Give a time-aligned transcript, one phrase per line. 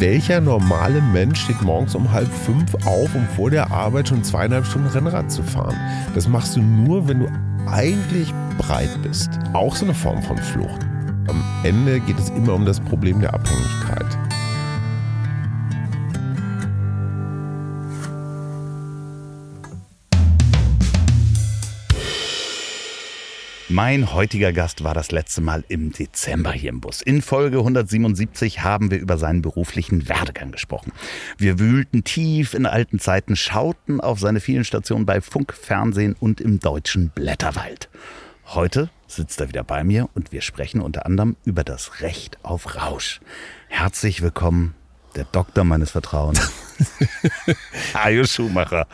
[0.00, 4.64] welcher normale Mensch steht morgens um halb fünf auf, um vor der Arbeit schon zweieinhalb
[4.64, 5.76] Stunden Rennrad zu fahren?
[6.14, 7.28] Das machst du nur, wenn du
[7.66, 9.30] eigentlich breit bist.
[9.52, 10.80] Auch so eine Form von Flucht.
[11.28, 14.29] Am Ende geht es immer um das Problem der Abhängigkeit.
[23.72, 27.02] Mein heutiger Gast war das letzte Mal im Dezember hier im Bus.
[27.02, 30.90] In Folge 177 haben wir über seinen beruflichen Werdegang gesprochen.
[31.38, 36.40] Wir wühlten tief in alten Zeiten, schauten auf seine vielen Stationen bei Funk, Fernsehen und
[36.40, 37.88] im deutschen Blätterwald.
[38.44, 42.74] Heute sitzt er wieder bei mir und wir sprechen unter anderem über das Recht auf
[42.74, 43.20] Rausch.
[43.68, 44.74] Herzlich willkommen,
[45.16, 46.40] der Doktor meines Vertrauens,
[47.94, 48.86] Hajo Schumacher.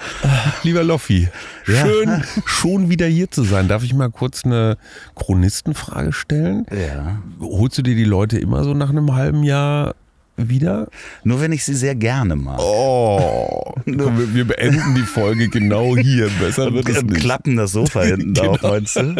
[0.62, 1.28] Lieber Loffi,
[1.64, 3.68] schön schon wieder hier zu sein.
[3.68, 4.76] Darf ich mal kurz eine
[5.14, 6.66] Chronistenfrage stellen?
[6.70, 7.18] Ja.
[7.40, 9.94] Holst du dir die Leute immer so nach einem halben Jahr
[10.36, 10.88] wieder?
[11.22, 12.58] Nur wenn ich sie sehr gerne mag.
[12.60, 16.28] Oh, wir, wir beenden die Folge genau hier.
[16.40, 17.20] Besser wird es nicht.
[17.20, 18.58] klappen das Sofa hinten Genau.
[18.62, 19.14] meinst du?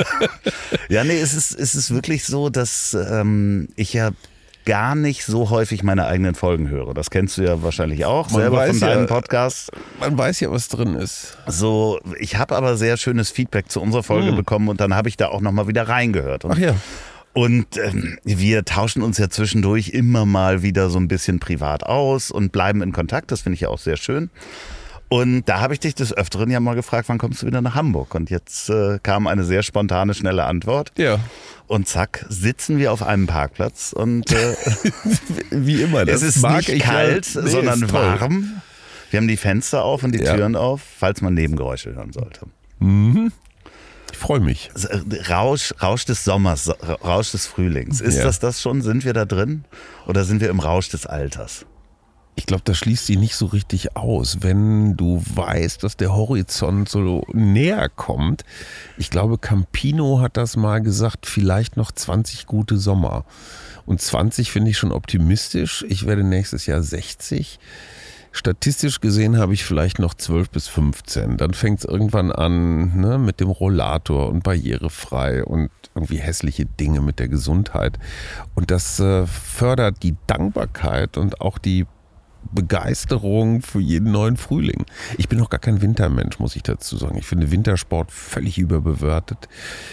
[0.89, 4.11] Ja, nee, es ist, es ist wirklich so, dass ähm, ich ja
[4.67, 6.93] gar nicht so häufig meine eigenen Folgen höre.
[6.93, 9.71] Das kennst du ja wahrscheinlich auch Man selber von ja- deinem Podcast.
[9.99, 11.39] Man weiß ja, was drin ist.
[11.47, 15.17] So, ich habe aber sehr schönes Feedback zu unserer Folge bekommen und dann habe ich
[15.17, 16.45] da auch nochmal wieder reingehört.
[16.45, 16.75] Und Ach ja.
[17.33, 22.31] Und ähm, wir tauschen uns ja zwischendurch immer mal wieder so ein bisschen privat aus
[22.31, 23.31] und bleiben in Kontakt.
[23.31, 24.31] Das finde ich ja auch sehr schön.
[25.09, 27.75] Und da habe ich dich des Öfteren ja mal gefragt, wann kommst du wieder nach
[27.77, 28.15] Hamburg?
[28.15, 30.91] Und jetzt äh, kam eine sehr spontane, schnelle Antwort.
[30.99, 31.21] Ja,
[31.69, 34.57] Und zack, sitzen wir auf einem Parkplatz und äh,
[35.51, 36.05] wie immer.
[36.05, 36.85] Das es ist mag nicht ja.
[36.85, 38.63] kalt, Nee, sondern warm.
[39.11, 40.35] Wir haben die Fenster auf und die Ja.
[40.35, 42.47] Türen auf, falls man Nebengeräusche hören sollte.
[44.11, 44.71] Ich freue mich.
[44.89, 46.69] Äh, Rausch, Rausch des Sommers,
[47.05, 48.01] Rausch des Frühlings.
[48.01, 48.25] Ist Ja.
[48.25, 48.83] das das schon?
[48.83, 49.65] Sind wir da drin?
[50.07, 51.65] Oder sind wir im Rausch des Alters?
[52.39, 56.87] Ich glaube, das schließt sie nicht so richtig aus, wenn du weißt, dass der Horizont
[56.87, 58.45] so näher kommt.
[58.99, 63.25] Ich glaube, Campino hat das mal gesagt, vielleicht noch 20 gute Sommer.
[63.87, 65.85] Und 20 finde ich schon optimistisch.
[65.89, 67.59] Ich werde nächstes Jahr 60.
[68.33, 71.39] Statistisch gesehen habe ich vielleicht noch 12 bis 15.
[71.39, 77.01] Dann fängt es irgendwann an ne, mit dem Rollator und barrierefrei und irgendwie hässliche Dinge
[77.01, 77.99] mit der Gesundheit.
[78.55, 81.87] Und das äh, fördert die Dankbarkeit und auch die
[82.53, 84.87] Begeisterung für jeden neuen Frühling.
[85.19, 87.19] Ich bin noch gar kein Wintermensch, muss ich dazu sagen.
[87.19, 89.49] Ich finde Wintersport völlig überbewertet.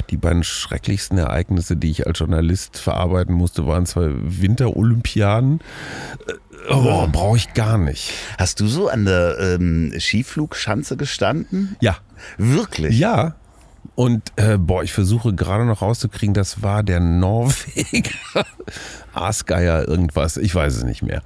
[0.10, 5.60] Die beiden schrecklichsten Ereignisse, die ich als Journalist verarbeiten musste, waren zwei Winterolympiaden.
[6.28, 6.34] Äh,
[6.70, 8.14] Oh, brauche ich gar nicht.
[8.38, 11.76] Hast du so an der ähm, Skiflugschanze gestanden?
[11.82, 11.98] Ja.
[12.38, 12.98] Wirklich?
[12.98, 13.36] Ja.
[13.96, 18.12] Und äh, boah, ich versuche gerade noch rauszukriegen, das war der Norweger.
[19.14, 21.22] Aasgeier irgendwas, ich weiß es nicht mehr.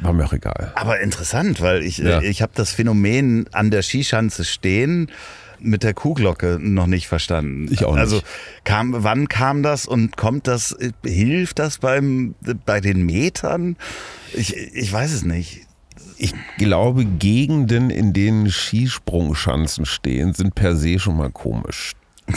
[0.00, 0.72] War mir auch egal.
[0.76, 2.20] Aber interessant, weil ich, Ja.
[2.20, 5.10] äh, ich habe das Phänomen an der Skischanze stehen
[5.60, 7.66] mit der Kuhglocke noch nicht verstanden.
[7.72, 8.00] Ich auch nicht.
[8.00, 8.20] Also
[8.64, 13.76] kam, wann kam das und kommt das, hilft das beim, bei den Metern?
[14.34, 15.62] Ich, ich weiß es nicht.
[16.16, 21.92] Ich glaube, Gegenden, in denen Skisprungschanzen stehen, sind per se schon mal komisch.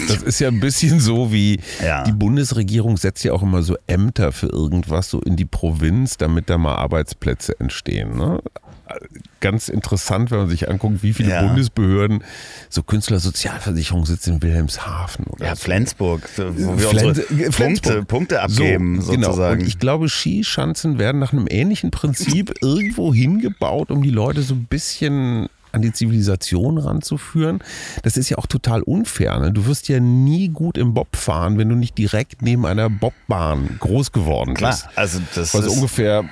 [0.08, 2.04] Das ist ja ein bisschen so wie Ja.
[2.04, 6.50] die Bundesregierung setzt ja auch immer so Ämter für irgendwas so in die Provinz, damit
[6.50, 8.16] da mal Arbeitsplätze entstehen.
[8.18, 8.42] Ne?
[9.40, 11.44] Ganz interessant, wenn man sich anguckt, wie viele Ja.
[11.48, 12.24] Bundesbehörden,
[12.70, 15.64] so Künstlersozialversicherung sitzt in Wilhelmshaven oder Ja, so.
[15.64, 18.08] Flensburg, wo wir Flens- unsere äh, Punkte, Flensburg.
[18.08, 19.28] Punkte abgeben, so, genau.
[19.28, 19.62] sozusagen.
[19.62, 24.54] Und ich glaube, Skischanzen werden nach einem ähnlichen Prinzip irgendwo hingebaut, um die Leute so
[24.56, 27.60] ein bisschen an die Zivilisation ranzuführen.
[28.04, 29.40] Das ist ja auch total unfair.
[29.40, 29.52] Ne?
[29.52, 33.78] Du wirst ja nie gut im Bob fahren, wenn du nicht direkt neben einer Bobbahn
[33.80, 34.88] groß geworden Klar, bist.
[34.96, 36.26] also das Was ist, ungefähr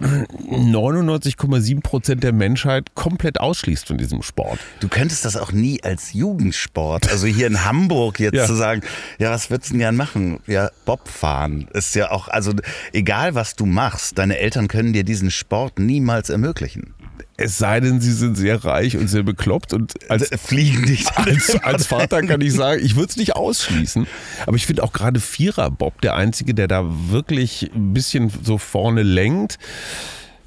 [0.00, 4.58] 99,7 Prozent der Menschheit komplett ausschließt von diesem Sport.
[4.80, 8.46] Du könntest das auch nie als Jugendsport, also hier in Hamburg jetzt Ja.
[8.46, 8.82] zu sagen,
[9.18, 10.40] ja, was würdest du denn gern machen?
[10.46, 12.52] Ja, Bob fahren ist ja auch, also
[12.92, 16.94] egal was du machst, deine Eltern können dir diesen Sport niemals ermöglichen.
[17.36, 21.10] Es sei denn, sie sind sehr reich und sehr bekloppt und als Fliegen nicht.
[21.16, 24.06] als, als Vater kann ich sagen, ich würde es nicht ausschließen.
[24.46, 29.02] Aber ich finde auch gerade Vierer-Bob, der Einzige, der da wirklich ein bisschen so vorne
[29.02, 29.58] lenkt,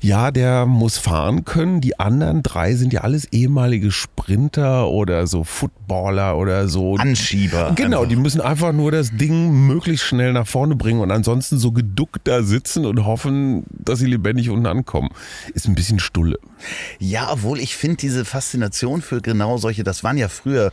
[0.02, 1.80] ja, der muss fahren können.
[1.80, 6.96] Die anderen drei sind ja alles ehemalige Sprinter oder so Footballer oder so.
[6.96, 7.74] Anschieber.
[7.76, 8.10] Genau, einfach.
[8.10, 12.22] die müssen einfach nur das Ding möglichst schnell nach vorne bringen und ansonsten so geduckt
[12.24, 15.10] da sitzen und hoffen, dass sie lebendig unten ankommen.
[15.54, 16.40] Ist ein bisschen Stulle.
[17.00, 20.72] Ja, obwohl ich finde diese Faszination für genau solche, das waren ja früher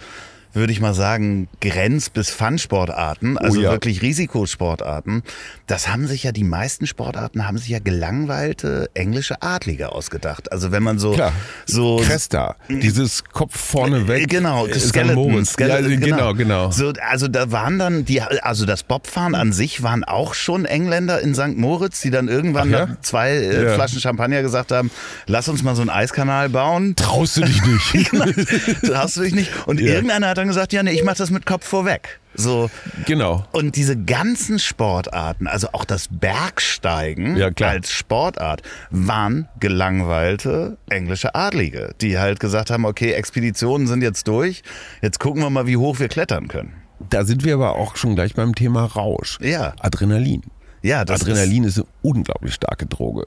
[0.53, 3.71] würde ich mal sagen, Grenz- bis Fun-Sportarten, also Oh ja.
[3.71, 5.23] wirklich Risikosportarten.
[5.67, 10.51] Das haben sich ja, die meisten Sportarten haben sich ja gelangweilte englische Adlige ausgedacht.
[10.53, 11.33] Also wenn man so, Klar.
[11.67, 14.29] so Cresta, dieses Kopf vorne weg.
[14.29, 14.67] Genau.
[14.69, 15.45] Skeleton.
[15.45, 16.71] Skeleton, ja, genau, genau.
[16.71, 21.21] So, also da waren dann die, also das Bobfahren an sich waren auch schon Engländer
[21.21, 21.57] in St.
[21.57, 22.87] Moritz, die dann irgendwann ja?
[22.87, 23.75] nach zwei äh, Ja.
[23.75, 24.91] Flaschen Champagner gesagt haben,
[25.27, 26.95] lass uns mal so einen Eiskanal bauen.
[26.97, 28.11] Traust du dich nicht?
[28.83, 29.51] Das hast du dich nicht.
[29.67, 32.21] Und irgendeiner hat dann gesagt, ja, nee, ich mach das mit Kopf vorweg.
[32.35, 32.71] So.
[33.05, 33.45] genau.
[33.53, 37.71] Und diese ganzen Sportarten, also auch das Bergsteigen Ja, klar.
[37.71, 44.63] als Sportart, waren gelangweilte englische Adlige, die halt gesagt haben, okay, Expeditionen sind jetzt durch,
[45.03, 46.75] jetzt gucken wir mal, wie hoch wir klettern können.
[47.11, 49.39] Da sind wir aber auch schon gleich beim Thema Rausch.
[49.41, 49.75] Ja.
[49.81, 50.43] Adrenalin.
[50.83, 53.27] Ja, das Adrenalin ist, eine unglaublich starke Droge.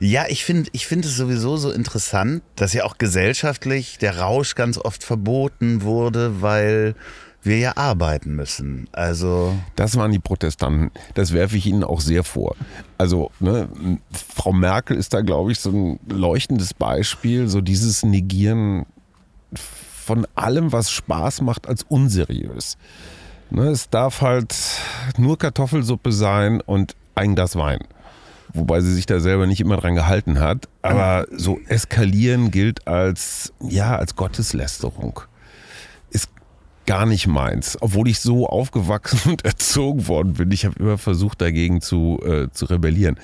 [0.00, 4.54] Ja, ich finde ich find es sowieso so interessant, dass ja auch gesellschaftlich der Rausch
[4.54, 6.94] ganz oft verboten wurde, weil
[7.42, 8.88] wir ja arbeiten müssen.
[8.92, 10.90] Also Das waren die Protestanten.
[11.14, 12.54] Das werfe ich Ihnen auch sehr vor.
[12.98, 13.68] Also, ne,
[14.12, 18.84] Frau Merkel ist da, glaube ich, so ein leuchtendes Beispiel, so dieses Negieren
[19.54, 22.76] von allem, was Spaß macht, als unseriös.
[23.50, 24.54] Ne, es darf halt
[25.18, 27.80] nur Kartoffelsuppe sein und ein Glas Wein.
[28.52, 30.68] Wobei sie sich da selber nicht immer dran gehalten hat.
[30.82, 35.20] Aber so eskalieren gilt als, ja, als Gotteslästerung.
[36.10, 36.28] Ist
[36.86, 37.78] gar nicht meins.
[37.80, 40.50] Obwohl ich so aufgewachsen und erzogen worden bin.
[40.50, 43.18] Ich habe immer versucht, dagegen zu, äh, zu rebellieren.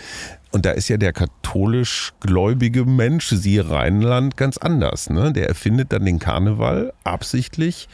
[0.52, 5.10] Und da ist ja der katholisch gläubige Mensch, siehe Rheinland, ganz anders.
[5.10, 5.32] Ne?
[5.32, 7.88] Der erfindet dann den Karneval absichtlich,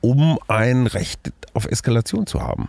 [0.00, 2.68] um ein Recht auf Eskalation zu haben.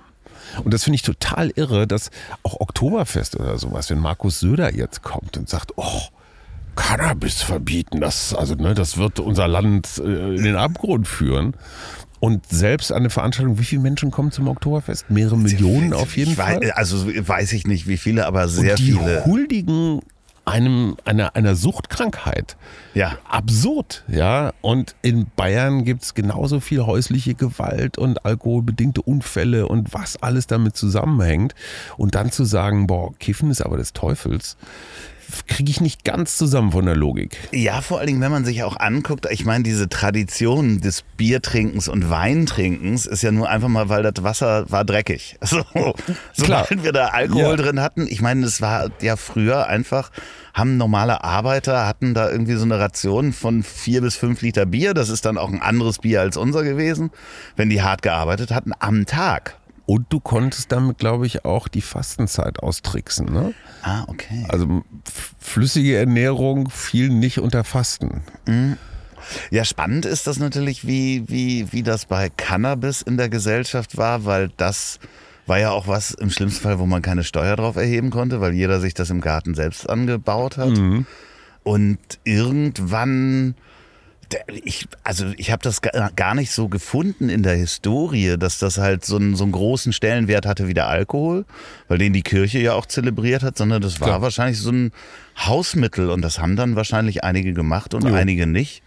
[0.63, 2.09] Und das finde ich total irre, dass
[2.43, 6.01] auch Oktoberfest oder sowas, wenn Markus Söder jetzt kommt und sagt, oh,
[6.75, 11.53] Cannabis verbieten, das, also, ne, das wird unser Land äh, in den Abgrund führen.
[12.19, 15.09] Und selbst eine Veranstaltung, wie viele Menschen kommen zum Oktoberfest?
[15.09, 16.71] Mehrere Millionen auf jeden ich weiß, Fall.
[16.71, 19.25] Also weiß ich nicht, wie viele, aber sehr und die viele.
[19.25, 20.01] huldigen
[20.49, 22.57] einem, einer, einer Suchtkrankheit.
[22.93, 23.17] Ja.
[23.29, 24.51] Absurd, ja.
[24.61, 30.47] Und in Bayern gibt es genauso viel häusliche Gewalt und alkoholbedingte Unfälle und was alles
[30.47, 31.55] damit zusammenhängt.
[31.97, 34.57] Und dann zu sagen, boah, Kiffen ist aber des Teufels,
[35.47, 37.37] kriege ich nicht ganz zusammen von der Logik.
[37.51, 41.87] Ja, vor allen Dingen, wenn man sich auch anguckt, ich meine, diese Tradition des Biertrinkens
[41.87, 45.37] und Weintrinkens ist ja nur einfach mal, weil das Wasser war dreckig.
[45.49, 45.93] So,
[46.33, 47.55] sobald wir da Alkohol Ja.
[47.55, 50.11] drin hatten, ich meine, es war ja früher einfach,
[50.53, 54.93] haben normale Arbeiter, hatten da irgendwie so eine Ration von vier bis fünf Liter Bier,
[54.93, 57.11] das ist dann auch ein anderes Bier als unser gewesen,
[57.55, 59.57] wenn die hart gearbeitet hatten, am Tag.
[59.89, 63.25] Und du konntest damit, glaube ich, auch die Fastenzeit austricksen.
[63.33, 63.55] Ne?
[63.81, 64.45] Ah, okay.
[64.47, 64.83] Also
[65.39, 68.21] flüssige Ernährung fiel nicht unter Fasten.
[69.49, 74.25] Ja, spannend ist das natürlich, wie, wie, wie das bei Cannabis in der Gesellschaft war,
[74.25, 74.99] weil das
[75.47, 78.53] war ja auch was im schlimmsten Fall, wo man keine Steuer drauf erheben konnte, weil
[78.53, 80.77] jeder sich das im Garten selbst angebaut hat.
[81.63, 83.55] Und irgendwann,
[84.63, 88.77] ich, also ich habe das ga- gar nicht so gefunden in der Historie, dass das
[88.77, 91.45] halt so einen, so einen großen Stellenwert hatte wie der Alkohol,
[91.87, 94.21] weil den die Kirche ja auch zelebriert hat, sondern das war Klar.
[94.21, 94.91] wahrscheinlich so ein
[95.37, 98.13] Hausmittel und das haben dann wahrscheinlich einige gemacht und Jo.
[98.13, 98.83] einige nicht.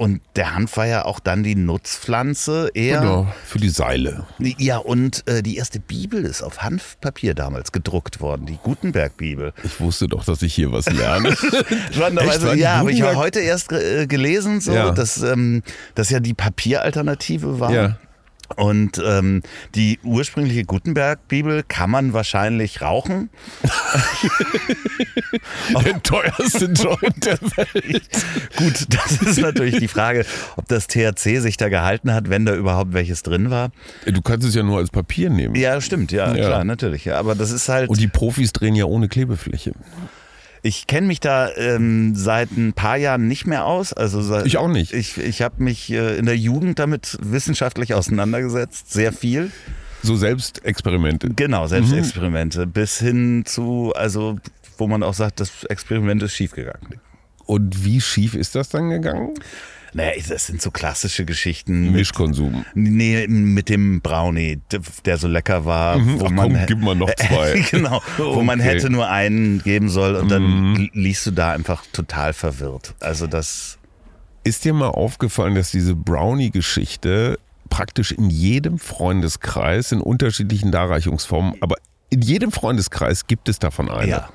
[0.00, 3.00] Und der Hanf war ja auch dann die Nutzpflanze eher.
[3.00, 4.24] Genau, für die Seile.
[4.38, 9.52] Ja, und äh, die erste Bibel ist auf Hanfpapier damals gedruckt worden, die Gutenberg-Bibel.
[9.62, 11.36] Ich wusste doch, dass ich hier was lerne.
[11.92, 14.92] Spannenderweise, die ja, habe ich ja heute erst äh, gelesen, so, Ja.
[14.92, 15.62] dass ähm,
[15.94, 17.70] das ja die Papieralternative war.
[17.70, 17.98] ja.
[18.56, 19.42] Und ähm,
[19.74, 23.30] die ursprüngliche Gutenberg-Bibel kann man wahrscheinlich rauchen.
[25.84, 28.02] Der teuerste Joint der Welt.
[28.56, 30.24] Gut, das ist natürlich die Frage,
[30.56, 33.70] ob das THC sich da gehalten hat, wenn da überhaupt welches drin war.
[34.06, 35.54] Du kannst es ja nur als Papier nehmen.
[35.54, 36.46] Ja, stimmt, ja, Ja.
[36.46, 37.04] klar, natürlich.
[37.04, 37.88] Ja, aber das ist halt.
[37.88, 39.72] Und die Profis drehen ja ohne Klebefläche.
[40.62, 43.92] Ich kenne mich da ähm, seit ein paar Jahren nicht mehr aus.
[43.92, 44.92] Also seit, Ich auch nicht.
[44.92, 49.50] Ich, ich habe mich äh, in der Jugend damit wissenschaftlich auseinandergesetzt, sehr viel.
[50.02, 51.30] So Selbstexperimente.
[51.30, 52.66] Genau, Selbstexperimente.
[52.66, 54.38] Bis hin zu, also
[54.78, 57.00] wo man auch sagt, das Experiment ist schiefgegangen.
[57.46, 59.34] Und wie schief ist das dann gegangen?
[59.92, 61.86] Naja, das sind so klassische Geschichten.
[61.86, 62.64] Mit, Mischkonsum.
[62.74, 64.60] nee, mit dem Brownie,
[65.04, 65.98] der so lecker war.
[65.98, 67.64] Mhm, ach komm, gib mal noch zwei.
[67.70, 68.68] genau, wo man Okay.
[68.68, 68.72] Mhm.
[68.72, 72.94] hätte nur einen geben soll und dann liest du da einfach total verwirrt.
[73.00, 73.78] Also das...
[74.44, 81.76] Ist dir mal aufgefallen, dass diese Brownie-Geschichte praktisch in jedem Freundeskreis in unterschiedlichen Darreichungsformen, aber
[82.10, 84.10] in jedem Freundeskreis gibt es davon eine.
[84.10, 84.28] Ja.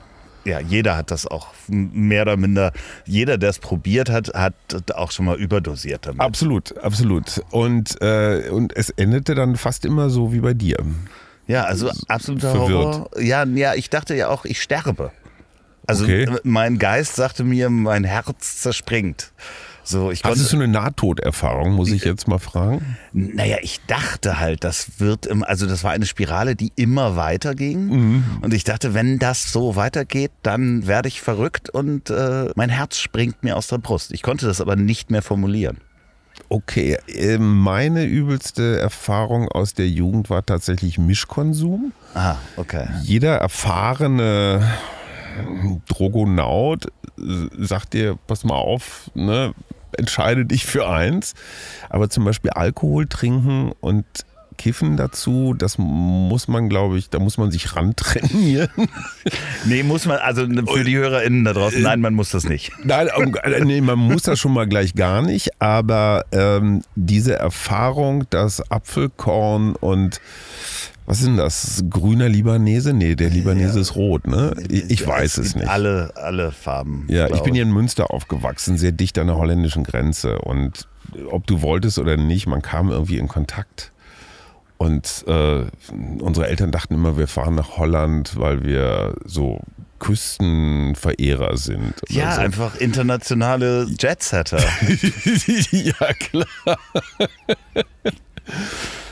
[0.45, 2.71] Ja, jeder hat das auch mehr oder minder,
[3.05, 4.53] jeder, der es probiert hat, hat
[4.93, 6.21] auch schon mal überdosiert damit.
[6.21, 7.41] Absolut, absolut.
[7.51, 10.77] Und, äh, und es endete dann fast immer so wie bei dir.
[11.47, 12.95] Ja, also absoluter Verwirrt.
[12.95, 13.21] Horror.
[13.21, 15.11] Ja, ja, ich dachte ja auch, ich sterbe.
[15.87, 16.27] Also Okay.
[16.43, 19.31] mein Geist sagte mir, mein Herz zerspringt.
[19.87, 22.97] So, ich Hattest du eine Nahtoderfahrung, muss ich jetzt mal fragen?
[23.13, 28.23] naja, ich dachte halt, das wird, im, also das war eine Spirale, die immer weiterging.
[28.41, 32.97] Und ich dachte, wenn das so weitergeht, dann werde ich verrückt und äh, mein Herz
[32.97, 34.11] springt mir aus der Brust.
[34.11, 35.77] Ich konnte das aber nicht mehr formulieren.
[36.49, 41.93] Okay, äh, meine übelste Erfahrung aus der Jugend war tatsächlich Mischkonsum.
[42.13, 42.87] Ah, okay.
[43.03, 44.67] Jeder erfahrene
[45.87, 46.87] Drogonaut
[47.17, 49.53] äh, sagt dir, pass mal auf, ne,
[49.97, 51.33] entscheide dich für eins.
[51.89, 54.05] Aber zum Beispiel Alkohol trinken und
[54.57, 58.69] Kiffen dazu, das muss man, glaube ich, da muss man sich rantrainieren.
[59.65, 62.71] Nee, muss man, also für die HörerInnen da draußen, nein, man muss das nicht.
[62.83, 68.25] Nein, äh, nee, man muss das schon mal gleich gar nicht, aber ähm, diese Erfahrung,
[68.29, 70.21] dass Apfelkorn und
[71.05, 71.83] was ist denn das?
[71.89, 72.93] Grüner Libanese?
[72.93, 74.55] Nee, der Libanese ist rot, ne?
[74.69, 75.69] Ich, ich weiß es gibt nicht.
[75.69, 77.05] Alle, alle Farben.
[77.09, 80.39] Ja, ich bin hier in Münster aufgewachsen, sehr dicht an der holländischen Grenze.
[80.39, 80.87] Und
[81.29, 83.91] ob du wolltest oder nicht, man kam irgendwie in Kontakt.
[84.77, 85.63] Und äh,
[86.19, 89.61] unsere Eltern dachten immer, wir fahren nach Holland, weil wir so
[89.99, 91.93] Küstenverehrer sind.
[92.09, 92.41] Ja, so.
[92.41, 94.59] einfach internationale Jetsetter.
[95.71, 96.77] ja, klar.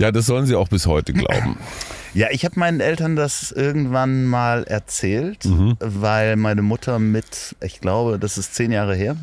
[0.00, 1.56] ja, das sollen sie auch bis heute glauben.
[2.12, 5.76] Ja, ich habe meinen Eltern das irgendwann mal erzählt, Mhm.
[5.78, 9.14] weil meine Mutter mit, ich glaube, das ist zehn Jahre her,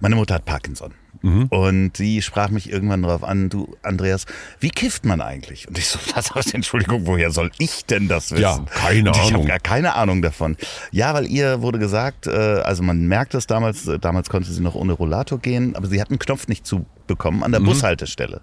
[0.00, 0.92] meine Mutter hat Parkinson.
[1.22, 1.46] Mhm.
[1.46, 4.24] Und sie sprach mich irgendwann darauf an, du Andreas,
[4.60, 5.66] wie kifft man eigentlich?
[5.68, 8.42] Und ich so, was aus Entschuldigung, woher soll ich denn das wissen?
[8.42, 9.46] Ja, keine Und ich habe Ahnung.
[9.46, 10.56] gar keine Ahnung davon.
[10.92, 14.60] Ja, weil ihr wurde gesagt, äh, also man merkt es damals, äh, damals konnte sie
[14.62, 17.42] noch ohne Rollator gehen, aber sie hat einen Knopf nicht zu bekommen Mhm.
[17.42, 18.42] an der Bushaltestelle.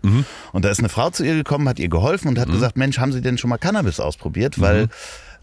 [0.51, 2.29] Und da ist eine Frau zu ihr gekommen, hat ihr geholfen Mhm.
[2.35, 4.59] und hat gesagt, Mensch, haben Sie denn schon mal Cannabis ausprobiert?
[4.59, 4.87] Weil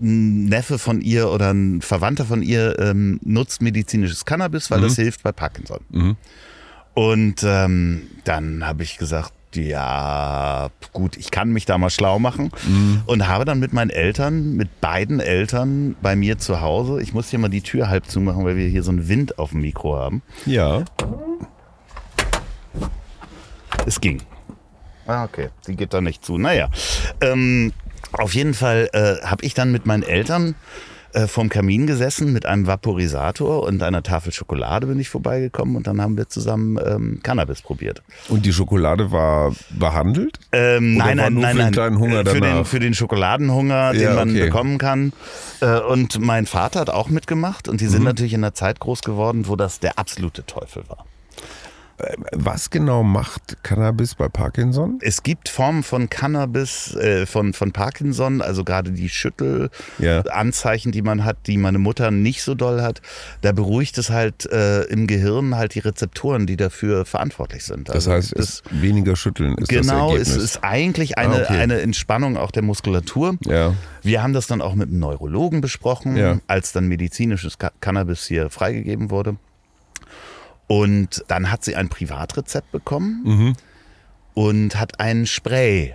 [0.01, 4.97] ein Neffe von ihr oder ein Verwandter von ihr ähm, nutzt medizinisches Cannabis, weil das
[4.97, 6.17] hilft bei Parkinson.
[6.95, 12.51] Und ähm, dann habe ich gesagt, ja, gut, ich kann mich da mal schlau machen.
[13.07, 17.29] Und habe dann mit meinen Eltern, mit beiden Eltern bei mir zu Hause, ich muss
[17.29, 19.97] hier mal die Tür halb zumachen, weil wir hier so einen Wind auf dem Mikro
[19.97, 20.23] haben.
[20.47, 20.85] Ja.
[23.87, 24.23] Es ging.
[25.07, 25.49] Ah, okay.
[25.67, 26.39] Die geht da nicht zu.
[26.39, 26.69] Naja.
[27.21, 27.73] Ähm,
[28.13, 30.55] auf jeden Fall äh, habe ich dann mit meinen Eltern
[31.13, 35.87] äh, vorm Kamin gesessen mit einem Vaporisator und einer Tafel Schokolade bin ich vorbeigekommen und
[35.87, 38.03] dann haben wir zusammen ähm, Cannabis probiert.
[38.29, 40.39] Und die Schokolade war behandelt?
[40.53, 41.73] Ähm, nein, nein, nein, für den nein.
[41.73, 44.45] kleinen Hunger für, den, für den Schokoladenhunger, den Ja, man okay.
[44.45, 45.13] bekommen kann.
[45.61, 47.91] Äh, Und mein Vater hat auch mitgemacht und die Mhm.
[47.91, 51.05] sind natürlich in einer Zeit groß geworden, wo das der absolute Teufel war.
[52.33, 54.99] Was genau macht Cannabis bei Parkinson?
[55.03, 59.09] Es gibt Formen von Cannabis, äh, von, von Parkinson, also gerade die Ja.
[59.09, 63.01] Schüttelanzeichen, die man hat, die meine Mutter nicht so doll hat.
[63.43, 67.89] Da beruhigt es halt äh, im Gehirn halt die Rezeptoren, die dafür verantwortlich sind.
[67.89, 71.59] Das Also heißt, das, weniger schütteln ist genau, das es ist eigentlich eine, Ah, okay.
[71.61, 73.37] eine Entspannung auch der Muskulatur.
[73.47, 73.75] ja.
[74.05, 76.39] Wir haben das dann auch mit einem Neurologen besprochen, Ja.
[76.49, 79.37] als dann medizinisches Ca- Cannabis hier freigegeben wurde.
[80.67, 83.53] Und dann hat sie ein Privatrezept bekommen Mhm.
[84.35, 85.95] und hat ein Spray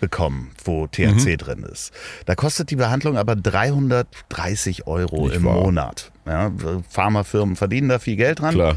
[0.00, 1.36] bekommen, wo THC Mhm.
[1.38, 1.92] drin ist.
[2.26, 5.54] Da kostet die Behandlung aber 330 Euro Nicht im wahr.
[5.56, 6.12] Monat.
[6.26, 6.52] Ja,
[6.88, 8.54] Pharmafirmen verdienen da viel Geld dran.
[8.54, 8.76] Klar.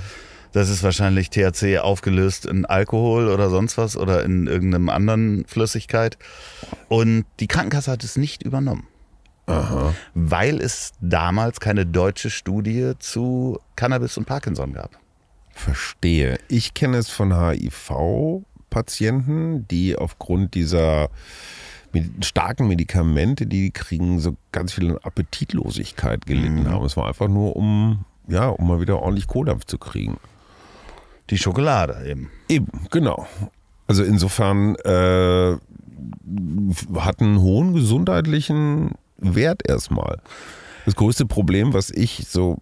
[0.52, 6.18] Das ist wahrscheinlich THC aufgelöst in Alkohol oder sonst was oder in irgendeinem anderen Flüssigkeit.
[6.88, 8.88] Und die Krankenkasse hat es nicht übernommen.
[10.14, 14.92] Weil es damals keine deutsche Studie zu Cannabis und Parkinson gab.
[15.52, 16.38] Verstehe.
[16.48, 17.32] Ich kenne es von
[18.70, 21.10] HIV-Patienten, die aufgrund dieser
[22.22, 26.70] starken Medikamente, die die kriegen, so ganz viel an Appetitlosigkeit gelitten Mhm.
[26.70, 26.86] haben.
[26.86, 30.18] Es war einfach nur, um, ja, um mal wieder ordentlich Kohle zu kriegen.
[31.30, 32.30] Die Schokolade eben.
[32.50, 33.25] Eben, genau.
[33.88, 35.56] Also insofern äh,
[37.00, 38.92] hat einen hohen gesundheitlichen
[39.34, 40.20] Wert erstmal.
[40.86, 42.60] Das größte Problem, was ich so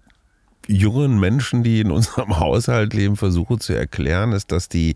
[0.67, 4.96] jungen Menschen, die in unserem Haushalt leben, versuche zu erklären, ist, dass die,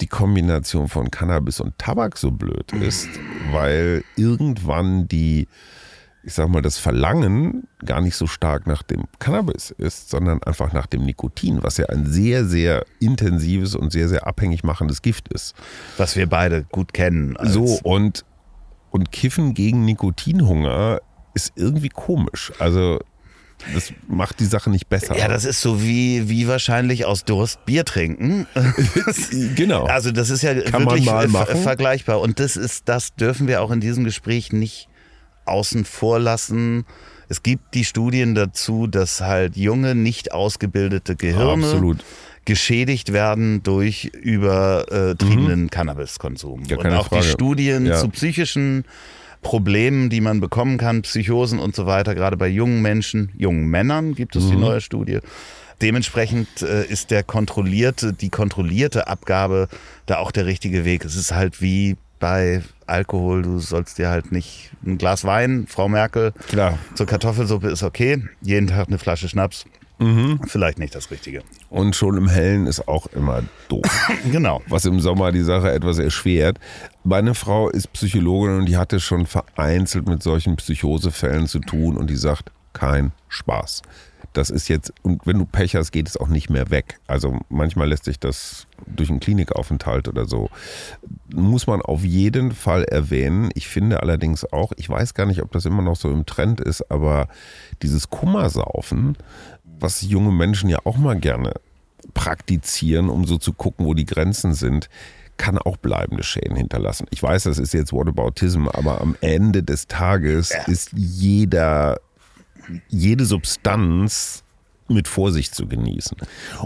[0.00, 3.08] die Kombination von Cannabis und Tabak so blöd ist,
[3.52, 5.48] weil irgendwann die,
[6.24, 10.72] ich sag mal, das Verlangen gar nicht so stark nach dem Cannabis ist, sondern einfach
[10.72, 15.28] nach dem Nikotin, was ja ein sehr, sehr intensives und sehr, sehr abhängig machendes Gift
[15.28, 15.54] ist.
[15.96, 17.36] Was wir beide gut kennen.
[17.42, 18.24] So, und,
[18.92, 21.00] und Kiffen gegen Nikotinhunger
[21.34, 22.52] ist irgendwie komisch.
[22.58, 23.00] Also
[23.74, 25.16] das macht die Sache nicht besser.
[25.16, 28.46] Ja, das ist so wie, wie wahrscheinlich aus Durst Bier trinken.
[29.54, 29.84] genau.
[29.84, 31.08] Also das ist ja Kann wirklich
[31.62, 32.20] vergleichbar.
[32.20, 34.88] Und das ist, das dürfen wir auch in diesem Gespräch nicht
[35.44, 36.84] außen vor lassen.
[37.28, 42.04] Es gibt die Studien dazu, dass halt junge, nicht ausgebildete Gehirne Absolut.
[42.44, 46.60] Geschädigt werden durch übertriebenen Cannabiskonsum.
[46.60, 46.66] Mhm.
[46.66, 47.24] Ja, und auch die Frage.
[47.28, 47.96] Studien Ja.
[47.96, 48.84] zu psychischen
[49.42, 54.14] Problemen, die man bekommen kann, Psychosen und so weiter, gerade bei jungen Menschen, jungen Männern
[54.14, 54.60] gibt es die Mhm.
[54.60, 55.18] neue Studie.
[55.80, 59.68] Dementsprechend äh, ist der kontrollierte, die kontrollierte Abgabe
[60.06, 61.04] da auch der richtige Weg.
[61.04, 65.88] Es ist halt wie bei Alkohol, du sollst dir halt nicht ein Glas Wein, Frau
[65.88, 66.78] Merkel, Klar.
[66.94, 69.64] zur Kartoffelsuppe ist okay, jeden Tag eine Flasche Schnaps,
[70.02, 70.40] Mhm.
[70.46, 71.42] vielleicht nicht das Richtige.
[71.70, 74.08] Und schon im Hellen ist auch immer doof.
[74.30, 74.62] Genau.
[74.68, 76.58] was im Sommer die Sache etwas erschwert.
[77.04, 82.08] Meine Frau ist Psychologin und die hatte schon vereinzelt mit solchen Psychosefällen zu tun und
[82.08, 83.82] die sagt, kein Spaß.
[84.32, 86.98] Das ist jetzt, und wenn du Pech hast, geht es auch nicht mehr weg.
[87.06, 90.48] Also manchmal lässt sich das durch einen Klinikaufenthalt oder so.
[91.34, 93.50] Muss man auf jeden Fall erwähnen.
[93.54, 96.60] Ich finde allerdings auch, ich weiß gar nicht, ob das immer noch so im Trend
[96.60, 97.28] ist, aber
[97.82, 99.18] dieses Kummersaufen,
[99.82, 101.54] was junge Menschen ja auch mal gerne
[102.14, 104.88] praktizieren, um so zu gucken, wo die Grenzen sind,
[105.36, 107.06] kann auch bleibende Schäden hinterlassen.
[107.10, 112.00] Ich weiß, das ist jetzt Whataboutism, aber am Ende des Tages ist jeder,
[112.88, 114.44] jede Substanz
[114.88, 116.16] mit Vorsicht zu genießen.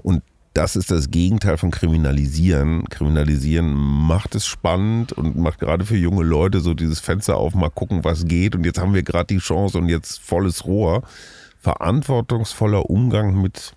[0.02, 2.84] Und das ist das Gegenteil von Kriminalisieren.
[2.88, 7.70] Kriminalisieren macht es spannend und macht gerade für junge Leute so dieses Fenster auf, mal
[7.70, 8.54] gucken, was geht.
[8.54, 11.02] Und jetzt haben wir gerade die Chance und jetzt volles Rohr.
[11.66, 13.72] Verantwortungsvoller Umgang mit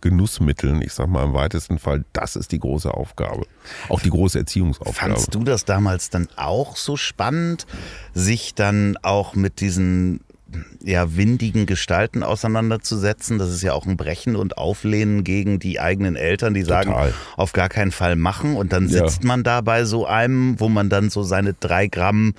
[0.00, 3.46] Genussmitteln, ich sag mal im weitesten Fall, das ist die große Aufgabe.
[3.88, 4.96] Auch die große Erziehungsaufgabe.
[5.14, 7.66] Fandst du das damals dann auch so spannend,
[8.12, 10.18] sich dann auch mit diesen
[10.82, 13.38] ja, windigen Gestalten auseinanderzusetzen?
[13.38, 17.14] Das ist ja auch ein Brechen und Auflehnen gegen die eigenen Eltern, die sagen, Total.
[17.36, 18.56] auf gar keinen Fall machen.
[18.56, 18.98] Und dann Ja.
[19.06, 22.34] sitzt man da bei so einem, wo man dann so seine drei Gramm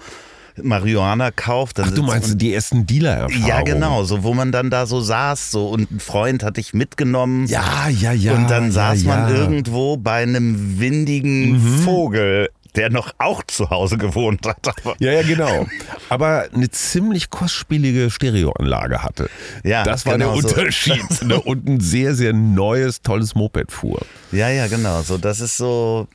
[0.64, 1.80] Marihuana kauft.
[1.80, 3.48] Dann Ach, du meinst man- die ersten Dealer-Erfahrungen?
[3.48, 6.74] Ja, genau, so wo man dann da so saß, so und ein Freund hat dich
[6.74, 7.46] mitgenommen.
[7.48, 8.34] Ja, ja, ja.
[8.34, 9.40] und dann saß ja, man ja.
[9.40, 14.58] irgendwo bei einem windigen Vogel, der noch auch zu Hause gewohnt hat.
[15.00, 15.66] Ja, ja, genau.
[16.10, 19.30] Aber eine ziemlich kostspielige Stereoanlage hatte.
[19.64, 20.56] Ja, das war genau der so.
[20.56, 21.24] Unterschied.
[21.24, 21.40] ne?
[21.42, 24.00] Und ein sehr, sehr neues, tolles Moped fuhr.
[24.32, 25.02] ja, ja, genau.
[25.02, 26.08] So, das ist so.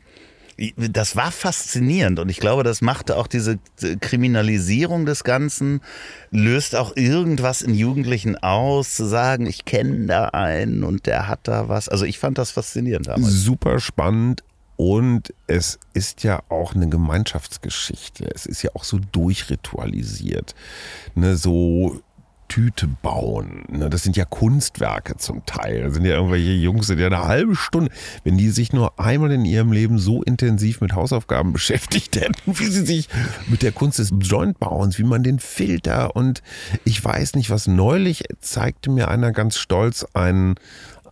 [0.76, 3.58] Das war faszinierend und ich glaube, das machte auch diese
[4.00, 5.80] Kriminalisierung des Ganzen,
[6.30, 11.40] löst auch irgendwas in Jugendlichen aus, zu sagen, ich kenne da einen und der hat
[11.44, 11.88] da was.
[11.88, 13.32] Also ich fand das faszinierend damals.
[13.32, 14.42] Super spannend.
[14.76, 18.28] Und es ist ja auch eine Gemeinschaftsgeschichte.
[18.34, 20.56] Es ist ja auch so durchritualisiert.
[21.14, 22.02] Ne, so
[22.54, 23.64] Tüte bauen.
[23.90, 25.82] Das sind ja Kunstwerke zum Teil.
[25.82, 27.90] Das sind ja irgendwelche Jungs, die ja eine halbe Stunde,
[28.22, 32.66] wenn die sich nur einmal in ihrem Leben so intensiv mit Hausaufgaben beschäftigt hätten, wie
[32.66, 33.08] sie sich
[33.48, 36.44] mit der Kunst des Jointbauens, wie man den Filter und
[36.84, 37.66] ich weiß nicht was.
[37.66, 40.54] Neulich zeigte mir einer ganz stolz einen,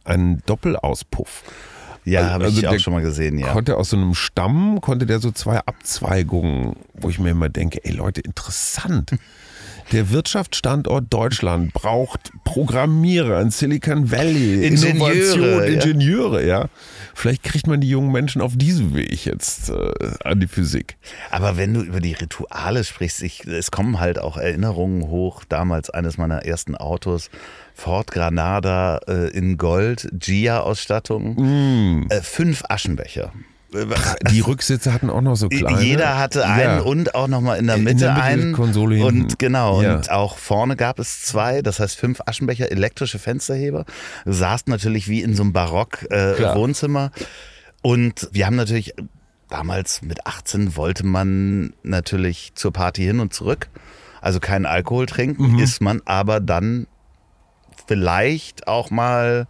[0.04, 1.42] einen Doppelauspuff.
[2.04, 3.52] Ja, Also- habe also ich auch der schon mal gesehen, ja.
[3.52, 7.84] Konnte aus so einem Stamm, konnte der so zwei Abzweigungen, wo ich mir immer denke,
[7.84, 9.10] ey Leute, interessant.
[9.90, 15.64] Der Wirtschaftsstandort Deutschland braucht Programmierer in Silicon Valley, Ingenieure, Innovation, ja.
[15.64, 16.68] Ingenieure, ja.
[17.14, 19.92] Vielleicht kriegt man die jungen Menschen auf diesem Weg jetzt äh,
[20.24, 20.96] an die Physik.
[21.30, 25.44] Aber wenn du über die Rituale sprichst, ich, es kommen halt auch Erinnerungen hoch.
[25.48, 27.28] Damals eines meiner ersten Autos,
[27.74, 33.32] Ford Granada äh, in Gold, Gia-Ausstattung, äh, fünf Aschenbecher.
[34.30, 35.80] Die Rücksitze hatten auch noch so kleine.
[35.82, 36.80] Jeder hatte einen Ja.
[36.82, 38.52] und auch nochmal in der In Mitte der Mitte einen.
[38.52, 39.22] Konsole hinten.
[39.22, 39.94] und genau, Ja.
[39.96, 43.84] und auch vorne gab es zwei, das heißt fünf Aschenbecher, elektrische Fensterheber.
[44.24, 45.52] Du saßt natürlich wie in so einem.
[45.52, 47.10] Barock-Wohnzimmer.
[47.82, 48.94] und wir haben natürlich,
[49.48, 53.68] damals mit 18 wollte man natürlich zur Party hin und zurück.
[54.20, 55.58] Also keinen Alkohol trinken, Mhm.
[55.58, 56.86] ist man aber dann
[57.88, 59.46] vielleicht auch mal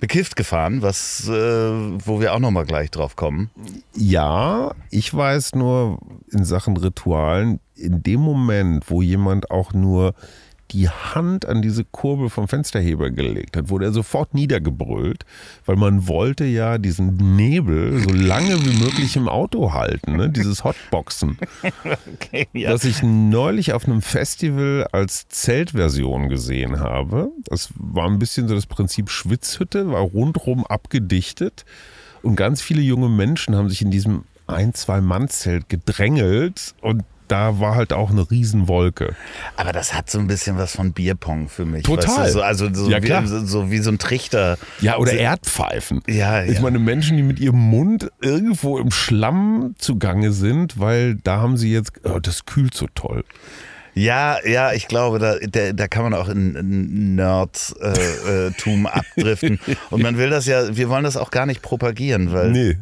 [0.00, 3.50] bekifft gefahren, was, äh, wo wir auch nochmal gleich drauf kommen.
[3.94, 5.98] Ja, ich weiß nur
[6.30, 10.14] in Sachen Ritualen, in dem Moment, wo jemand auch nur
[10.72, 15.24] die Hand an diese Kurbel vom Fensterheber gelegt hat, wurde er sofort niedergebrüllt,
[15.66, 20.30] weil man wollte ja diesen Nebel so lange wie möglich im Auto halten, ne?
[20.30, 21.38] dieses Hotboxen.
[22.14, 22.72] Okay, ja.
[22.72, 27.30] Was ich neulich auf einem Festival als Zeltversion gesehen habe.
[27.44, 31.64] Das war ein bisschen so das Prinzip Schwitzhütte, war rundrum abgedichtet
[32.22, 37.04] und ganz viele junge Menschen haben sich in diesem ein, zwei Mann Zelt gedrängelt und
[37.30, 39.14] da war halt auch eine Riesenwolke.
[39.56, 41.84] Aber das hat so ein bisschen was von Bierpong für mich.
[41.84, 42.24] Total.
[42.24, 44.58] Weißt du, so, also so, Ja, wie, so, wie so ein Trichter.
[44.80, 46.02] Ja, oder Erdpfeifen.
[46.08, 46.60] Ja, Ich ja.
[46.60, 51.72] meine, Menschen, die mit ihrem Mund irgendwo im Schlamm zugange sind, weil da haben sie
[51.72, 53.24] jetzt, oh, das kühlt so toll.
[53.94, 59.58] Ja, ja, ich glaube, da, da, da kann man auch in, in Nerd-Tum abdriften.
[59.90, 62.76] Und man will das ja, wir wollen das auch gar nicht propagieren, weil Nee.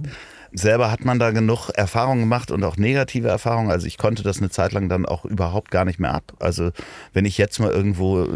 [0.52, 3.70] Selber hat man da genug Erfahrungen gemacht und auch negative Erfahrungen.
[3.70, 6.32] Also ich konnte das eine Zeit lang dann auch überhaupt gar nicht mehr ab.
[6.38, 6.70] Also
[7.12, 8.26] wenn ich jetzt mal irgendwo,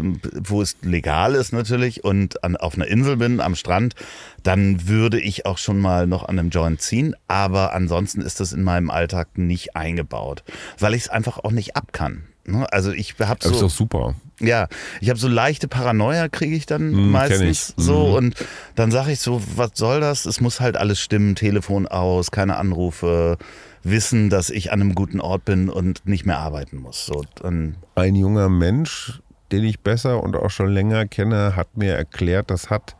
[0.43, 3.95] wo es legal ist natürlich und an, auf einer Insel bin, am Strand,
[4.43, 7.15] dann würde ich auch schon mal noch an einem Joint ziehen.
[7.27, 10.43] Aber ansonsten ist das in meinem Alltag nicht eingebaut,
[10.79, 12.23] weil ich es einfach auch nicht ab kann.
[12.45, 12.71] Ne?
[12.71, 14.15] Also ich habe Das ist so, doch super.
[14.43, 14.67] Ja,
[15.01, 17.83] ich habe so leichte Paranoia kriege ich dann Mm, meistens ich.
[17.83, 18.13] so Mhm.
[18.15, 18.35] und
[18.75, 20.25] dann sage ich so, was soll das?
[20.25, 23.37] Es muss halt alles stimmen, Telefon aus, keine Anrufe,
[23.83, 27.05] wissen, dass ich an einem guten Ort bin und nicht mehr arbeiten muss.
[27.05, 32.49] So, Ein junger Mensch, den ich besser und auch schon länger kenne, hat mir erklärt,
[32.49, 32.95] das hat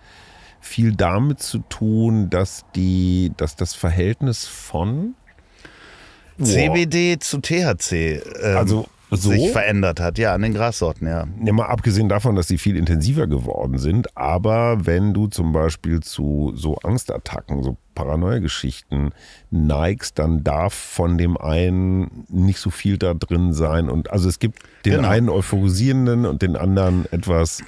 [0.60, 5.15] viel damit zu tun, dass die, dass das Verhältnis von
[6.41, 9.30] CBD zu THC ähm, Also so?
[9.30, 11.26] sich verändert hat, ja, an den Grassorten, ja.
[11.43, 15.99] Ja, mal abgesehen davon, dass sie viel intensiver geworden sind, aber wenn du zum Beispiel
[16.02, 19.12] zu so Angstattacken, so Paranoia-Geschichten
[19.52, 23.89] neigst, dann darf von dem einen nicht so viel da drin sein.
[23.89, 25.10] Und also es gibt den Genau.
[25.10, 27.62] einen euphorisierenden und den anderen etwas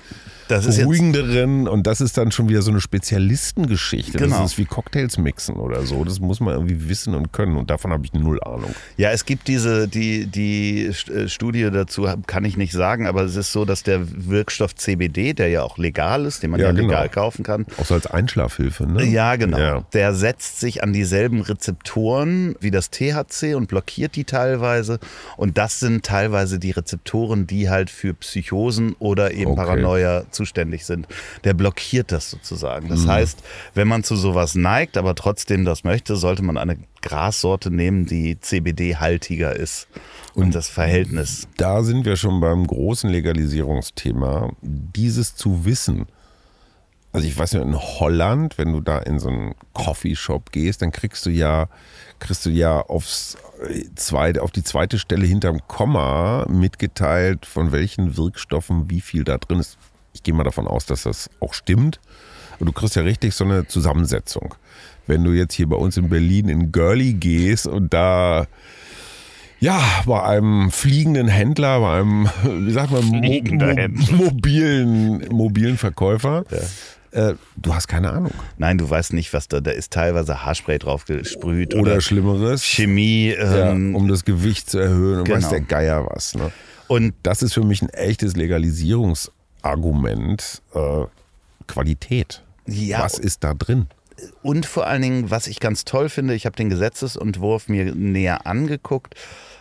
[0.48, 4.18] Das ist jetzt beruhigenderen und das ist dann schon wieder so eine Spezialistengeschichte.
[4.18, 4.42] Genau.
[4.42, 6.04] Das ist wie Cocktails mixen oder so.
[6.04, 8.74] Das muss man irgendwie wissen und können und davon habe ich null Ahnung.
[8.98, 13.36] Ja, es gibt diese, die, die äh, Studie dazu kann ich nicht sagen, aber es
[13.36, 16.72] ist so, dass der Wirkstoff CBD, der ja auch legal ist, den man ja, Ja,
[16.74, 16.88] genau.
[16.90, 19.04] legal kaufen kann, Auch so als Einschlafhilfe, ne?
[19.06, 19.58] ja, genau.
[19.58, 19.86] Ja.
[19.94, 25.00] Der setzt sich an dieselben Rezeptoren wie das THC und blockiert die teilweise.
[25.38, 29.62] Und das sind teilweise die Rezeptoren, die halt für Psychosen oder eben Okay.
[29.62, 31.08] Paranoia zuständig sind.
[31.44, 32.86] Der blockiert das sozusagen.
[32.86, 32.90] Mhm.
[32.90, 33.44] Das heißt,
[33.74, 38.40] wenn man zu sowas neigt, aber trotzdem das möchte, sollte man eine Grassorte nehmen, die
[38.40, 39.88] CBD-haltiger ist.
[40.34, 41.48] Und, das Verhältnis.
[41.58, 44.52] da sind wir schon beim großen Legalisierungsthema.
[44.62, 46.08] Dieses zu wissen.
[47.16, 50.92] Also ich weiß ja, in Holland, wenn du da in so einen Coffeeshop gehst, dann
[50.92, 51.70] kriegst du ja,
[52.20, 53.38] kriegst du ja aufs
[53.70, 59.38] äh, zweite, auf die zweite Stelle hinterm Komma mitgeteilt, von welchen Wirkstoffen wie viel da
[59.38, 59.78] drin ist.
[60.16, 62.00] Ich gehe mal davon aus, dass das auch stimmt.
[62.58, 64.56] Und du kriegst ja richtig so eine Zusammensetzung.
[65.08, 68.48] Wenn du jetzt hier bei uns in Berlin in Girly gehst und da
[69.60, 72.30] ja, bei einem fliegenden Händler, bei einem,
[72.66, 76.46] wie sagt man, mo mo mobilen, mobilen Verkäufer.
[77.12, 78.34] Äh, du hast keine Ahnung.
[78.58, 82.64] Nein, du weißt nicht, was da, da ist teilweise Haarspray drauf gesprüht Oder, oder, Schlimmeres,
[82.64, 83.34] Chemie.
[83.38, 85.38] ja, Ähm, um das Gewicht zu erhöhen und Genau.
[85.38, 86.36] weiß der Geier was.
[86.36, 86.52] Ne?
[86.88, 88.36] und Das ist für mich ein echtes
[89.66, 90.62] Legalisierungsargument.
[90.74, 91.06] Äh,
[91.68, 92.44] Qualität.
[92.68, 93.00] Ja.
[93.00, 93.88] Was ist da drin?
[94.42, 98.48] Und vor allen Dingen, was ich ganz toll finde, ich habe den Gesetzesentwurf mir näher
[98.48, 99.16] angeguckt.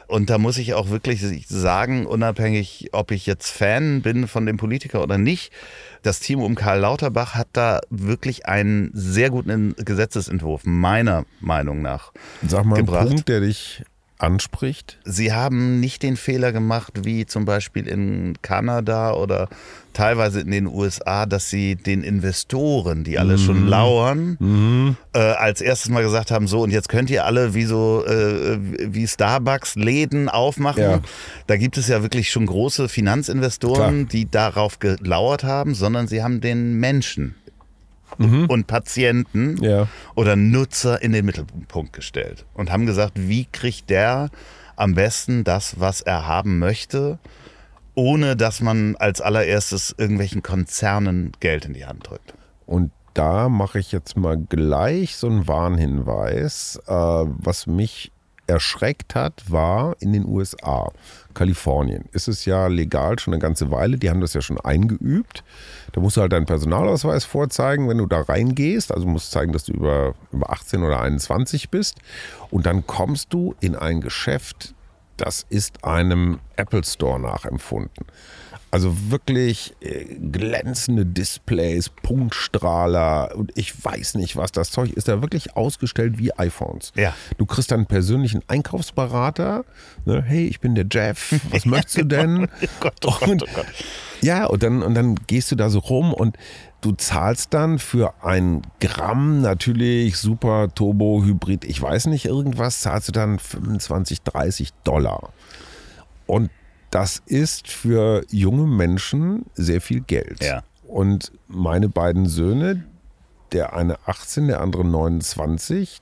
[0.07, 4.59] Und da muss ich auch wirklich sagen, unabhängig, ob ich jetzt Fan bin von dem
[4.59, 5.51] Politiker oder nicht,
[6.03, 12.13] das Team um Karl Lauterbach hat da wirklich einen sehr guten Gesetzesentwurf, meiner Meinung nach.
[12.47, 13.01] Sag mal Gebracht.
[13.01, 13.83] einen Punkt, der dich
[14.19, 14.99] anspricht.
[15.05, 19.49] Sie haben nicht den Fehler gemacht, wie zum Beispiel in Kanada oder
[19.93, 25.91] teilweise in den USA, dass sie den Investoren, die alle schon lauern, äh, als erstes
[25.91, 30.29] mal gesagt haben, so und jetzt könnt ihr alle wie so äh, wie Starbucks Läden
[30.29, 30.83] aufmachen.
[30.83, 31.01] Ja.
[31.47, 34.09] Da gibt es ja wirklich schon große Finanzinvestoren, Klar.
[34.11, 37.35] die darauf gelauert haben, sondern sie haben den Menschen
[38.19, 39.89] und Patienten Ja.
[40.15, 44.31] oder Nutzer in den Mittelpunkt gestellt und haben gesagt, wie kriegt der
[44.77, 47.19] am besten das, was er haben möchte,
[47.95, 52.35] ohne dass man als allererstes irgendwelchen Konzernen Geld in die Hand drückt.
[52.67, 56.81] Und da mache ich jetzt mal gleich so einen Warnhinweis.
[56.89, 58.11] Äh, was mich
[58.47, 60.91] erschreckt hat, war in den USA,
[61.35, 62.05] Kalifornien.
[62.13, 63.99] Ist es ja legal schon eine ganze Weile.
[63.99, 65.43] Die haben das ja schon eingeübt.
[65.93, 68.93] Da musst du halt deinen Personalausweis vorzeigen, wenn du da reingehst.
[68.93, 71.97] Also musst zeigen, dass du über, über 18 oder 21 bist.
[72.51, 74.75] Und dann kommst du in ein Geschäft,
[75.17, 78.07] das ist einem Apple Store nachempfunden.
[78.75, 84.51] Also wirklich äh, glänzende Displays, Punktstrahler und ich weiß nicht was.
[84.51, 86.93] Das Zeug ist da wirklich ausgestellt wie iPhones.
[86.97, 87.15] Ja.
[87.39, 89.65] Du kriegst dann einen persönlichen Einkaufsberater.
[90.07, 90.23] Ne?
[90.27, 91.41] Hey, ich bin der Jeff.
[91.51, 92.49] Was möchtest du denn?
[92.81, 93.67] Gott, oh Gott, Und- oh Gott.
[94.23, 96.37] ja, und dann, und dann gehst du da so rum und
[96.81, 103.07] du zahlst dann für ein Gramm natürlich Super Turbo Hybrid, ich weiß nicht irgendwas, zahlst
[103.07, 105.33] du dann 25, 30 Dollar.
[106.27, 106.51] Und
[106.95, 110.45] das ist für junge Menschen sehr viel Geld.
[110.45, 110.63] Ja.
[110.87, 112.85] Und meine beiden Söhne,
[113.51, 116.01] der eine 18, der andere 29,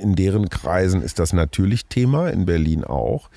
[0.00, 3.28] in deren Kreisen ist das natürlich Thema, in Berlin auch,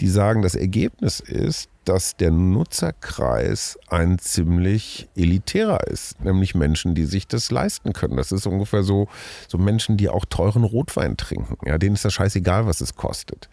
[0.00, 7.06] die sagen, das Ergebnis ist, dass der Nutzerkreis ein ziemlich elitärer ist, nämlich Menschen, die
[7.06, 8.18] sich das leisten können.
[8.18, 9.08] Das ist ungefähr so,
[9.48, 11.56] so Menschen, die auch teuren Rotwein trinken.
[11.66, 13.48] Ja, denen ist das scheißegal, was es kostet.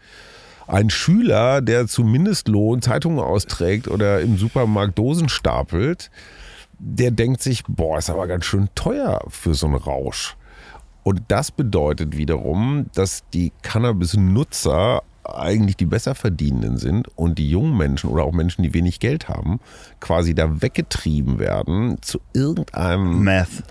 [0.67, 6.09] Ein Schüler, der zum Mindestlohn Zeitungen austrägt oder im Supermarkt Dosen stapelt,
[6.79, 10.35] der denkt sich, boah, ist aber ganz schön teuer für so einen Rausch.
[11.03, 17.77] Und das bedeutet wiederum, dass die Cannabis-Nutzer eigentlich die besser verdienenden sind und die jungen
[17.77, 19.59] Menschen oder auch Menschen, die wenig Geld haben,
[19.99, 23.63] quasi da weggetrieben werden zu irgendeinem Meth.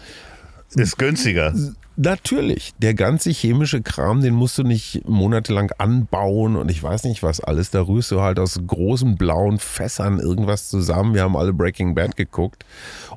[0.74, 1.54] Ist günstiger.
[1.96, 7.22] Natürlich, der ganze chemische Kram, den musst du nicht monatelang anbauen und ich weiß nicht
[7.22, 7.70] was alles.
[7.70, 11.14] Da rührst du halt aus großen blauen Fässern irgendwas zusammen.
[11.14, 12.64] Wir haben alle Breaking Bad geguckt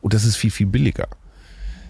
[0.01, 1.07] und das ist viel, viel billiger.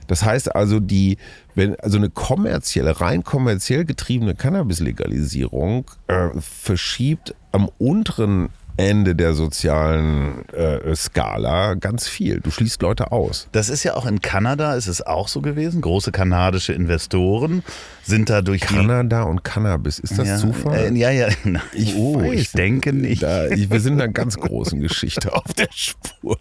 [0.08, 1.18] Das heißt also, die,
[1.56, 10.48] wenn, also eine kommerzielle, rein kommerziell getriebene Cannabis-Legalisierung äh, verschiebt am unteren Ende der sozialen
[10.50, 12.40] äh, Skala ganz viel.
[12.40, 13.48] Du schließt Leute aus.
[13.52, 15.82] Das ist ja auch in Kanada, ist es auch so gewesen.
[15.82, 17.64] Große kanadische Investoren
[18.04, 20.92] sind da durch Kanada und Cannabis, ist das ja, Zufall?
[20.92, 21.28] Äh, ja, ja.
[21.74, 23.24] Ich, oh, weiß ich denke nicht.
[23.24, 26.38] Da, wir sind in einer ganz großen Geschichte auf der Spur.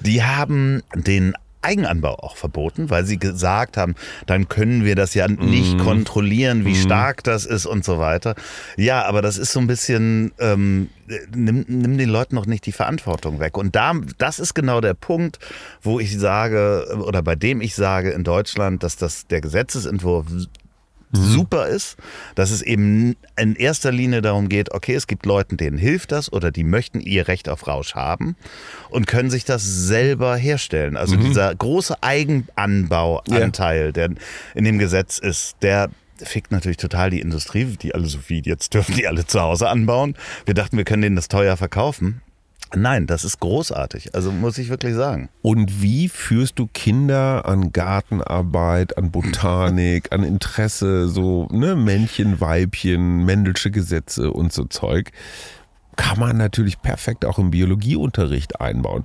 [0.00, 3.94] Die haben den Eigenanbau auch verboten, weil sie gesagt haben,
[4.26, 5.78] dann können wir das ja nicht Mhm.
[5.78, 8.34] kontrollieren, wie stark das ist und so weiter.
[8.76, 10.88] Ja, aber das ist so ein bisschen, ähm,
[11.34, 13.56] nimm, nimm den Leuten noch nicht die Verantwortung weg.
[13.56, 15.38] Und da, das ist genau der Punkt,
[15.82, 20.26] wo ich sage, oder bei dem ich sage in Deutschland, dass das der Gesetzesentwurf
[21.12, 21.96] super ist,
[22.34, 26.32] dass es eben in erster Linie darum geht, okay, es gibt Leuten, denen hilft das
[26.32, 28.36] oder die möchten ihr Recht auf Rausch haben
[28.90, 30.96] und können sich das selber herstellen.
[30.96, 34.10] Also dieser große Eigenanbauanteil, der
[34.54, 35.90] in dem Gesetz ist, der
[36.22, 39.68] fickt natürlich total die Industrie, die alle so wie jetzt dürfen die alle zu Hause
[39.68, 40.14] anbauen.
[40.46, 42.22] Wir dachten, wir können denen das teuer verkaufen.
[42.74, 44.14] Nein, das ist großartig.
[44.14, 45.28] Also muss ich wirklich sagen.
[45.42, 53.24] Und wie führst du Kinder an Gartenarbeit, an Botanik, an Interesse, so ne, Männchen, Weibchen,
[53.24, 55.10] Mendelsche Gesetze und so Zeug?
[55.96, 59.04] Kann man natürlich perfekt auch im Biologieunterricht einbauen.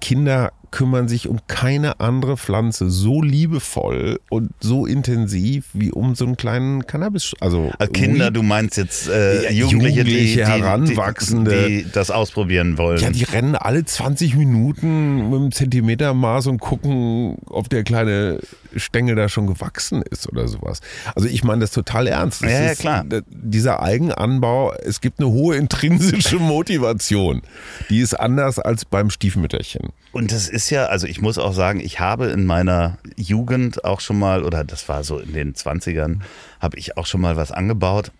[0.00, 6.24] Kinder kümmern sich um keine andere Pflanze so liebevoll und so intensiv wie um so
[6.24, 7.32] einen kleinen Cannabis.
[7.38, 11.68] Also, Also Kinder, du meinst jetzt äh, Jugendliche, die, Jugendliche, die, Heranwachsende.
[11.68, 12.98] die, die das ausprobieren wollen.
[13.00, 18.40] Ja, die rennen alle 20 Minuten mit einem Zentimetermaß und gucken, ob der kleine
[18.76, 20.80] Stängel da schon gewachsen ist oder sowas.
[21.14, 22.42] Also ich meine das total ernst.
[22.42, 23.04] Das Ja, ja, ist, klar.
[23.04, 27.42] d- Dieser Eigenanbau, es gibt eine hohe intrinsische Motivation.
[27.90, 29.90] Die ist anders als beim Stiefmütterchen.
[30.12, 34.00] Und das ist ja, also ich muss auch sagen, ich habe in meiner Jugend auch
[34.00, 36.20] schon mal, oder das war so in den 20ern,
[36.60, 38.12] habe ich auch schon mal was angebaut.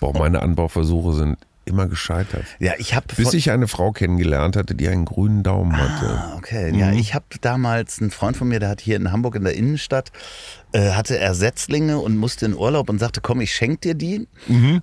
[0.00, 2.44] Boah, meine Anbauversuche sind immer gescheitert.
[2.58, 6.06] Ja, ich habe Bis ich eine Frau kennengelernt hatte, die einen grünen Daumen hatte.
[6.06, 6.74] Ah, okay.
[6.76, 9.54] Ja, ich habe damals einen Freund von mir, der hat hier in Hamburg in der
[9.54, 10.12] Innenstadt,
[10.72, 14.26] äh, hatte er Setzlinge und musste in Urlaub und sagte, komm, ich schenk dir die.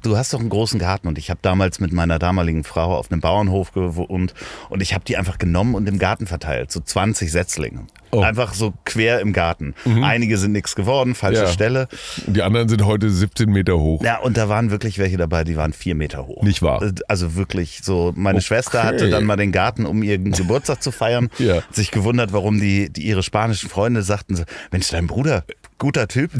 [0.01, 1.07] Du hast doch einen großen Garten.
[1.07, 4.33] Und ich habe damals mit meiner damaligen Frau auf einem Bauernhof gewohnt
[4.69, 6.71] und ich habe die einfach genommen und im Garten verteilt.
[6.71, 7.85] So 20 Setzlinge.
[8.11, 8.21] Oh.
[8.21, 9.73] Einfach so quer im Garten.
[9.85, 11.47] Einige sind nichts geworden, falsche Ja.
[11.47, 11.87] Stelle.
[12.27, 14.03] Die anderen sind heute 17 Meter hoch.
[14.03, 16.43] Ja, und da waren wirklich welche dabei, die waren vier Meter hoch.
[16.43, 16.91] Nicht wahr?
[17.07, 18.13] Also wirklich so.
[18.15, 18.45] Meine Okay.
[18.45, 21.29] Schwester hatte dann mal den Garten, um ihren Geburtstag zu feiern.
[21.39, 21.55] Ja.
[21.57, 25.43] Hat sich gewundert, warum die, die ihre spanischen Freunde sagten so, Mensch, dein Bruder,
[25.83, 26.31] guter Typ.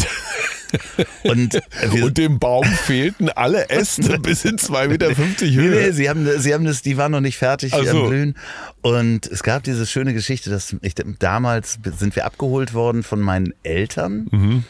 [1.24, 5.82] und Und dem Baum fehlten alle Äste bis in 2,50 Meter Nee, Höhe.
[5.86, 8.08] nee, sie haben, sie haben das, die waren noch nicht fertig am so.
[8.08, 8.36] Blühen.
[8.82, 13.54] Und es gab diese schöne Geschichte, dass ich damals sind wir abgeholt worden von meinen
[13.64, 14.64] Eltern Mhm.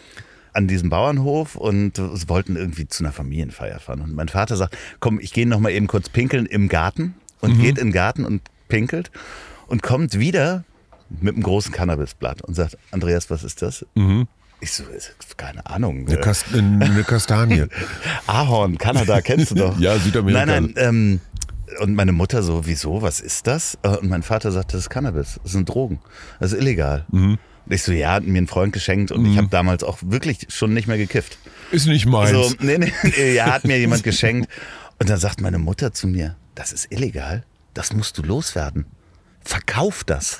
[0.51, 1.93] an diesem Bauernhof und
[2.27, 4.01] wollten irgendwie zu einer Familienfeier fahren.
[4.01, 7.13] Und mein Vater sagt, komm, ich gehe noch mal eben kurz pinkeln im Garten Mhm.
[7.41, 9.09] und geht in den Garten und pinkelt
[9.67, 10.63] und kommt wieder
[11.21, 13.85] mit einem großen Cannabisblatt und sagt, Andreas, was ist das?
[14.63, 14.85] Ich so,
[15.35, 16.03] keine Ahnung.
[16.03, 16.07] Mhm.
[16.07, 17.65] Eine, äh, Kast eine Kastanie.
[18.27, 19.77] Ahorn, Kanada, kennst du doch.
[19.79, 20.45] Ja, Südamerika.
[20.45, 20.73] Nein, nein.
[20.77, 21.19] Ähm,
[21.81, 23.77] und meine Mutter so, wieso, was ist das?
[23.83, 25.99] Äh, Und mein Vater sagt, das ist Cannabis, das sind Drogen,
[26.39, 27.05] das ist illegal.
[27.11, 27.39] Mhm.
[27.65, 30.47] Und ich so, ja, hat mir ein Freund geschenkt und ich habe damals auch wirklich
[30.49, 31.37] schon nicht mehr gekifft.
[31.71, 32.31] Ist nicht meins.
[32.31, 34.49] So, nee, nee, nee, ja, hat mir jemand geschenkt.
[34.99, 38.85] Und dann sagt meine Mutter zu mir, das ist illegal, das musst du loswerden.
[39.43, 40.37] Verkauf das.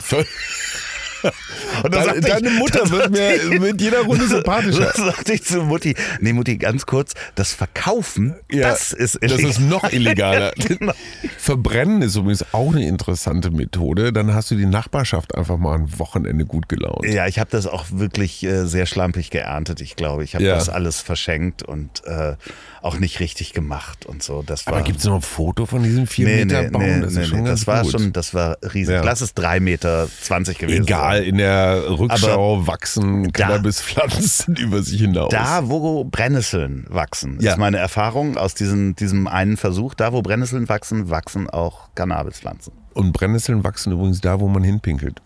[1.84, 4.84] Und dann Deine, ich- deine Mutter wird mir mit jeder Runde sympathischer.
[4.94, 5.96] Das sagte ich zu Mutti.
[6.20, 9.50] Nee, Mutti, ganz kurz, das Verkaufen, Ja, das ist Das illegal.
[9.52, 10.54] ist noch illegaler.
[10.68, 10.94] Genau.
[11.38, 14.14] Verbrennen ist übrigens auch eine interessante Methode.
[14.14, 17.06] Dann hast du die Nachbarschaft einfach mal ein Wochenende gut gelaunt.
[17.06, 20.24] Ja, ich habe das auch wirklich äh, sehr schlampig geerntet, ich glaube.
[20.24, 20.56] Ich habe Ja.
[20.56, 22.36] das alles verschenkt und äh,
[22.84, 24.44] auch nicht richtig gemacht und so.
[24.46, 26.82] Das war, Aber gibt es noch ein Foto von diesem 4 nee, Meter nee, Baum?
[26.82, 27.92] nee, das nee, nee, das war gut.
[27.92, 28.96] schon, das war riesig.
[28.96, 29.04] Ja.
[29.04, 30.08] Lass es 3,20 Meter
[30.54, 31.24] gewesen Egal, sein.
[31.26, 35.30] in der Rückschau wachsen Cannabispflanzen über sich hinaus.
[35.32, 37.54] Da, wo Brennnesseln wachsen, Ja.
[37.54, 39.94] ist meine Erfahrung aus diesem, diesem einen Versuch.
[39.94, 42.74] Da, wo Brennnesseln wachsen, wachsen auch Cannabispflanzen.
[42.94, 45.22] Und Brennnesseln wachsen übrigens da, wo man hinpinkelt.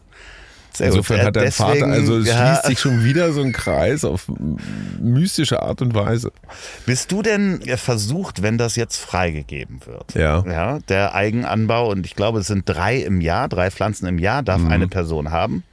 [0.78, 1.26] Sehr Insofern gut.
[1.28, 4.06] hat dein Äh, Vater, deswegen, also es ja, schließt sich schon wieder so ein Kreis
[4.06, 4.28] auf
[5.02, 6.32] mystische Art und Weise.
[6.86, 10.14] Bist du denn äh, versucht, wenn das jetzt freigegeben wird?
[10.14, 10.44] Ja.
[10.46, 14.44] Ja, der Eigenanbau und ich glaube, es sind drei im Jahr, drei Pflanzen im Jahr
[14.44, 14.72] darf Mhm.
[14.72, 15.64] eine Person haben.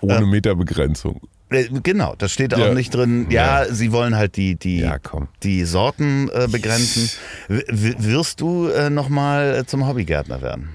[0.00, 1.20] Ohne Meterbegrenzung.
[1.50, 2.74] Äh, Genau, das steht auch Ja.
[2.74, 3.26] nicht drin.
[3.30, 4.96] Ja, sie wollen halt die, die, Ja,
[5.42, 7.08] die Sorten äh, begrenzen.
[7.48, 7.62] W
[7.98, 10.70] wirst du äh, nochmal zum Hobbygärtner werden?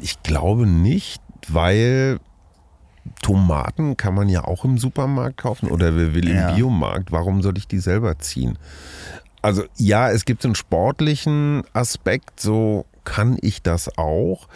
[0.00, 2.18] Ich glaube nicht, weil
[3.20, 6.52] Tomaten kann man ja auch im Supermarkt kaufen oder wer will im Ja.
[6.52, 7.12] Biomarkt.
[7.12, 8.58] Warum soll ich die selber ziehen?
[9.40, 14.48] Also ja, es gibt einen sportlichen Aspekt, so kann ich das auch.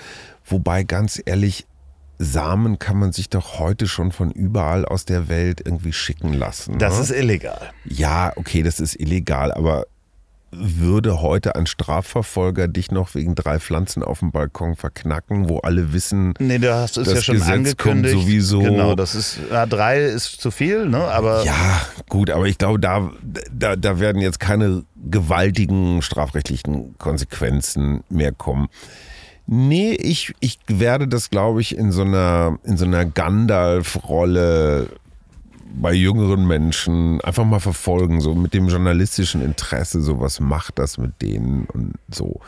[0.44, 1.66] Wobei ganz ehrlich,
[2.18, 6.78] Samen kann man sich doch heute schon von überall aus der Welt irgendwie schicken lassen.
[6.78, 7.02] Das ne?
[7.02, 7.72] ist illegal.
[7.84, 9.86] Ja, okay, das ist illegal, aber
[10.52, 15.92] würde heute ein Strafverfolger dich noch wegen drei Pflanzen auf dem Balkon verknacken, wo alle
[15.92, 18.14] wissen, Nee, du hast es Das ja schon Gesetz angekündigt.
[18.14, 20.98] kommt sowieso- Genau, das ist, ja, drei ist zu viel, ne?
[20.98, 23.10] Aber ja, gut, aber ich glaube, da,
[23.52, 28.68] da, da werden jetzt keine gewaltigen strafrechtlichen Konsequenzen mehr kommen.
[29.48, 34.88] Nee, ich, ich werde das, glaube ich, in so einer, in so einer Gandalf-Rolle
[35.80, 40.98] bei jüngeren Menschen einfach mal verfolgen, so mit dem journalistischen Interesse, so was macht das
[40.98, 42.40] mit denen und so.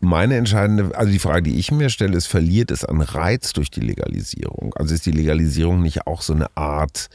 [0.00, 3.70] Meine entscheidende, also die Frage, die ich mir stelle, ist, verliert es an Reiz durch
[3.70, 4.74] die Legalisierung?
[4.74, 7.08] Also ist die Legalisierung nicht auch so eine Art,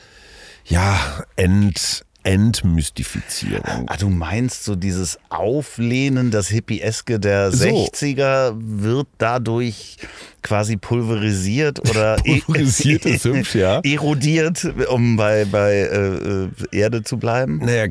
[0.66, 1.00] ja,
[1.36, 3.86] Ent, Entmystifizierung?
[3.88, 7.66] Ah, du meinst so dieses Auflehnen, das Hippieske der So.
[7.66, 9.98] 60er wird dadurch
[10.42, 13.80] quasi pulverisiert oder e- Pulverisiert ist hübsch, ja.
[13.84, 17.60] erodiert, um bei, bei äh, äh, Erde zu bleiben?
[17.60, 17.88] Naja,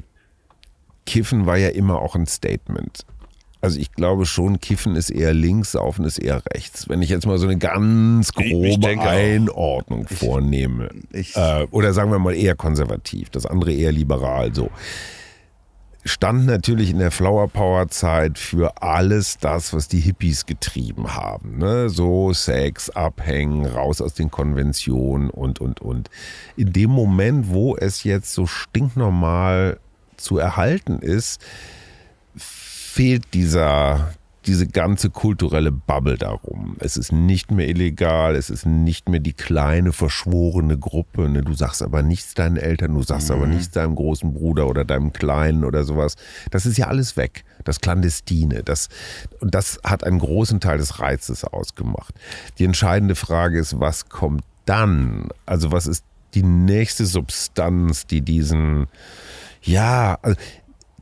[1.06, 3.06] Kiffen war ja immer auch ein Statement.
[3.60, 6.88] Also ich glaube schon, Kiffen ist eher links, Saufen ist eher rechts.
[6.88, 9.08] Wenn ich jetzt mal so eine ganz Ich- ich grobe denke auch.
[9.10, 10.90] Einordnung vornehme.
[11.12, 14.54] ich- äh, oder sagen wir mal eher konservativ, das andere eher liberal.
[14.54, 14.70] So.
[16.04, 21.58] Stand natürlich in der Flower Power Zeit für alles das, was die Hippies getrieben haben.
[21.58, 21.90] Ne?
[21.90, 26.08] So Sex, Abhängen, raus aus den Konventionen und, und, und.
[26.56, 29.78] In dem Moment, wo es jetzt so stinknormal
[30.16, 31.40] zu erhalten ist,
[32.98, 34.12] fehlt dieser,
[34.44, 36.74] diese ganze kulturelle Bubble darum.
[36.80, 41.28] Es ist nicht mehr illegal, es ist nicht mehr die kleine verschworene Gruppe.
[41.28, 41.42] Ne?
[41.42, 45.12] Du sagst aber nichts deinen Eltern, du sagst aber nichts deinem großen Bruder oder deinem
[45.12, 46.16] Kleinen oder sowas.
[46.50, 47.44] Das ist ja alles weg.
[47.62, 48.64] Das Klandestine.
[48.64, 48.88] Das,
[49.38, 52.16] und das hat einen großen Teil des Reizes ausgemacht.
[52.58, 55.28] Die entscheidende Frage ist, was kommt dann?
[55.46, 58.88] Also was ist die nächste Substanz, die diesen,
[59.62, 60.36] ja, also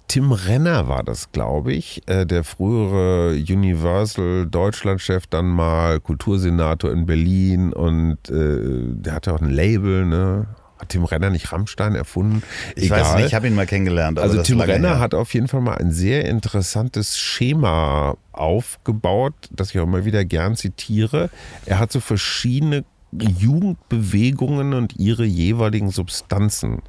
[0.08, 7.06] Tim Renner war das, glaube ich, äh, der frühere Universal Deutschlandchef, dann mal Kultursenator in
[7.06, 8.58] Berlin und äh,
[8.94, 10.46] der hatte auch ein Label, ne?
[10.78, 12.42] Hat Tim Renner nicht Rammstein erfunden?
[12.76, 14.18] Ich weiß nicht, ich habe ihn mal kennengelernt.
[14.18, 14.98] Also ist Tim Renner her.
[15.00, 20.24] hat auf jeden Fall mal ein sehr interessantes Schema aufgebaut, das ich auch immer wieder
[20.26, 21.30] gern zitiere.
[21.64, 26.82] Er hat so verschiedene Jugendbewegungen und ihre jeweiligen Substanzen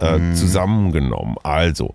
[0.00, 0.34] äh, Mhm.
[0.34, 1.36] zusammengenommen.
[1.42, 1.94] Also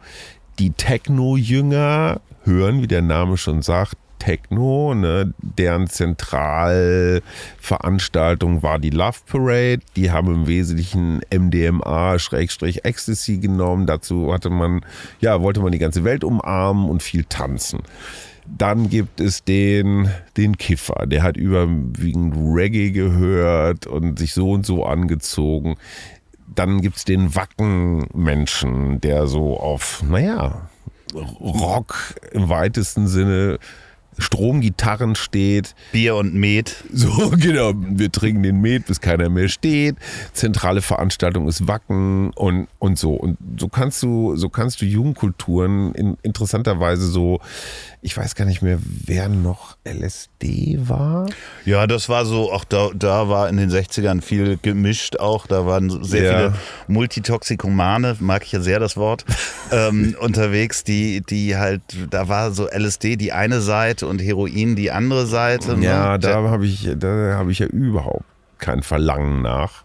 [0.59, 9.19] die Techno-Jünger hören, wie der Name schon sagt, Techno, ne, deren Zentralveranstaltung war die Love
[9.27, 9.81] Parade.
[9.95, 13.85] Die haben im Wesentlichen MDMA-Ecstasy genommen.
[13.85, 14.81] Dazu hatte man,
[15.19, 17.83] ja, wollte man die ganze Welt umarmen und viel tanzen.
[18.47, 24.65] Dann gibt es den, den Kiffer, der hat überwiegend Reggae gehört und sich so und
[24.65, 25.77] so angezogen.
[26.47, 30.69] Dann gibt es den Wacken-Menschen, der so auf, naja,
[31.13, 33.59] Rock im weitesten Sinne
[34.17, 35.75] Stromgitarren steht.
[35.91, 36.83] Bier und Met.
[36.93, 37.73] So, genau.
[37.75, 39.95] Wir trinken den Met, bis keiner mehr steht.
[40.33, 43.13] Zentrale Veranstaltung ist Wacken und, und so.
[43.13, 47.39] Und so kannst du, so kannst du Jugendkulturen in interessanterweise so,
[48.01, 51.27] ich weiß gar nicht mehr, wer noch LSD war.
[51.65, 55.47] Ja, das war so, auch da, da war in den 60ern viel gemischt auch.
[55.47, 56.37] Da waren sehr Ja.
[56.37, 56.53] viele
[56.87, 59.25] Multitoxikomane, mag ich ja sehr das Wort,
[59.71, 64.91] ähm, unterwegs, die, die halt, da war so LSD die eine Seite und Heroin die
[64.91, 65.77] andere Seite.
[65.77, 65.85] ne?
[65.85, 68.25] Ja, da habe ich, da habe ich ja überhaupt
[68.59, 69.83] kein Verlangen nach.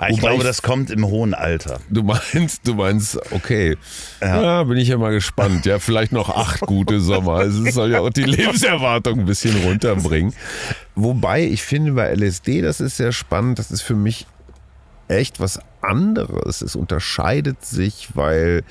[0.00, 1.78] Ah, ich wobei glaube, ich- das kommt im hohen Alter.
[1.88, 3.76] Du meinst, du meinst, okay.
[4.20, 4.64] Ja.
[4.64, 5.66] bin ich ja mal gespannt.
[5.66, 7.34] Ja, vielleicht noch acht gute Sommer.
[7.34, 10.32] Also es soll ja auch die Lebenserwartung ein bisschen runterbringen.
[10.96, 14.26] Wobei, ich finde bei LSD, das ist sehr spannend, das ist für mich
[15.06, 16.60] echt was anderes.
[16.60, 18.64] Es unterscheidet sich, weil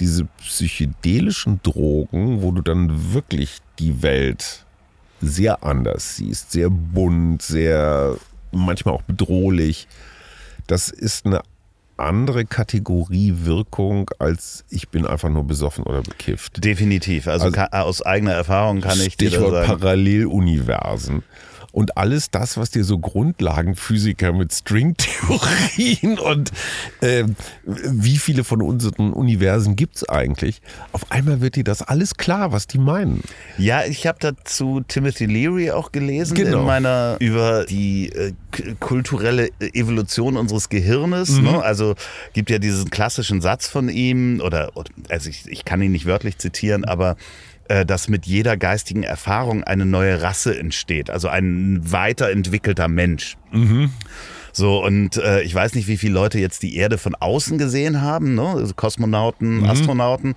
[0.00, 4.64] diese psychedelischen Drogen, wo du dann wirklich die Welt
[5.20, 8.16] sehr anders siehst, sehr bunt, sehr
[8.52, 9.88] manchmal auch bedrohlich,
[10.66, 11.42] das ist eine
[11.96, 16.62] andere Kategorie Wirkung als ich bin einfach nur besoffen oder bekifft.
[16.64, 17.26] Definitiv.
[17.26, 19.80] Also, Also- kann, aus eigener Erfahrung kann ich dir Stichwort das sagen.
[19.80, 21.22] Paralleluniversen.
[21.78, 26.50] Und alles das, was dir so Grundlagenphysiker mit Stringtheorien und
[27.02, 27.22] äh,
[27.64, 30.60] wie viele von unseren Universen gibt es eigentlich,
[30.90, 33.22] auf einmal wird dir das alles klar, was die meinen.
[33.58, 36.62] Ja, ich habe dazu Timothy Leary auch gelesen Genau.
[36.62, 38.32] in meiner über die äh,
[38.80, 41.30] kulturelle Evolution unseres Gehirnes.
[41.30, 41.44] Mhm.
[41.44, 41.62] Ne?
[41.62, 41.94] Also
[42.32, 44.72] gibt ja diesen klassischen Satz von ihm oder,
[45.10, 47.16] also ich, ich kann ihn nicht wörtlich zitieren, aber
[47.86, 53.36] dass mit jeder geistigen Erfahrung eine neue Rasse entsteht, also ein weiterentwickelter Mensch.
[54.52, 58.00] So, und äh, ich weiß nicht, wie viele Leute jetzt die Erde von außen gesehen
[58.00, 58.42] haben, ne?
[58.56, 59.64] also Kosmonauten, Mhm.
[59.70, 60.34] Astronauten.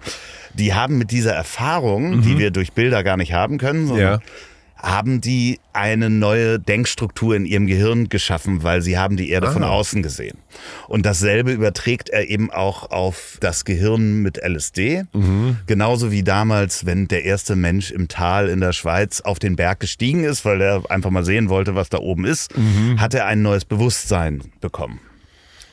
[0.53, 4.19] Die haben mit dieser Erfahrung, die wir durch Bilder gar nicht haben können, sondern Ja.
[4.81, 9.63] Haben die eine neue Denkstruktur in ihrem Gehirn geschaffen, weil sie haben die Erde von
[9.63, 9.69] Ah.
[9.69, 10.37] außen gesehen.
[10.87, 15.03] Und dasselbe überträgt er eben auch auf das Gehirn mit LSD.
[15.13, 15.57] Mhm.
[15.67, 19.79] Genauso wie damals, wenn der erste Mensch im Tal in der Schweiz auf den Berg
[19.79, 22.99] gestiegen ist, weil er einfach mal sehen wollte, was da oben ist, Mhm.
[22.99, 24.99] hat er ein neues Bewusstsein bekommen.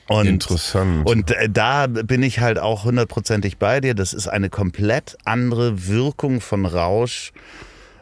[0.06, 1.06] Und, Interessant.
[1.06, 3.94] Und äh, da bin ich halt auch hundertprozentig bei dir.
[3.94, 7.32] Das ist eine komplett andere Wirkung von Rausch.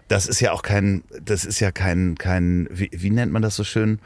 [0.09, 3.57] Das ist ja auch kein, das ist ja kein, kein, wie, wie nennt man das
[3.57, 3.99] so schön?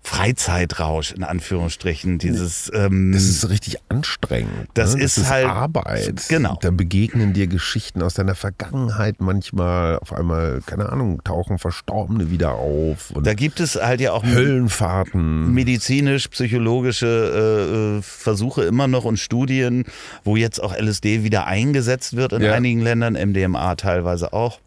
[0.00, 2.18] Freizeitrausch in Anführungsstrichen.
[2.18, 4.68] Dieses, ähm, Das ist richtig anstrengend.
[4.72, 5.02] Das ne?
[5.02, 6.24] ist halt- Arbeit.
[6.28, 6.56] genau.
[6.62, 9.98] Da begegnen dir Geschichten aus deiner Vergangenheit manchmal.
[9.98, 13.12] Auf einmal, keine Ahnung, tauchen Verstorbene wieder auf.
[13.22, 15.52] Da gibt es halt ja auch Höllenfahrten.
[15.52, 19.84] medizinisch-psychologische äh, äh, Versuche immer noch und Studien,
[20.24, 22.54] wo jetzt auch LSD wieder eingesetzt wird in Ja.
[22.54, 24.58] einigen Ländern, MDMA teilweise auch.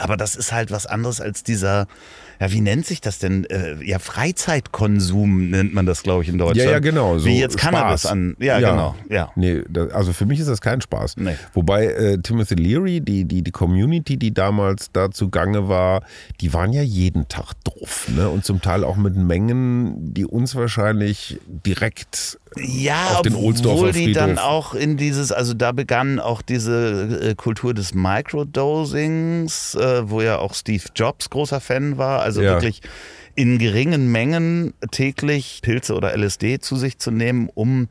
[0.00, 1.86] Aber das ist halt was anderes als dieser,
[2.40, 3.44] ja, wie nennt sich das denn?
[3.44, 6.66] Äh, ja, Freizeitkonsum nennt man das, glaube ich, in Deutschland.
[6.66, 7.18] Ja, ja, genau.
[7.18, 8.12] So wie jetzt Cannabis Spaß.
[8.12, 8.36] an.
[8.38, 8.96] Ja, genau.
[9.08, 9.30] Ja.
[9.36, 11.18] Nee, da, also für mich ist das kein Spaß.
[11.18, 11.36] Nee.
[11.52, 16.02] Wobei äh, Timothy Leary, die, die, die Community, die damals da zugange war,
[16.40, 18.08] die waren ja jeden Tag drauf.
[18.08, 18.28] Ne?
[18.28, 23.92] Und zum Teil auch mit Mengen, die uns wahrscheinlich direkt Ja, auf den Ohlsdorfer obwohl
[23.92, 30.08] die dann auch in dieses, also da begann auch diese äh, Kultur des Microdosings, äh,
[30.10, 32.54] wo ja auch Steve Jobs großer Fan war, also Ja.
[32.54, 32.80] wirklich
[33.36, 37.88] in geringen Mengen täglich Pilze oder LSD zu sich zu nehmen, um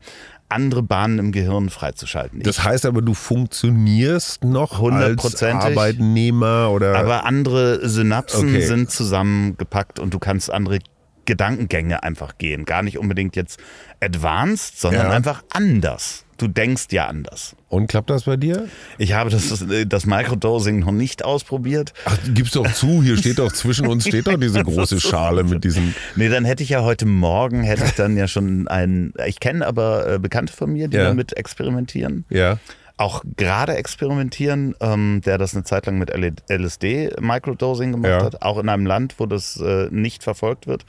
[0.50, 2.40] andere Bahnen im Gehirn freizuschalten.
[2.42, 5.42] Das heißt aber, du funktionierst noch als.
[5.42, 8.60] Arbeitnehmer oder Aber andere Synapsen Okay.
[8.66, 10.80] sind zusammengepackt und du kannst andere
[11.26, 12.64] Gedankengänge einfach gehen.
[12.64, 13.60] Gar nicht unbedingt jetzt
[14.00, 15.12] advanced, sondern Ja.
[15.12, 16.24] einfach anders.
[16.38, 17.54] Du denkst ja anders.
[17.68, 18.66] und klappt das bei dir?
[18.98, 21.92] Ich habe das, das Microdosing noch nicht ausprobiert.
[22.06, 25.62] Ach, gib's doch zu, hier steht doch zwischen uns steht doch diese große Schale mit
[25.64, 29.38] diesen Nee, dann hätte ich ja heute Morgen, hätte ich dann ja schon einen, ich
[29.38, 31.04] kenne aber äh, Bekannte von mir, die Ja.
[31.04, 32.24] damit experimentieren.
[32.30, 32.58] ja.
[33.00, 38.22] Auch gerade experimentieren, ähm, der das eine Zeit lang mit LSD Microdosing gemacht Ja.
[38.24, 40.84] hat, auch in einem Land, wo das äh, nicht verfolgt wird.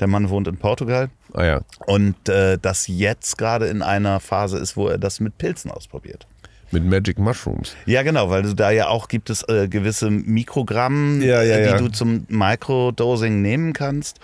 [0.00, 1.10] Der Mann wohnt in Portugal.
[1.34, 1.60] Ah ja.
[1.86, 6.26] Und äh, das jetzt gerade in einer Phase ist, wo er das mit Pilzen ausprobiert.
[6.70, 7.76] Mit Magic Mushrooms.
[7.84, 11.88] Ja, genau, weil du da ja auch gibt es äh, gewisse Mikrogramm, Ja, die du
[11.90, 14.18] zum Microdosing nehmen kannst.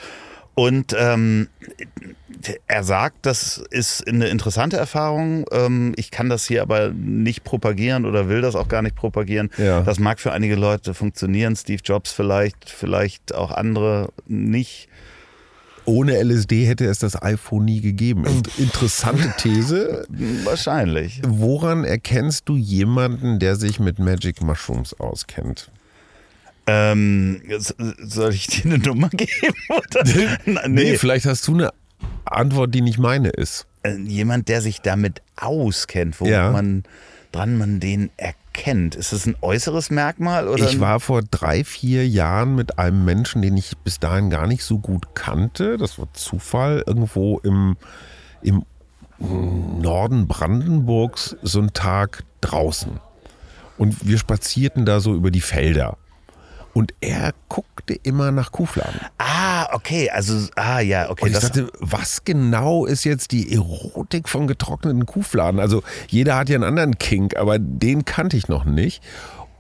[0.55, 1.49] Und ähm,
[2.67, 5.47] er sagt, das ist eine interessante Erfahrung.
[5.53, 9.51] Ähm, ich kann das hier aber nicht propagieren oder will das auch gar nicht propagieren.
[9.59, 9.81] Ja.
[9.83, 14.89] Das mag für einige Leute funktionieren, Steve Jobs vielleicht, vielleicht auch andere nicht.
[15.85, 18.25] Ohne LSD hätte es das iPhone nie gegeben.
[18.27, 20.05] Int- Interessante These.
[20.45, 21.23] Wahrscheinlich.
[21.25, 25.71] Woran erkennst du jemanden, der sich mit Magic Mushrooms auskennt?
[26.67, 27.41] Ähm,
[28.03, 29.31] soll ich dir eine Nummer geben?
[29.69, 30.03] Oder?
[30.45, 30.59] nee.
[30.69, 31.71] nee, vielleicht hast du eine
[32.33, 33.67] Antwort, die nicht meine ist.
[33.83, 36.51] Äh, jemand, der sich damit auskennt, wo ja.
[36.51, 36.85] man
[37.33, 38.95] dran man den erkennt.
[38.95, 40.49] Ist das ein äußeres Merkmal?
[40.49, 40.65] Oder?
[40.65, 44.65] Ich war vor drei, vier Jahren mit einem Menschen, den ich bis dahin gar nicht
[44.65, 45.77] so gut kannte.
[45.77, 47.77] Das war Zufall, irgendwo im,
[48.43, 48.65] im
[49.19, 53.01] Norden Brandenburgs so einen Tag draußen.
[53.79, 55.99] Und wir spazierten da so über die Felder.
[56.77, 59.01] Und er guckte immer nach Kuhfladen.
[59.17, 60.11] Ah, okay.
[60.11, 61.25] Also, ah, ja, okay.
[61.25, 65.59] Und ich dachte, was genau ist jetzt die Erotik von getrockneten Kuhfladen?
[65.59, 69.03] Also, jeder hat ja einen anderen Kink, aber den kannte ich noch nicht.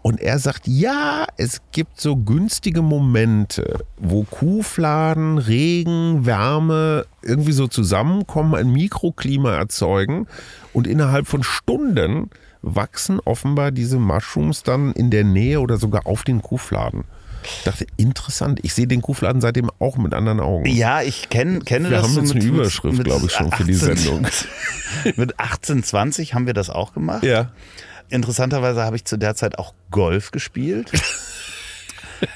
[0.03, 7.67] Und er sagt, ja, es gibt so günstige Momente, wo Kuhfladen, Regen, Wärme irgendwie so
[7.67, 10.27] zusammenkommen, ein Mikroklima erzeugen
[10.75, 12.29] und innerhalb von Stunden
[12.67, 17.05] wachsen offenbar diese Mushrooms dann in der Nähe oder sogar auf den Kuhfladen.
[17.45, 18.59] Ich dachte, interessant.
[18.63, 20.67] Ich sehe den Kuhfladen seitdem auch mit anderen Augen.
[20.67, 22.03] Ja, ich kenn, kenne wir das.
[22.03, 24.23] Wir haben jetzt so eine Überschrift, glaube ich, schon 18, für die Sendung.
[25.05, 27.23] mit 1820 haben wir das auch gemacht.
[27.23, 27.53] Ja.
[28.09, 30.91] Interessanterweise habe ich zu der Zeit auch Golf gespielt.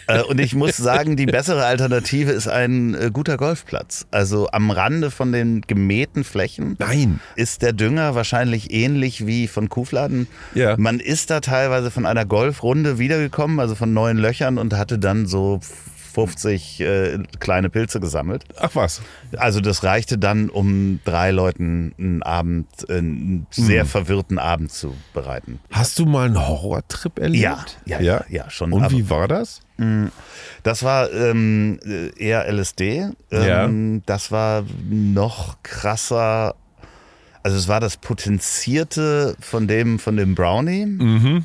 [0.06, 4.06] Äh, und ich muss sagen, die bessere Alternative ist ein äh, guter Golfplatz.
[4.10, 7.20] Also am Rande von den gemähten Flächen Nein.
[7.36, 10.26] ist der Dünger wahrscheinlich ähnlich wie von Kuhfladen.
[10.54, 10.76] Ja.
[10.76, 15.26] Man ist da teilweise von einer Golfrunde wiedergekommen, also von neuen Löchern und hatte dann
[15.26, 15.60] so
[16.10, 18.44] 50 äh, kleine Pilze gesammelt.
[18.58, 19.00] Ach was.
[19.36, 23.88] Also das reichte dann, um drei Leuten einen Abend, einen sehr mhm.
[23.88, 25.60] verwirrten Abend zu bereiten.
[25.70, 27.42] Hast du mal einen Horrortrip erlebt?
[27.42, 28.72] Ja, ja, ja, ja schon.
[28.72, 29.60] Und wie war das?
[29.80, 30.08] Mm,
[30.62, 31.78] das war ähm,
[32.16, 33.08] eher LSD.
[33.30, 34.02] Ähm, ja.
[34.06, 36.54] Das war noch krasser.
[37.42, 41.44] Also es war das Potenzierte von dem, von dem Brownie, mhm.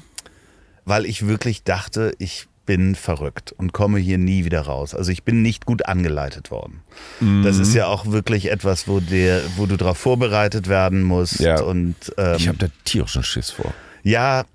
[0.84, 4.94] weil ich wirklich dachte, ich bin verrückt und komme hier nie wieder raus.
[4.94, 6.82] Also ich bin nicht gut angeleitet worden.
[7.22, 7.44] Mhm.
[7.44, 11.40] Das ist ja auch wirklich etwas, wo, der, wo du darauf vorbereitet werden musst.
[11.40, 11.62] Ja.
[11.62, 13.74] Und, ähm, ich habe da tierischen Schiss vor.
[14.04, 14.46] Ja,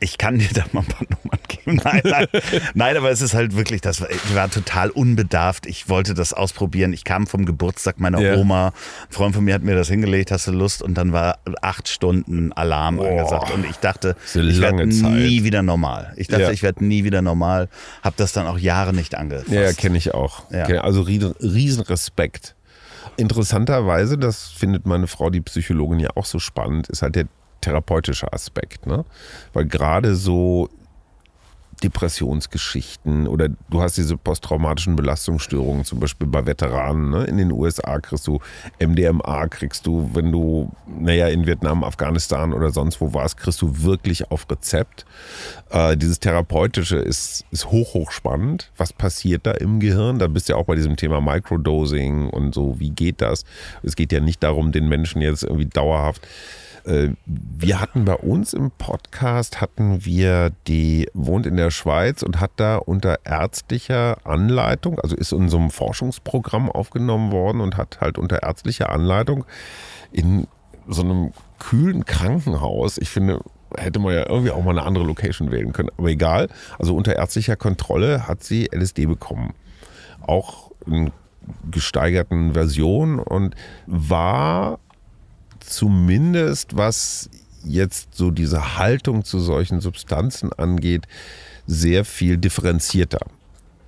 [0.00, 1.80] ich kann dir da mal ein paar Nummern geben.
[1.82, 2.26] Nein, nein,
[2.74, 5.66] nein aber es ist halt wirklich, das war, ich war total unbedarft.
[5.66, 6.92] Ich wollte das ausprobieren.
[6.92, 8.36] Ich kam vom Geburtstag meiner ja.
[8.36, 8.68] Oma.
[8.68, 8.72] Ein
[9.10, 10.82] Freund von mir hat mir das hingelegt, hast du Lust?
[10.82, 13.52] Und dann war acht Stunden Alarm oh, angesagt.
[13.52, 16.12] Und ich dachte, ich werde nie wieder normal.
[16.16, 16.50] Ich dachte, ja.
[16.50, 17.68] ich werde nie wieder normal.
[18.02, 19.50] Hab das dann auch Jahre nicht angefasst.
[19.50, 20.50] Ja, kenne ich auch.
[20.50, 20.66] Ja.
[20.82, 22.54] Also riesen Respekt.
[23.16, 27.26] Interessanterweise, das findet meine Frau, die Psychologin, ja auch so spannend, ist halt der
[27.64, 28.86] therapeutischer Aspekt.
[28.86, 29.04] Ne?
[29.52, 30.68] Weil gerade so
[31.82, 37.10] Depressionsgeschichten oder du hast diese posttraumatischen Belastungsstörungen, zum Beispiel bei Veteranen.
[37.10, 37.24] Ne?
[37.24, 38.40] In den USA kriegst du
[38.80, 43.82] MDMA, kriegst du, wenn du, naja, in Vietnam, Afghanistan oder sonst wo warst, kriegst du
[43.82, 45.04] wirklich auf Rezept.
[45.70, 48.70] Äh, dieses Therapeutische ist, ist hoch, hoch spannend.
[48.76, 50.18] Was passiert da im Gehirn?
[50.18, 53.44] Da bist du ja auch bei diesem Thema Microdosing und so, wie geht das?
[53.82, 56.26] Es geht ja nicht darum, den Menschen jetzt irgendwie dauerhaft
[56.84, 62.52] wir hatten bei uns im Podcast, hatten wir die, wohnt in der Schweiz und hat
[62.56, 68.18] da unter ärztlicher Anleitung, also ist in so einem Forschungsprogramm aufgenommen worden und hat halt
[68.18, 69.46] unter ärztlicher Anleitung
[70.12, 70.46] in
[70.86, 73.40] so einem kühlen Krankenhaus, ich finde,
[73.76, 77.16] hätte man ja irgendwie auch mal eine andere Location wählen können, aber egal, also unter
[77.16, 79.54] ärztlicher Kontrolle hat sie LSD bekommen.
[80.20, 81.12] Auch in
[81.70, 83.54] gesteigerten Versionen und
[83.86, 84.78] war
[85.66, 87.28] zumindest was
[87.64, 91.06] jetzt so diese Haltung zu solchen Substanzen angeht,
[91.66, 93.26] sehr viel differenzierter.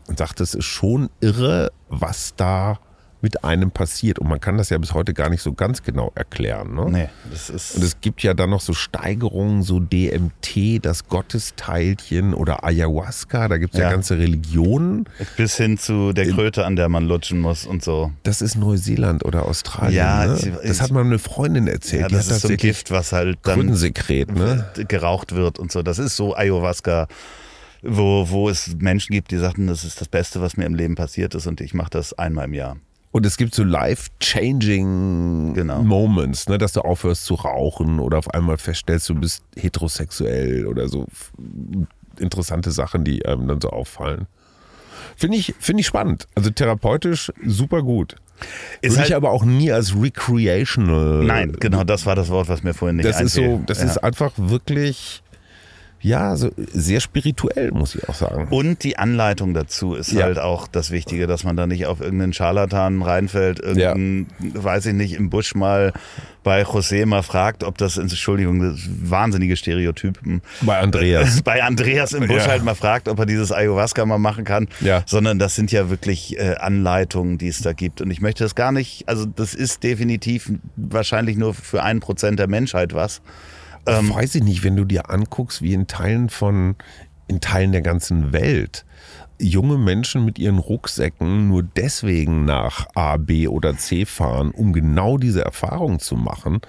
[0.08, 2.78] Und sagt, es ist schon irre, was da
[3.20, 4.18] mit einem passiert.
[4.18, 6.74] Und man kann das ja bis heute gar nicht so ganz genau erklären.
[6.74, 6.86] Ne?
[6.90, 12.34] Nee, das ist und es gibt ja dann noch so Steigerungen, so DMT, das Gottesteilchen
[12.34, 13.86] oder Ayahuasca, da gibt es ja.
[13.86, 13.90] ja.
[13.90, 15.08] ganze Religionen.
[15.36, 18.12] Bis hin zu der Kröte, an der man lutschen muss und so.
[18.22, 19.96] Das ist Neuseeland oder Australien.
[19.96, 20.58] Ja, ne?
[20.64, 22.02] das hat mal eine Freundin erzählt.
[22.02, 24.66] Ja, das ist so ein Gift, was halt dann Krötensekret, ne?
[24.88, 25.82] geraucht wird und so.
[25.82, 27.08] Das ist so Ayahuasca
[27.82, 30.94] wo, wo es Menschen gibt, die sagten, das ist das Beste, was mir im Leben
[30.94, 32.76] passiert ist und ich mache das einmal im Jahr.
[33.16, 35.82] Und es gibt so life-changing genau.
[35.82, 40.86] Moments, ne, dass du aufhörst zu rauchen oder auf einmal feststellst, du bist heterosexuell oder
[40.86, 41.06] so
[42.18, 44.26] interessante Sachen, die einem dann so auffallen.
[45.16, 46.28] Finde ich, find ich spannend.
[46.34, 48.16] Also therapeutisch super gut.
[48.82, 51.24] Ist Würde halt, ich aber auch nie als recreational.
[51.24, 53.86] Nein, genau, das war das Wort, was mir vorhin nicht Das ist so, das ja.
[53.86, 55.22] ist einfach wirklich
[56.00, 58.46] ja, so sehr spirituell, muss ich auch sagen.
[58.50, 60.24] Und die Anleitung dazu ist Ja.
[60.24, 64.94] halt auch das Wichtige, dass man da nicht auf irgendeinen Scharlatan reinfällt, irgendeinen, weiß ich
[64.94, 65.92] nicht, im Busch mal
[66.44, 70.42] bei José mal fragt, ob das, Entschuldigung, das wahnsinnige Stereotypen.
[70.60, 71.42] Bei Andreas.
[71.44, 72.48] Bei Andreas im Busch Ja.
[72.50, 74.68] halt mal fragt, ob er dieses Ayahuasca mal machen kann.
[74.80, 75.02] Ja.
[75.06, 78.00] Sondern das sind ja wirklich äh, Anleitungen, die es da gibt.
[78.00, 82.38] Und ich möchte das gar nicht, also das ist definitiv wahrscheinlich nur für ein Prozent
[82.38, 83.22] der Menschheit was.
[83.86, 86.76] Ähm, Weiß ich nicht, wenn du dir anguckst, wie in Teilen von,
[87.28, 88.84] in Teilen der ganzen Welt
[89.38, 95.18] junge Menschen mit ihren Rucksäcken nur deswegen nach A, B oder C fahren, um genau
[95.18, 96.60] diese Erfahrung zu machen.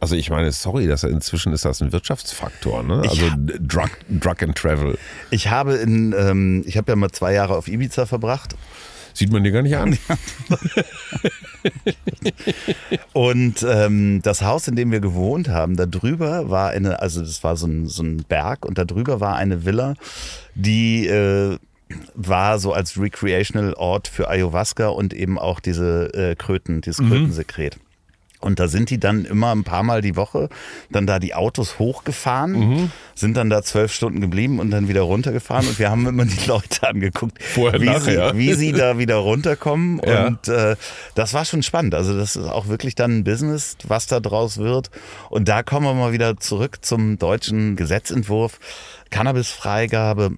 [0.00, 3.02] Also ich meine, sorry, dass inzwischen ist das ein Wirtschaftsfaktor, ne?
[3.06, 4.98] Also Drug, Drug and Travel.
[5.30, 8.56] Ich habe in, ähm, ich habe ja mal zwei Jahre auf Ibiza verbracht
[9.14, 9.96] Sieht man dir gar nicht an.
[13.12, 17.42] Und ähm, das Haus, in dem wir gewohnt haben, da drüber war eine, also das
[17.44, 19.94] war so ein, so ein Berg und da drüber war eine Villa,
[20.54, 21.58] die äh,
[22.14, 27.78] war so als Recreational Ort für Ayahuasca und eben auch diese äh, Kröten, dieses Krötensekret.
[28.44, 30.50] Und da sind die dann immer ein paar Mal die Woche
[30.90, 35.66] dann da die Autos hochgefahren, sind dann da zwölf Stunden geblieben und dann wieder runtergefahren.
[35.66, 38.32] Und wir haben immer die Leute angeguckt, Vorher, wie, nachher.
[38.32, 40.00] sie, wie sie da wieder runterkommen.
[40.06, 40.26] Ja.
[40.26, 40.76] Und äh,
[41.14, 41.94] das war schon spannend.
[41.94, 44.90] Also das ist auch wirklich dann ein Business, was da draus wird.
[45.30, 48.60] Und da kommen wir mal wieder zurück zum deutschen Gesetzentwurf.
[49.10, 50.32] Cannabisfreigabe.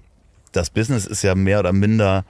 [0.53, 2.23] Das Business ist ja mehr oder minder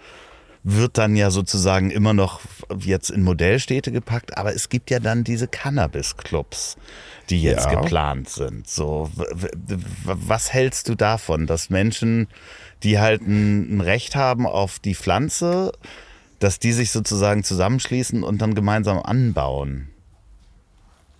[0.70, 2.42] wird dann ja sozusagen immer noch
[2.78, 6.76] jetzt in Modellstädte gepackt, aber es gibt ja dann diese Cannabis-Clubs,
[7.30, 7.80] die jetzt Ja.
[7.80, 8.68] geplant sind.
[8.68, 9.10] So,
[10.04, 12.28] was hältst du davon, dass Menschen,
[12.84, 15.72] die halt ein, ein Recht haben auf die Pflanze,
[16.40, 19.88] dass die sich sozusagen zusammenschließen und dann gemeinsam anbauen?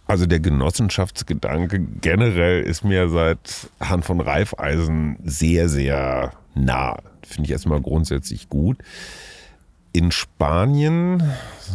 [0.08, 6.98] Also der Genossenschaftsgedanke generell ist mir seit Hand von Reifeisen sehr, sehr nah.
[7.26, 8.78] Finde ich erstmal grundsätzlich gut.
[9.98, 11.24] In Spanien,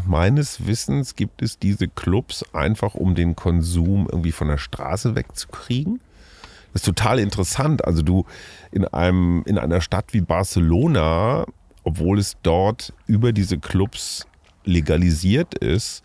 [0.07, 6.01] meines Wissens, gibt es diese Clubs einfach, um den Konsum irgendwie von der Straße wegzukriegen.
[6.73, 7.85] Das ist total interessant.
[7.85, 8.25] Also du
[8.71, 11.47] in einem, in einer Stadt wie Barcelona,
[11.83, 14.29] obwohl es dort über diese Clubs
[14.65, 16.05] legalisiert ist,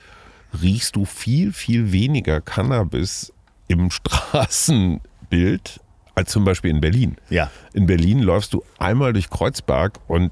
[0.60, 3.32] riechst du viel, viel weniger Cannabis
[3.68, 5.82] im Straßenbild
[6.16, 7.18] als zum Beispiel in Berlin.
[7.30, 7.52] Ja.
[7.74, 10.32] In Berlin läufst du einmal durch Kreuzberg und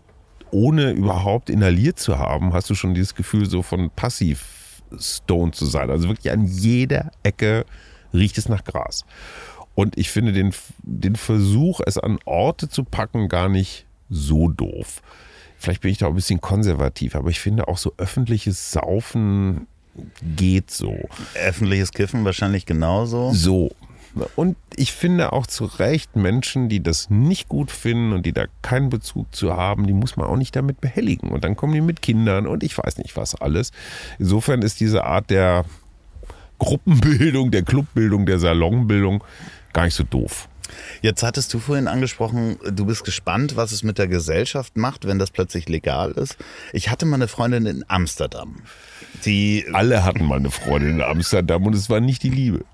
[0.56, 5.66] ohne überhaupt inhaliert zu haben, hast du schon dieses Gefühl so von passiv Stone zu
[5.66, 5.90] sein.
[5.90, 7.66] Also wirklich an jeder Ecke
[8.14, 9.04] riecht es nach Gras.
[9.74, 10.54] Und ich finde den,
[10.84, 15.02] den Versuch, es an Orte zu packen, gar nicht so doof.
[15.58, 19.68] Vielleicht bin ich da ein bisschen konservativ, aber ich finde auch so öffentliches Saufen
[20.38, 20.98] geht so.
[21.34, 23.34] Öffentliches Kiffen wahrscheinlich genauso.
[23.34, 23.72] So.
[24.36, 28.46] Und ich finde auch zu Recht Menschen, die das nicht gut finden und die da
[28.62, 31.30] keinen Bezug zu haben, die muss man auch nicht damit behelligen.
[31.30, 33.72] Und dann kommen die mit Kindern und ich weiß nicht was alles.
[34.20, 35.66] Insofern ist diese Art der
[36.60, 39.24] Gruppenbildung, der Clubbildung, der Salonbildung
[39.74, 40.48] gar nicht so doof.
[41.02, 45.20] Jetzt hattest du vorhin angesprochen, du bist gespannt, was es mit der Gesellschaft macht, wenn
[45.20, 46.38] das plötzlich legal ist.
[46.74, 48.56] Ich hatte mal eine Freundin in Amsterdam,
[49.26, 52.66] die Alle hatten mal eine Freundin in Amsterdam und es war nicht die Liebe.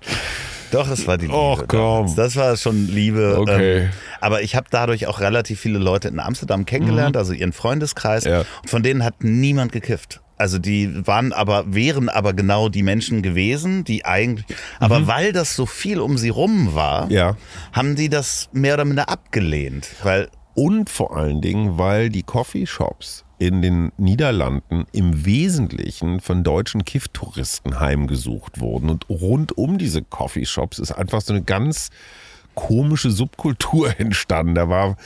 [0.72, 1.36] Doch, es war die Liebe.
[1.38, 2.14] Och, komm.
[2.16, 3.36] Das war schon Liebe.
[3.38, 3.82] Okay.
[3.84, 3.88] Ähm,
[4.20, 8.24] aber ich habe dadurch auch relativ viele Leute in Amsterdam kennengelernt, also ihren Freundeskreis.
[8.24, 8.30] Mhm.
[8.30, 8.38] Ja.
[8.62, 10.20] Und von denen hat niemand gekifft.
[10.38, 14.44] Also die waren aber, wären aber genau die Menschen gewesen, die eigentlich,
[14.80, 17.10] aber weil das so viel um sie rum war, Mhm.
[17.12, 17.36] Ja.
[17.72, 19.88] haben die das mehr oder minder abgelehnt.
[20.02, 26.84] Weil Und vor allen Dingen, weil die Coffeeshops in den Niederlanden im Wesentlichen von deutschen
[26.84, 28.88] Kifftouristen heimgesucht wurden.
[28.88, 31.90] Und rund um diese Coffeeshops ist einfach so eine ganz
[32.54, 34.54] komische Subkultur entstanden.
[34.54, 34.96] Da war,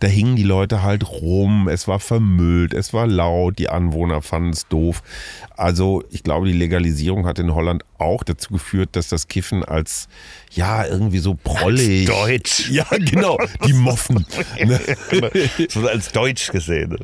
[0.00, 4.50] da hingen die Leute halt rum, es war vermüllt, es war laut, die Anwohner fanden
[4.50, 5.02] es doof.
[5.56, 10.08] Also ich glaube, die Legalisierung hat in Holland auch dazu geführt, dass das Kiffen als
[10.52, 12.06] ja irgendwie so prollig.
[12.06, 12.70] Deutsch.
[12.70, 14.26] Ja, genau, die Moffen.
[14.66, 14.80] Ne?
[15.68, 16.96] so als deutsch gesehen.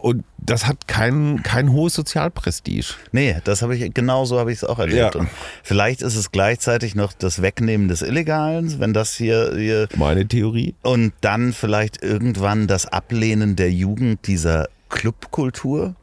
[0.00, 2.86] Und das hat kein, kein hohes Sozialprestige.
[3.12, 5.14] Nee, das habe ich, genau so habe ich es auch erlebt.
[5.14, 5.20] Ja.
[5.20, 5.28] Und
[5.62, 10.74] vielleicht ist es gleichzeitig noch das Wegnehmen des Illegalen, wenn das hier, hier Meine Theorie.
[10.82, 15.96] und dann vielleicht irgendwann das Ablehnen der Jugend dieser Clubkultur.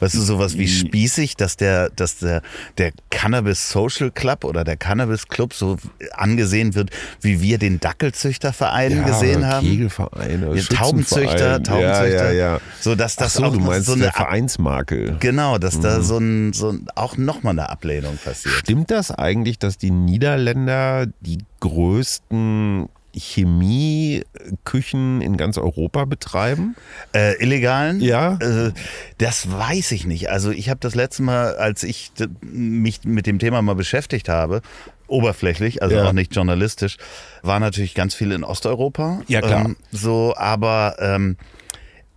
[0.00, 2.42] Weißt du, sowas wie spießig, dass der, dass der,
[2.78, 5.76] der Cannabis Social Club oder der Cannabis Club so
[6.12, 6.90] angesehen wird,
[7.20, 9.66] wie wir den Dackelzüchterverein gesehen haben.
[9.66, 11.62] Kegelvereine, Ja, Taubenzüchter.
[11.62, 12.08] Taubenzüchter.
[12.08, 12.60] Ja, ja, ja.
[12.80, 15.16] So, dass das so, auch du meinst so eine Vereinsmakel.
[15.20, 15.82] Genau, dass Mhm.
[15.82, 18.54] da so ein, so ein, auch nochmal eine Ablehnung passiert.
[18.54, 22.88] Stimmt das eigentlich, dass die Niederländer die größten
[23.18, 26.76] Chemieküchen in ganz Europa betreiben?
[27.12, 28.00] Äh, illegalen?
[28.00, 28.38] Ja.
[28.40, 28.72] Äh,
[29.18, 30.30] das weiß ich nicht.
[30.30, 32.12] Also ich habe das letzte Mal, als ich
[32.42, 34.62] mich mit dem Thema mal beschäftigt habe,
[35.06, 36.08] oberflächlich, also Ja.
[36.08, 36.96] auch nicht journalistisch,
[37.42, 39.22] war natürlich ganz viel in Osteuropa.
[39.28, 39.64] Ja, klar.
[39.64, 41.36] Ähm, so, aber ähm,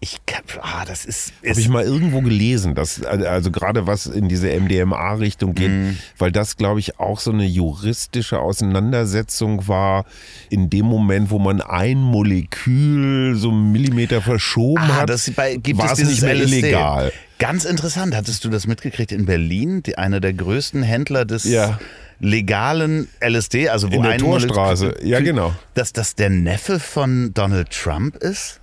[0.04, 0.20] ich
[0.62, 4.48] ah, das ist, ist Habe ich mal irgendwo gelesen, dass also gerade was in diese
[4.50, 5.98] MDMA-Richtung geht, Mhm.
[6.18, 10.06] weil das, glaube ich, auch so eine juristische Auseinandersetzung war,
[10.50, 15.56] in dem Moment, wo man ein Molekül so einen Millimeter verschoben Ah, hat, das bei,
[15.58, 16.60] gibt war es nicht mehr LSD.
[16.60, 17.12] illegal.
[17.38, 18.16] Ganz interessant.
[18.16, 19.84] Hattest du das mitgekriegt in Berlin?
[19.84, 21.80] Die, einer der größten Händler des Ja.
[22.20, 24.96] legalen LSD, also wo In der ein Torstraße.
[25.04, 25.54] Ja, genau.
[25.74, 28.61] Dass das der Neffe von Donald Trump ist?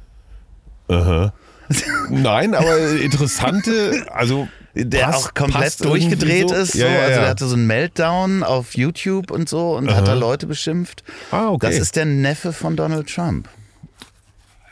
[2.10, 6.54] Nein, aber interessante, also Der passt- auch komplett durchgedreht so.
[6.54, 6.72] ist.
[6.72, 6.78] So.
[6.80, 7.20] Ja, ja, Also ja.
[7.20, 11.04] der hatte so einen Meltdown auf YouTube und so und hat da Leute beschimpft.
[11.30, 11.66] Ah, okay.
[11.66, 13.48] Das ist der Neffe von Donald Trump.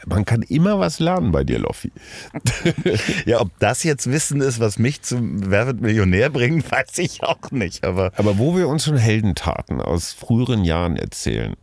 [0.08, 1.90] Man kann immer was lernen bei dir, Loffi.
[3.26, 7.24] Ja, ob das jetzt Wissen ist, was mich zum Wer wird Millionär bringt, weiß ich
[7.24, 7.84] auch nicht.
[7.84, 11.54] Aber Aber wo wir uns schon Heldentaten aus früheren Jahren erzählen.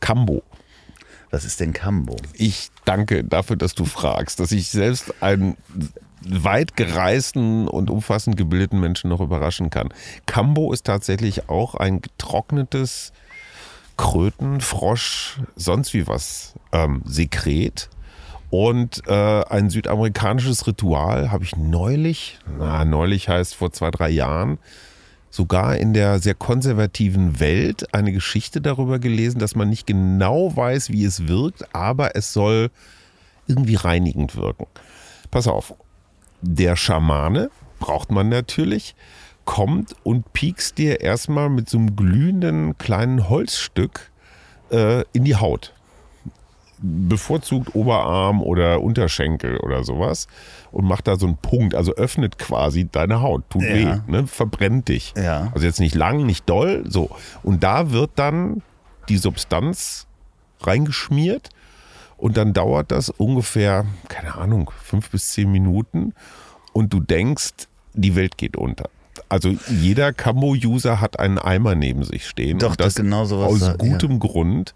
[0.00, 0.42] Cambo.
[1.36, 2.16] Was ist denn Cambo?
[2.32, 5.58] Ich danke dafür, dass du fragst, dass ich selbst einen
[6.22, 9.90] weit gereisten und umfassend gebildeten Menschen noch überraschen kann.
[10.24, 13.12] Cambo ist tatsächlich auch ein getrocknetes
[13.98, 17.90] Kröten, Frosch, sonst wie was ähm, Sekret.
[18.48, 24.56] Und äh, ein südamerikanisches Ritual habe ich neulich, na, neulich heißt vor zwei, drei Jahren,
[25.36, 30.90] sogar in der sehr konservativen Welt eine Geschichte darüber gelesen, dass man nicht genau weiß,
[30.90, 32.70] wie es wirkt, aber es soll
[33.46, 34.66] irgendwie reinigend wirken.
[35.30, 35.74] Pass auf,
[36.40, 38.96] der Schamane, braucht man natürlich,
[39.44, 44.10] kommt und piekst dir erstmal mit so einem glühenden kleinen Holzstück
[44.70, 45.75] äh, in die Haut.
[46.80, 50.26] Bevorzugt Oberarm oder Unterschenkel oder sowas
[50.72, 53.74] und macht da so einen Punkt, also öffnet quasi deine Haut, tut Ja.
[53.74, 54.26] weh, ne?
[54.26, 55.14] verbrennt dich.
[55.16, 55.50] Ja.
[55.54, 57.10] Also jetzt nicht lang, nicht doll, so.
[57.42, 58.62] Und da wird dann
[59.08, 60.06] die Substanz
[60.60, 61.50] reingeschmiert
[62.16, 66.12] und dann dauert das ungefähr, keine Ahnung, fünf bis zehn Minuten
[66.72, 68.90] und du denkst, die Welt geht unter.
[69.28, 72.58] Also jeder Cambo-User hat einen Eimer neben sich stehen.
[72.58, 73.92] Doch, und das das genau sowas Aus da- ja.
[73.92, 74.74] gutem Grund.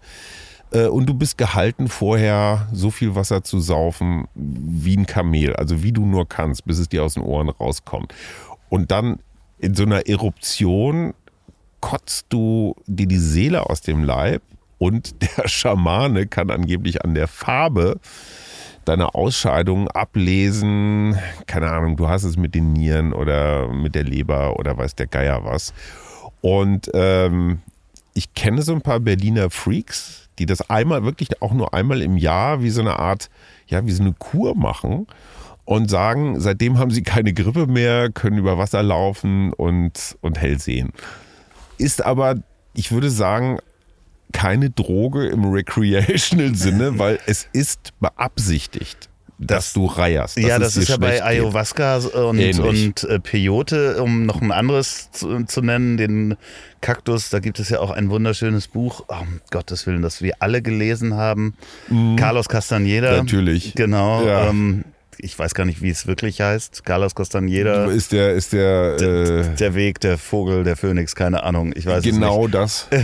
[0.71, 5.55] Äh, Und du bist gehalten, vorher so viel Wasser zu saufen wie ein Kamel.
[5.55, 8.13] Also wie du nur kannst, bis es dir aus den Ohren rauskommt.
[8.69, 9.19] Und dann
[9.59, 11.13] in so einer Eruption
[11.81, 14.41] kotzt du dir die Seele aus dem Leib
[14.77, 17.99] und der Schamane kann angeblich an der Farbe
[18.85, 21.15] deiner Ausscheidungen ablesen,
[21.45, 25.05] keine Ahnung, du hast es mit den Nieren oder mit der Leber oder weiß der
[25.05, 25.73] Geier was.
[26.41, 27.59] Und ähm,
[28.15, 32.17] ich kenne so ein paar Berliner Freaks, die das einmal, wirklich auch nur einmal im
[32.17, 33.29] Jahr wie so eine Art,
[33.67, 35.05] ja, wie so eine Kur machen
[35.65, 40.57] und sagen, seitdem haben sie keine Grippe mehr, können über Wasser laufen und, und hell
[40.57, 40.93] sehen.
[41.77, 42.37] Ist aber,
[42.73, 43.59] ich würde sagen,
[44.33, 49.10] keine Droge im recreational Sinne, weil es ist beabsichtigt,
[49.41, 50.37] dass Das- du reierst.
[50.37, 51.23] dass ja, es das ist ja bei geht.
[51.23, 52.59] Ayahuasca und, Ähnlich.
[52.59, 56.35] und äh, Peyote, um noch ein anderes zu, zu nennen, den
[56.79, 57.29] Kaktus.
[57.29, 60.61] Da gibt es ja auch ein wunderschönes Buch, oh, um Gottes Willen, das wir alle
[60.61, 61.55] gelesen haben.
[62.17, 63.11] Carlos Castaneda.
[63.11, 63.17] Mhm.
[63.17, 63.73] Natürlich.
[63.75, 64.25] Genau.
[64.25, 64.47] Ja.
[64.49, 64.83] Ähm,
[65.21, 66.83] ich weiß gar nicht, wie es wirklich heißt.
[66.85, 67.85] Carlos Castaneda.
[67.85, 71.73] Ist der, ist der, äh, der Weg, der Vogel, der Phönix, keine Ahnung.
[71.75, 72.87] Ich weiß genau das.
[72.91, 73.01] es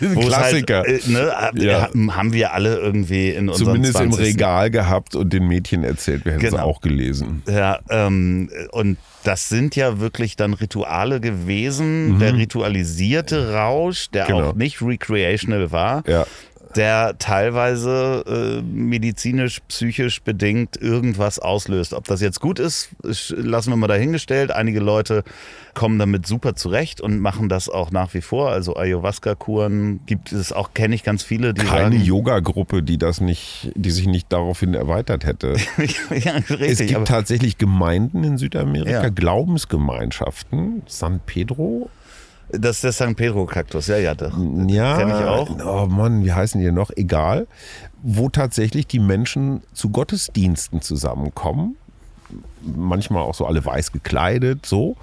[0.00, 0.82] es Klassiker.
[0.86, 1.88] Halt, ne, Ja.
[2.10, 4.26] Haben wir alle irgendwie in unseren Zumindest im 20.
[4.34, 6.64] Regal gehabt und den Mädchen erzählt, wir hätten es Genau.
[6.64, 7.42] auch gelesen.
[7.48, 14.28] Ja, ähm, und das sind ja wirklich dann Rituale gewesen, der ritualisierte Rausch, der Mhm.
[14.28, 14.48] Genau.
[14.50, 16.26] auch nicht recreational war, Ja.
[16.76, 21.94] Der teilweise äh, medizinisch, psychisch bedingt irgendwas auslöst.
[21.94, 22.94] Ob das jetzt gut ist,
[23.30, 24.52] lassen wir mal dahingestellt.
[24.52, 25.24] Einige Leute
[25.74, 28.50] kommen damit super zurecht und machen das auch nach wie vor.
[28.50, 33.72] Also Ayahuasca-Kuren gibt es auch, kenne ich ganz viele, die Keine Yoga-Gruppe, die das nicht,
[33.74, 35.56] die sich nicht daraufhin erweitert hätte.
[36.10, 39.08] ja, richtig, es gibt tatsächlich Gemeinden in Südamerika, Ja.
[39.08, 40.82] Glaubensgemeinschaften.
[40.86, 41.90] San Pedro?
[42.52, 44.36] Das ist der San Pedro-Kaktus, ja, ja, doch.
[44.68, 44.96] Ja.
[44.96, 45.50] Kenn ich auch.
[45.64, 46.90] Oh Mann, wie heißen die noch?
[46.96, 47.46] Egal.
[48.02, 51.76] Wo tatsächlich die Menschen zu Gottesdiensten zusammenkommen.
[52.62, 54.96] Manchmal auch so alle weiß gekleidet, so.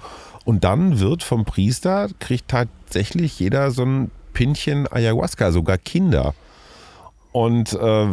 [0.44, 6.34] Und dann wird vom Priester, kriegt tatsächlich jeder so ein Pinchen Ayahuasca, sogar Kinder.
[7.32, 8.06] Und äh,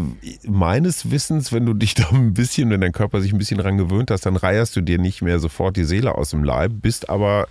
[0.48, 3.78] meines Wissens, wenn du dich da ein bisschen, wenn dein Körper sich ein bisschen dran
[3.78, 7.10] gewöhnt hast, dann reierst du dir nicht mehr sofort die Seele aus dem Leib, bist
[7.10, 7.48] aber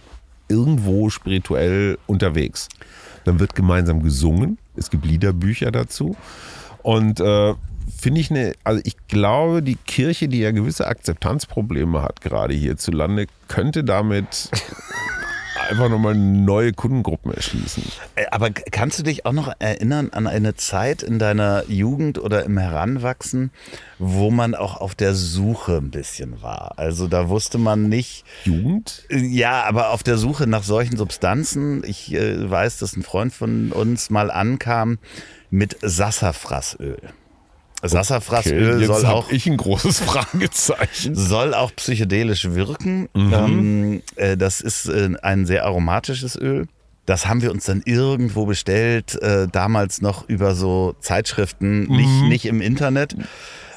[0.49, 2.69] irgendwo spirituell unterwegs.
[3.25, 6.17] Dann wird gemeinsam gesungen Es gibt Liederbücher dazu.
[6.83, 7.55] Und äh,
[7.99, 13.27] finde ich eine, also ich glaube, die Kirche, die ja gewisse Akzeptanzprobleme hat, gerade hierzulande,
[13.49, 14.51] könnte damit
[15.65, 17.83] einfach nochmal neue Kundengruppen erschließen.
[18.15, 22.45] Äh, aber kannst du dich auch noch erinnern an eine Zeit in deiner Jugend oder
[22.45, 23.51] im Heranwachsen,
[23.99, 26.75] wo man auch auf der Suche ein bisschen war?
[26.77, 28.25] Also da wusste man nicht.
[28.45, 29.05] Jugend?
[29.11, 31.83] Ja, aber auf der Suche nach solchen Substanzen.
[31.85, 34.99] Ich äh, weiß, dass ein Freund von uns mal ankam
[35.51, 36.99] mit Sassafrasöl.
[37.89, 39.31] Sassafrasöl okay, soll auch.
[39.31, 41.15] Ich ein großes Fragezeichen.
[41.15, 43.09] Soll auch psychedelisch wirken.
[43.15, 43.33] Mhm.
[43.33, 46.67] Ähm, äh, das ist äh, ein sehr aromatisches Öl.
[47.07, 51.97] Das haben wir uns dann irgendwo bestellt, äh, damals noch über so Zeitschriften, mhm.
[51.97, 53.15] nicht, nicht im Internet.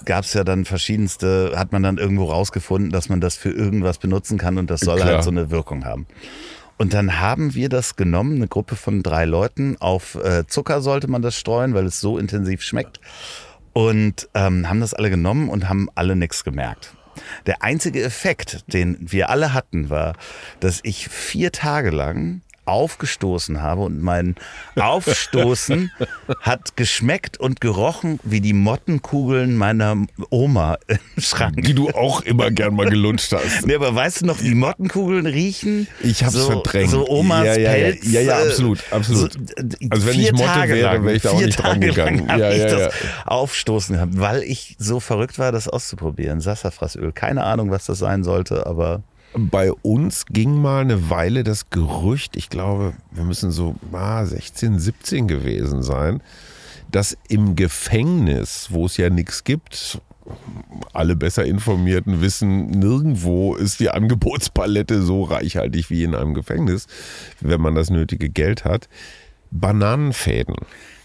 [0.06, 3.98] Gab es ja dann verschiedenste, hat man dann irgendwo rausgefunden, dass man das für irgendwas
[3.98, 5.16] benutzen kann und das soll Klar.
[5.16, 6.08] halt so eine Wirkung haben.
[6.78, 9.76] Und dann haben wir das genommen, eine Gruppe von drei Leuten.
[9.80, 13.02] Auf äh, Zucker sollte man das streuen, weil es so intensiv schmeckt
[13.78, 16.96] und ähm, haben das alle genommen und haben alle nichts gemerkt.
[17.46, 20.16] Der einzige Effekt, den wir alle hatten, war,
[20.60, 24.36] dass ich vier Tage lang aufgestoßen habe und mein
[24.76, 25.92] Aufstoßen
[26.42, 29.96] hat geschmeckt und gerochen wie die Mottenkugeln meiner
[30.30, 31.64] Oma im Schrank.
[31.64, 33.48] Die du auch immer gern mal gelutscht hast.
[33.68, 35.88] Nee, aber weißt du noch, wie Mottenkugeln riechen?
[36.02, 36.92] Ich hab's so, verdrängt.
[36.92, 38.12] So Omas ja, ja, Pelz.
[38.12, 39.34] Ja, ja, absolut, absolut.
[39.34, 39.40] So,
[39.90, 42.28] also wenn ich Motte Tage wäre, wäre ich da auch nicht dran gegangen.
[42.30, 42.94] Ja, ja, ich das
[43.26, 46.40] Aufstoßen gehabt, weil ich so verrückt war, das auszuprobieren.
[46.40, 47.12] Sassafrasöl.
[47.12, 49.04] Keine Ahnung, was das sein sollte, aber
[49.34, 54.80] bei uns ging mal eine Weile das Gerücht, ich glaube, wir müssen so ah, 16,
[54.80, 56.22] 17 gewesen sein,
[56.92, 60.02] dass im Gefängnis, wo es ja nichts gibt,
[60.94, 66.88] alle besser informierten wissen, nirgendwo ist die Angebotspalette so reichhaltig wie in einem Gefängnis,
[67.40, 68.90] wenn man das nötige Geld hat.
[69.52, 70.56] Bananenfäden.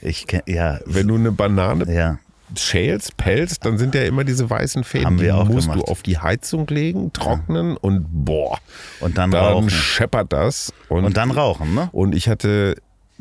[0.01, 0.81] Ich kenn, ja.
[0.87, 2.18] Wenn du eine Banane ja
[2.61, 5.07] schälst, pelzt, dann sind ja immer diese weißen Fäden.
[5.07, 5.86] Haben wir die auch musst gemacht.
[5.86, 8.59] du auf die Heizung legen, trocknen und boah.
[9.00, 9.70] Und dann, dann rauchen.
[9.70, 10.72] scheppert das.
[10.88, 11.88] Und, und dann rauchen, ne?
[11.92, 12.76] Und ich hatte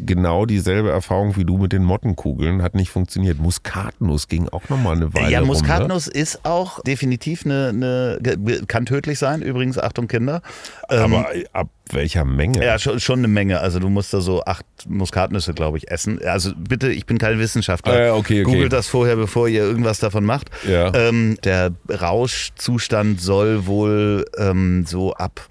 [0.06, 2.62] genau dieselbe Erfahrung wie du mit den Mottenkugeln.
[2.62, 3.40] Hat nicht funktioniert.
[3.40, 5.32] Muskatnuss ging auch nochmal eine Weile.
[5.32, 6.14] Ja, rum, Muskatnuss ne?
[6.14, 10.42] ist auch definitiv eine, eine, kann tödlich sein, übrigens, Achtung Kinder.
[10.88, 12.64] Aber ähm, ab welcher Menge?
[12.64, 13.60] Ja, schon, schon eine Menge.
[13.60, 16.20] Also du musst da so acht Muskatnüsse, glaube ich, essen.
[16.26, 18.08] Also bitte, ich bin kein Wissenschaftler.
[18.08, 18.44] Äh, okay, okay.
[18.44, 20.50] Googelt das vorher, bevor ihr irgendwas davon macht.
[20.68, 20.94] Ja.
[20.94, 25.42] Ähm, der Rauschzustand soll wohl ähm, so ab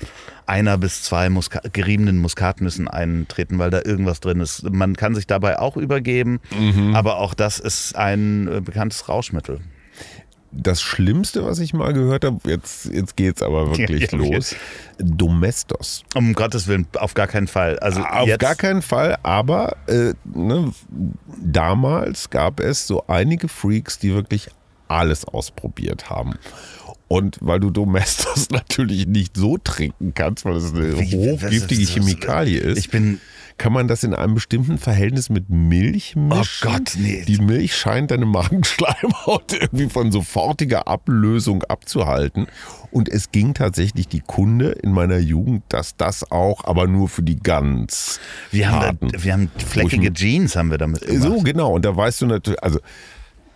[0.51, 4.69] einer bis zwei Muska geriebenen Muskatnüssen eintreten, weil da irgendwas drin ist.
[4.69, 6.97] Man kann sich dabei auch übergeben, mhm.
[6.97, 9.61] aber auch das ist ein äh, bekanntes Rauschmittel.
[10.51, 14.35] Das Schlimmste, was ich mal gehört habe, jetzt, jetzt geht es aber wirklich ja, okay.
[14.35, 14.57] los.
[14.99, 16.03] Domestos.
[16.17, 17.79] Um Gottes Willen, auf gar keinen Fall.
[17.79, 20.73] Also auf jetzt gar keinen Fall, aber äh, ne,
[21.41, 24.49] damals gab es so einige Freaks, die wirklich
[24.89, 26.35] alles ausprobiert haben.
[27.13, 31.91] Und weil du Domestos natürlich nicht so trinken kannst, weil es eine Wie, hochgiftige ist,
[31.91, 33.21] Chemikalie ist, ich bin
[33.59, 36.39] kann man das in einem bestimmten Verhältnis mit Milch mischen.
[36.41, 37.25] Oh Gott, nee.
[37.27, 42.47] Die Milch scheint deine Magenschleimhaut irgendwie von sofortiger Ablösung abzuhalten.
[42.91, 47.23] Und es ging tatsächlich die Kunde in meiner Jugend, dass das auch, aber nur für
[47.23, 48.19] die ganz.
[48.51, 51.23] Wir haben, da, wir haben fleckige Jeans haben wir damit gemacht.
[51.23, 51.75] So, genau.
[51.75, 52.81] Und da weißt du natürlich, also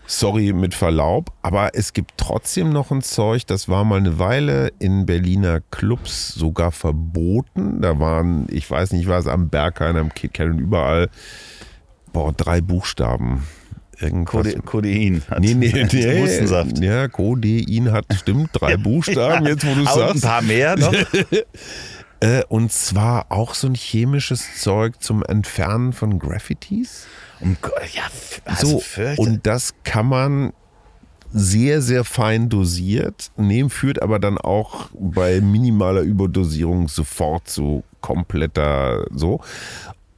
[0.07, 4.73] sorry mit Verlaub, aber es gibt trotzdem noch ein Zeug, das war mal eine Weile
[4.79, 7.81] in Berliner Clubs sogar verboten.
[7.81, 11.09] Da waren, ich weiß nicht was, am Berghain, am KitKat und überall,
[12.13, 13.45] boah, drei Buchstaben.
[14.01, 14.55] Irgendwas.
[14.65, 15.23] Codein.
[15.31, 16.23] Hat nee, nee, nee.
[16.23, 16.79] Hustensaft.
[16.81, 20.17] Ja, Codein hat, stimmt, drei Buchstaben, jetzt wo du sagst.
[20.17, 20.95] ein paar mehr noch.
[22.21, 27.07] Äh, und zwar auch so ein chemisches Zeug zum Entfernen von Graffitis.
[27.45, 27.57] Um,
[27.95, 28.03] ja,
[28.47, 30.53] also so, und das kann man
[31.33, 39.05] sehr, sehr fein dosiert nehmen, führt aber dann auch bei minimaler Überdosierung sofort zu kompletter
[39.13, 39.41] so.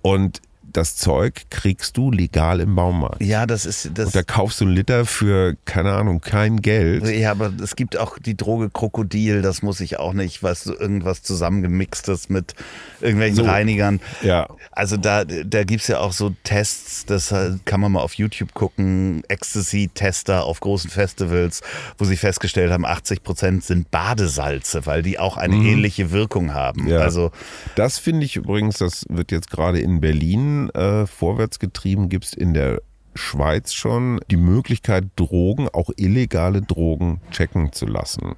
[0.02, 0.40] Und
[0.76, 3.22] das Zeug kriegst du legal im Baumarkt.
[3.22, 4.06] Ja, das ist das.
[4.06, 7.06] Und da kaufst du einen Liter für, keine Ahnung, kein Geld.
[7.06, 11.22] Ja, aber es gibt auch die Droge Krokodil, das muss ich auch nicht, was irgendwas
[11.22, 12.54] zusammengemixtes mit
[13.00, 14.00] irgendwelchen so, Reinigern.
[14.22, 14.48] Ja.
[14.70, 18.52] Also da, da gibt es ja auch so Tests, das kann man mal auf YouTube
[18.52, 21.62] gucken, Ecstasy-Tester auf großen Festivals,
[21.96, 25.66] wo sie festgestellt haben, 80 Prozent sind Badesalze, weil die auch eine mhm.
[25.66, 26.86] ähnliche Wirkung haben.
[26.88, 26.98] Ja.
[26.98, 27.30] Also
[27.76, 32.32] das finde ich übrigens, das wird jetzt gerade in Berlin äh, vorwärts getrieben, gibt es
[32.32, 32.80] in der
[33.14, 38.34] Schweiz schon die Möglichkeit, Drogen, auch illegale Drogen, checken zu lassen.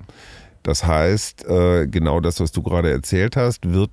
[0.62, 3.90] Das heißt, äh, genau das, was du gerade erzählt hast, wird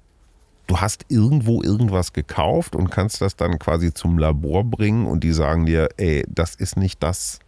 [0.68, 5.32] du hast irgendwo irgendwas gekauft und kannst das dann quasi zum Labor bringen und die
[5.32, 7.40] sagen dir, ey, das ist nicht das,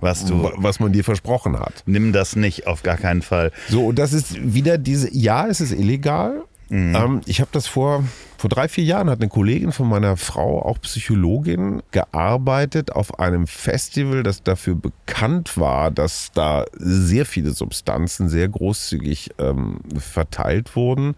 [0.00, 1.82] was du, was man dir versprochen hat.
[1.86, 3.52] Nimm das nicht, auf gar keinen Fall.
[3.68, 6.44] So, und das ist wieder diese, ja, es ist illegal.
[6.70, 6.94] Mhm.
[6.94, 8.04] Ähm, ich habe das vor,
[8.38, 13.48] vor drei, vier Jahren hat eine Kollegin von meiner Frau, auch Psychologin, gearbeitet auf einem
[13.48, 21.16] Festival, das dafür bekannt war, dass da sehr viele Substanzen sehr großzügig ähm, verteilt wurden.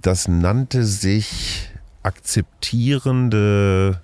[0.00, 1.70] Das nannte sich
[2.02, 4.00] akzeptierende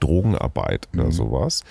[0.00, 1.12] Drogenarbeit oder mhm.
[1.12, 1.64] sowas.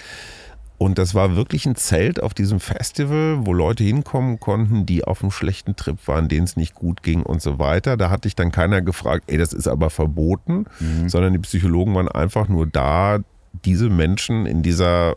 [0.83, 5.21] Und das war wirklich ein Zelt auf diesem Festival, wo Leute hinkommen konnten, die auf
[5.21, 7.95] einem schlechten Trip waren, denen es nicht gut ging und so weiter.
[7.95, 11.07] Da hatte ich dann keiner gefragt, ey, das ist aber verboten, mhm.
[11.07, 13.19] sondern die Psychologen waren einfach nur da,
[13.63, 15.15] diese Menschen in dieser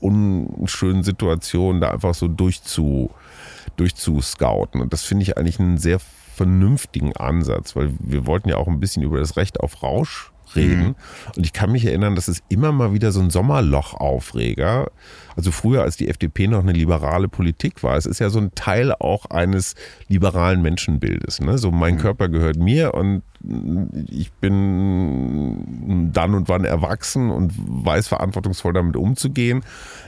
[0.00, 3.10] unschönen Situation da einfach so durchzu,
[3.78, 4.82] durchzuscouten.
[4.82, 5.98] Und das finde ich eigentlich einen sehr
[6.34, 10.88] vernünftigen Ansatz, weil wir wollten ja auch ein bisschen über das Recht auf Rausch reden.
[10.88, 10.94] Mhm.
[11.36, 14.90] Und ich kann mich erinnern, dass es immer mal wieder so ein Sommerloch-Aufreger,
[15.36, 18.54] also früher als die FDP noch eine liberale Politik war, es ist ja so ein
[18.54, 19.74] Teil auch eines
[20.08, 21.40] liberalen Menschenbildes.
[21.40, 21.58] Ne?
[21.58, 21.98] So mein mhm.
[21.98, 23.22] Körper gehört mir und
[24.08, 29.62] ich bin dann und wann erwachsen und weiß verantwortungsvoll damit umzugehen.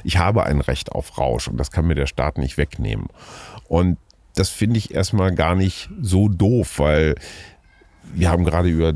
[0.05, 3.07] Ich habe ein Recht auf Rausch und das kann mir der Staat nicht wegnehmen.
[3.69, 3.97] Und
[4.35, 7.15] das finde ich erstmal gar nicht so doof, weil
[8.13, 8.93] wir haben gerade über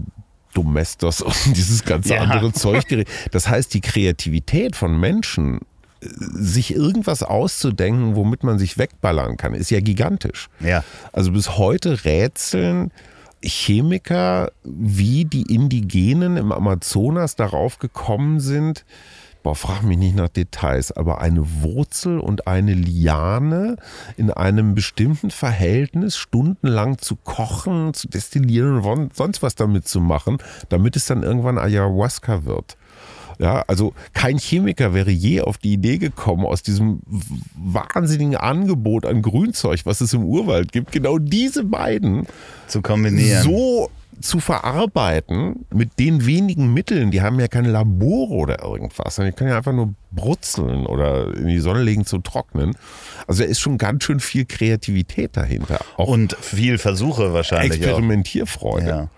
[0.57, 2.23] Domestos und dieses ganze ja.
[2.23, 2.85] andere Zeug.
[3.31, 5.61] Das heißt, die Kreativität von Menschen,
[6.01, 10.49] äh, sich irgendwas auszudenken, womit man sich wegballern kann, ist ja gigantisch.
[10.61, 10.85] Ja.
[11.13, 12.91] Also bis heute rätseln
[13.43, 18.85] Chemiker, wie die Indigenen im Amazonas darauf gekommen sind,
[19.47, 23.77] boah, frag mich nicht nach Details, aber eine Wurzel und eine Liane
[24.17, 30.39] in einem bestimmten Verhältnis stundenlang zu kochen, zu destillieren und sonst was damit zu machen,
[30.69, 32.77] damit es dann irgendwann Ayahuasca wird.
[33.39, 37.03] Ja, also kein Chemiker wäre je auf die Idee gekommen, aus diesem
[37.55, 42.27] wahnsinnigen Angebot an Grünzeug, was es im Urwald gibt, genau diese beiden
[42.67, 43.45] zu kombinieren.
[43.45, 43.91] So
[44.21, 49.39] zu verarbeiten mit den wenigen Mitteln, die haben ja keine Labore oder irgendwas, sondern die
[49.39, 52.77] können ja einfach nur brutzeln oder in die Sonne legen zu trocknen.
[53.27, 55.81] Also da ist schon ganz schön viel Kreativität dahinter.
[55.97, 57.83] Auch Und viel Versuche wahrscheinlich.
[57.83, 58.89] Experimentierfreude.
[58.89, 59.09] Ja.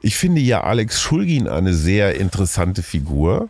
[0.00, 3.48] Ich finde ja Alex Schulgin eine sehr interessante Figur.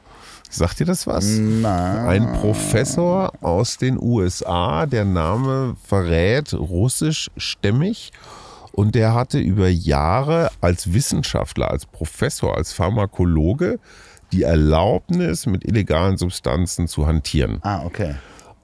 [0.50, 1.26] Sagt dir das was?
[1.26, 2.08] Na.
[2.08, 8.12] Ein Professor aus den USA, der Name verrät, russischstämmig
[8.78, 13.80] und der hatte über Jahre als Wissenschaftler, als Professor, als Pharmakologe
[14.30, 17.58] die Erlaubnis, mit illegalen Substanzen zu hantieren.
[17.62, 18.14] Ah, okay.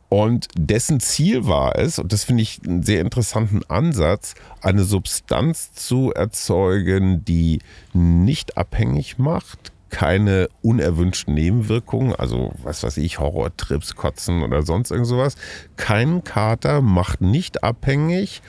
[0.09, 5.73] Und dessen Ziel war es, und das finde ich einen sehr interessanten Ansatz, eine Substanz
[5.73, 7.59] zu erzeugen, die
[7.93, 15.09] nicht abhängig macht, keine unerwünschten Nebenwirkungen, also was weiß ich, Horrortrips, Kotzen oder sonst irgend
[15.09, 15.35] sowas.
[15.77, 18.43] Kein Kater macht nicht abhängig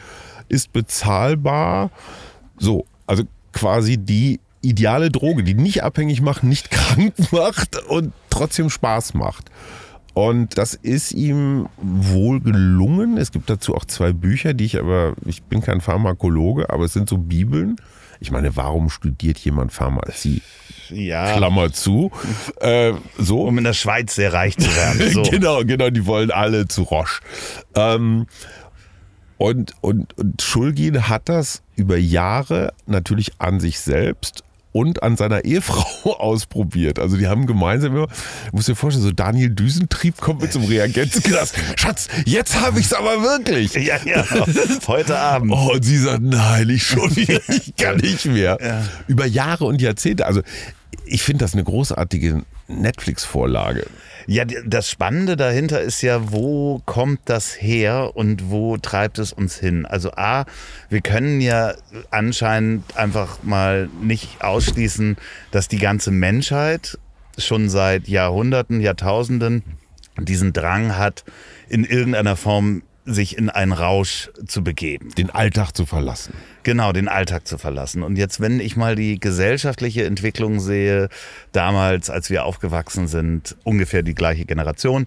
[0.49, 1.91] ist bezahlbar.
[2.57, 8.69] So, also quasi die ideale Droge, die nicht abhängig macht, nicht krank macht und trotzdem
[8.69, 9.51] Spaß macht.
[10.13, 13.17] Und das ist ihm wohl gelungen.
[13.17, 16.93] Es gibt dazu auch zwei Bücher, die ich aber, ich bin kein Pharmakologe, aber es
[16.93, 17.75] sind so Bibeln.
[18.21, 20.41] Ich meine, warum studiert jemand Pharmazie?
[20.89, 21.35] Ja.
[21.35, 22.11] Klammer zu.
[22.61, 23.41] Äh, so.
[23.43, 25.01] Um in der Schweiz sehr reich zu werden.
[25.11, 25.23] So.
[25.23, 27.21] genau, genau, die wollen alle zu Roche.
[27.75, 28.27] Ähm,
[29.37, 35.45] und, und, und Schulgin hat das über Jahre natürlich an sich selbst und an seiner
[35.45, 36.99] Ehefrau ausprobiert.
[36.99, 38.07] Also die haben gemeinsam immer,
[38.47, 41.53] ich muss dir vorstellen, so Daniel Düsentrieb kommt mit einem Reagenzglas.
[41.77, 43.73] Schatz, jetzt habe ich es aber wirklich.
[43.73, 44.25] Ja, ja,
[44.87, 45.51] heute Abend.
[45.53, 48.57] Oh, und sie sagt, nein, ich schon wieder, ich kann nicht mehr.
[48.61, 48.83] Ja.
[49.07, 50.25] Über Jahre und Jahrzehnte.
[50.25, 50.41] Also
[51.05, 53.85] ich finde das eine großartige Netflix-Vorlage.
[54.27, 59.57] Ja, das Spannende dahinter ist ja, wo kommt das her und wo treibt es uns
[59.57, 59.85] hin?
[59.85, 60.45] Also A,
[60.89, 61.75] wir können ja
[62.09, 65.17] anscheinend einfach mal nicht ausschließen,
[65.51, 66.97] dass die ganze Menschheit
[67.37, 69.63] schon seit Jahrhunderten, Jahrtausenden
[70.17, 71.23] diesen Drang hat,
[71.67, 75.11] in irgendeiner Form sich in einen Rausch zu begeben.
[75.15, 76.33] Den Alltag zu verlassen.
[76.63, 78.01] Genau, den Alltag zu verlassen.
[78.01, 81.09] Und jetzt, wenn ich mal die gesellschaftliche Entwicklung sehe,
[81.51, 85.05] damals, als wir aufgewachsen sind, ungefähr die gleiche Generation,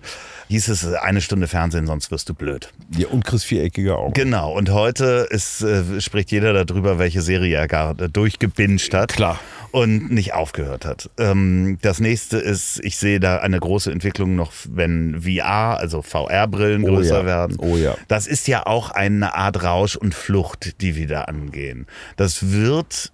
[0.48, 2.72] hieß es eine Stunde Fernsehen, sonst wirst du blöd.
[2.96, 4.14] Ja, und Chris Viereckige auch.
[4.14, 9.12] Genau, und heute ist, äh, spricht jeder darüber, welche Serie er gar durchgebinscht hat.
[9.12, 9.40] Klar
[9.70, 11.10] und nicht aufgehört hat.
[11.18, 16.84] Ähm, das nächste ist, ich sehe da eine große Entwicklung noch, wenn VR, also VR-Brillen
[16.84, 17.26] oh größer ja.
[17.26, 17.56] werden.
[17.58, 17.96] Oh ja.
[18.08, 21.86] Das ist ja auch eine Art Rausch und Flucht, die wieder angehen.
[22.16, 23.12] Das wird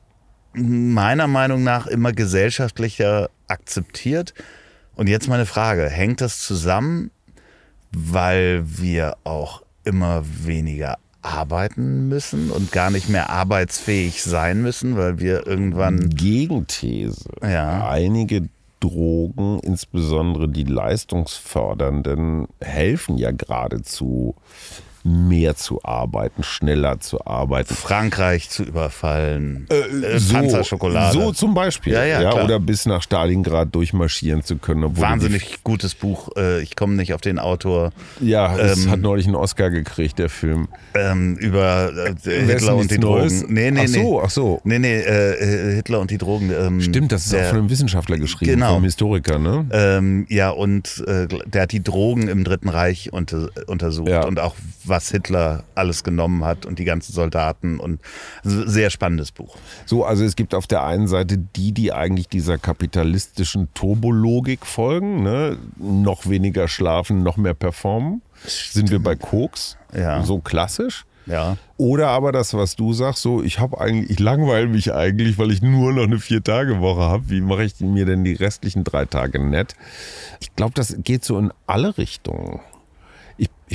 [0.55, 4.35] meiner Meinung nach immer gesellschaftlicher akzeptiert.
[4.95, 7.11] Und jetzt meine Frage, hängt das zusammen,
[7.91, 15.19] weil wir auch immer weniger arbeiten müssen und gar nicht mehr arbeitsfähig sein müssen, weil
[15.19, 16.11] wir irgendwann...
[16.11, 17.31] Gegenthese.
[17.43, 17.89] Ja.
[17.89, 18.49] Einige
[18.81, 24.35] Drogen, insbesondere die leistungsfördernden, helfen ja geradezu
[25.07, 27.75] mehr zu arbeiten, schneller zu arbeiten.
[27.75, 31.13] Frankreich zu überfallen, äh, so, Panzerschokolade.
[31.13, 31.93] So zum Beispiel.
[31.93, 32.45] Ja, ja, klar.
[32.45, 34.99] oder bis nach Stalingrad durchmarschieren zu können.
[34.99, 36.31] Wahnsinnig gutes Buch.
[36.37, 37.93] Äh, Ich komme nicht auf den Autor.
[38.21, 40.69] Ja, es Ähm, hat neulich einen Oscar gekriegt, der Film.
[40.95, 43.41] Ähm, über äh, ist Hitler und die Neues?
[43.41, 43.55] Drogen.
[43.55, 44.61] Nee, nee, ach so, ach so.
[44.65, 44.79] nee.
[44.79, 46.51] Nee, äh, Hitler und die Drogen.
[46.51, 48.67] Ähm, Stimmt, das ist der, auch von einem Wissenschaftler geschrieben, Genau.
[48.69, 49.67] von einem Historiker, ne?
[49.71, 54.25] Ähm, ja, und äh, der hat die Drogen im Dritten Reich unter, untersucht Ja.
[54.25, 54.55] und auch
[54.95, 58.01] was Hitler alles genommen hat und die ganzen Soldaten und
[58.45, 59.57] also sehr spannendes Buch.
[59.87, 65.25] So, also es gibt auf der einen Seite die, die eigentlich dieser kapitalistischen Turbologik folgen,
[65.25, 65.59] ne?
[65.79, 68.23] noch weniger schlafen, noch mehr performen.
[68.47, 69.77] Sind wir bei Koks?
[69.93, 70.23] Ja.
[70.23, 71.05] So klassisch?
[71.27, 71.57] Ja.
[71.77, 75.51] Oder aber das, was du sagst, so ich habe eigentlich, ich langweile mich eigentlich, weil
[75.51, 77.31] ich nur noch eine Vier-Tage-Woche habe.
[77.31, 79.75] Wie mache ich mir denn die restlichen drei Tage nett?
[80.39, 82.61] Ich glaube, das geht so in alle Richtungen.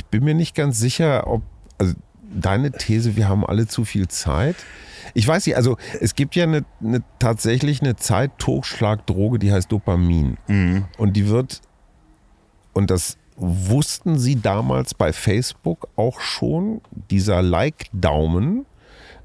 [0.00, 1.42] Ich, bin mir nicht ganz sicher, ob
[1.78, 1.94] also
[2.34, 4.56] deine These, wir haben alle zu viel Zeit.
[5.14, 10.36] Ich weiß nicht, also es gibt ja eine, eine tatsächlich eine Zeit-Totschlagdroge, die heißt Dopamin.
[10.98, 11.60] Und die wird,
[12.72, 16.80] und das wussten sie damals bei Facebook auch schon,
[17.10, 18.66] dieser Like-Daumen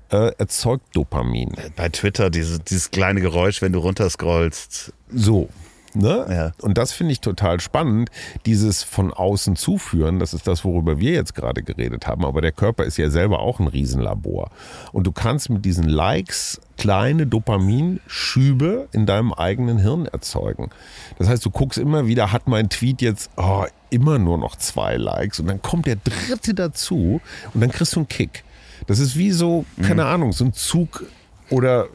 [0.10, 1.54] äh, erzeugt Dopamin.
[1.76, 4.94] Bei Twitter diese, dieses kleine Geräusch, wenn du runterscrollst.
[5.12, 5.50] So.
[5.96, 6.26] Ne?
[6.30, 6.52] Ja.
[6.62, 8.10] Und das finde ich total spannend,
[8.46, 12.52] dieses von außen zuführen, das ist das, worüber wir jetzt gerade geredet haben, aber der
[12.52, 14.52] Körper ist ja selber auch ein Riesenlabor.
[14.92, 20.70] Und du kannst mit diesen Likes kleine Dopaminschübe in deinem eigenen Hirn erzeugen.
[21.18, 24.98] Das heißt, du guckst immer wieder, hat mein Tweet jetzt oh, immer nur noch zwei
[24.98, 27.22] Likes und dann kommt der dritte dazu
[27.54, 28.44] und dann kriegst du einen Kick.
[28.88, 31.06] Das ist wie so, keine Ahnung, so ein Zug
[31.50, 31.88] oder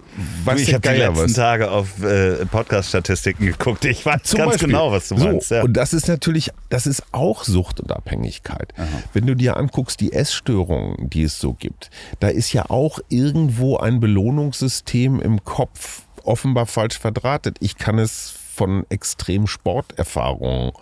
[0.44, 1.32] was ich habe die letzten was.
[1.32, 3.84] Tage auf äh, Podcast-Statistiken geguckt.
[3.84, 4.68] Ich weiß Zum ganz Beispiel.
[4.68, 5.50] genau, was du so, meinst.
[5.50, 5.62] Ja.
[5.62, 8.72] Und das ist natürlich, das ist auch Sucht und Abhängigkeit.
[9.12, 11.90] Wenn du dir anguckst, die Essstörungen, die es so gibt,
[12.20, 17.56] da ist ja auch irgendwo ein Belohnungssystem im Kopf offenbar falsch verdrahtet.
[17.60, 20.72] Ich kann es von extrem Sporterfahrungen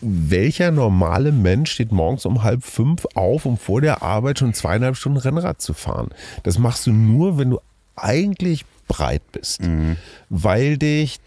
[0.00, 4.96] welcher normale Mensch steht morgens um halb fünf auf, um vor der Arbeit schon zweieinhalb
[4.96, 6.08] Stunden Rennrad zu fahren?
[6.42, 7.60] Das machst du nur, wenn du
[8.02, 9.60] eigentlich breit bist,
[10.30, 11.20] weil dich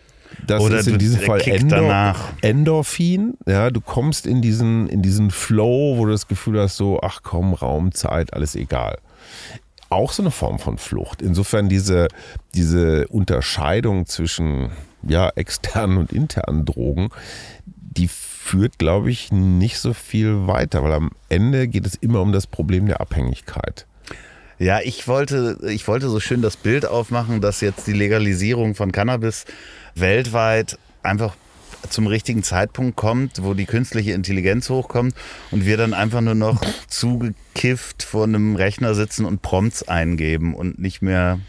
[0.48, 0.66] das Mhm.
[0.66, 2.16] Oder ist in diesem Fall Endor.
[2.42, 3.38] Endorphin.
[3.46, 7.20] Ja, du kommst in diesen, in diesen Flow, wo du das Gefühl hast, so, ach
[7.24, 8.98] komm, Raum, Zeit, alles egal
[9.92, 11.22] auch so eine Form von Flucht.
[11.22, 12.08] Insofern diese,
[12.56, 14.70] diese Unterscheidung zwischen
[15.04, 17.10] ja, externen und internen Drogen,
[17.66, 22.32] die führt, glaube ich, nicht so viel weiter, weil am Ende geht es immer um
[22.32, 23.86] das Problem der Abhängigkeit.
[24.62, 28.92] Ja, ich wollte, ich wollte so schön das Bild aufmachen, dass jetzt die Legalisierung von
[28.92, 29.46] Cannabis
[29.96, 31.36] weltweit einfach
[31.90, 35.16] zum richtigen Zeitpunkt kommt, wo die künstliche Intelligenz hochkommt
[35.50, 40.78] und wir dann einfach nur noch zugekifft vor einem Rechner sitzen und Prompts eingeben und
[40.78, 41.40] nicht mehr.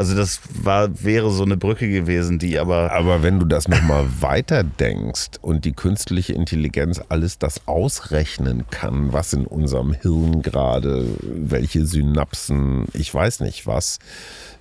[0.00, 4.06] Also das war, wäre so eine Brücke gewesen, die aber Aber wenn du das nochmal
[4.20, 11.04] weiter denkst und die künstliche Intelligenz alles das ausrechnen kann, was in unserem Hirn gerade,
[11.20, 13.98] welche Synapsen, ich weiß nicht was,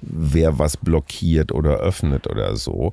[0.02, 2.92] wer was blockiert oder öffnet oder so,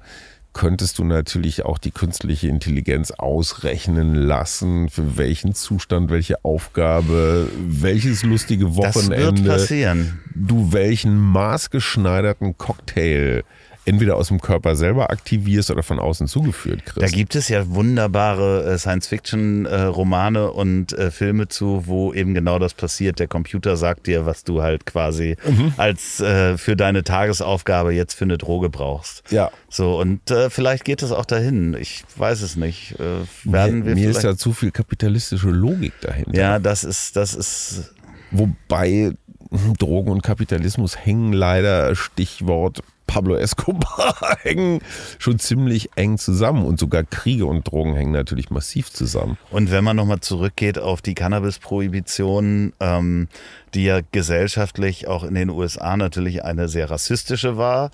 [0.56, 8.22] könntest du natürlich auch die künstliche Intelligenz ausrechnen lassen, für welchen Zustand, welche Aufgabe, welches
[8.22, 10.18] lustige Wochenende passieren.
[10.34, 13.44] du welchen maßgeschneiderten Cocktail
[13.86, 17.14] entweder aus dem Körper selber aktivierst oder von außen zugeführt Da kriegst.
[17.14, 23.18] gibt es ja wunderbare äh, Science-Fiction-Romane und äh, Filme zu, wo eben genau das passiert.
[23.18, 25.72] Der Computer sagt dir, was du halt quasi Mhm.
[25.76, 29.22] als äh, für deine Tagesaufgabe jetzt für eine Droge brauchst.
[29.30, 31.74] ja, So, und äh, vielleicht geht es auch dahin.
[31.80, 32.96] Ich weiß es nicht.
[32.98, 33.02] Äh,
[33.44, 36.34] mir, werden wir mir ist da zu viel kapitalistische Logik dahinter.
[36.38, 37.94] ja, das ist, das ist.
[38.32, 39.12] Wobei
[39.50, 42.82] hm, Drogen und Kapitalismus hängen leider, Stichwort
[43.16, 44.80] Pablo Escobar, hängen
[45.18, 46.66] schon ziemlich eng zusammen.
[46.66, 49.38] Und sogar Kriege und Drogen hängen natürlich massiv zusammen.
[49.50, 53.28] Und wenn man nochmal zurückgeht auf die Cannabis-Prohibition, ähm,
[53.72, 57.90] die ja gesellschaftlich auch in den USA natürlich eine sehr rassistische war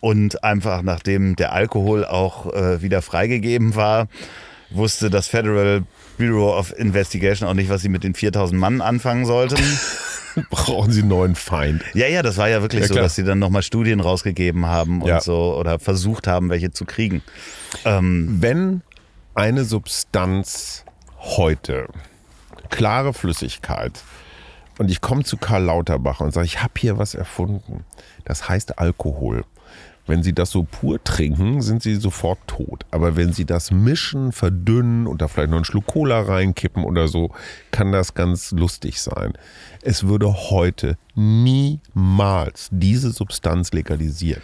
[0.00, 4.08] und einfach nachdem der Alkohol auch äh, wieder freigegeben war,
[4.70, 5.84] wusste das Federal
[6.18, 9.56] Bureau of Investigation auch nicht, was sie mit den 4000 Mann anfangen sollten.
[10.50, 11.82] brauchen sie einen neuen Feind.
[11.94, 15.02] Ja, ja, das war ja wirklich Ja, so, dass sie dann nochmal Studien rausgegeben haben
[15.02, 15.20] und Ja.
[15.20, 17.22] so oder versucht haben, welche zu kriegen.
[17.84, 18.82] Ähm, Wenn
[19.34, 20.84] eine Substanz
[21.20, 21.86] heute,
[22.70, 23.92] klare Flüssigkeit,
[24.78, 27.84] und ich komme zu Karl Lauterbach und sage, ich habe hier was erfunden.
[28.24, 29.44] Das heißt Alkohol.
[30.06, 32.84] Wenn Sie das so pur trinken, sind Sie sofort tot.
[32.90, 37.08] Aber wenn Sie das mischen, verdünnen und da vielleicht noch einen Schluck Cola reinkippen oder
[37.08, 37.30] so,
[37.70, 39.32] kann das ganz lustig sein.
[39.82, 44.42] Es würde heute niemals diese Substanz legalisiert.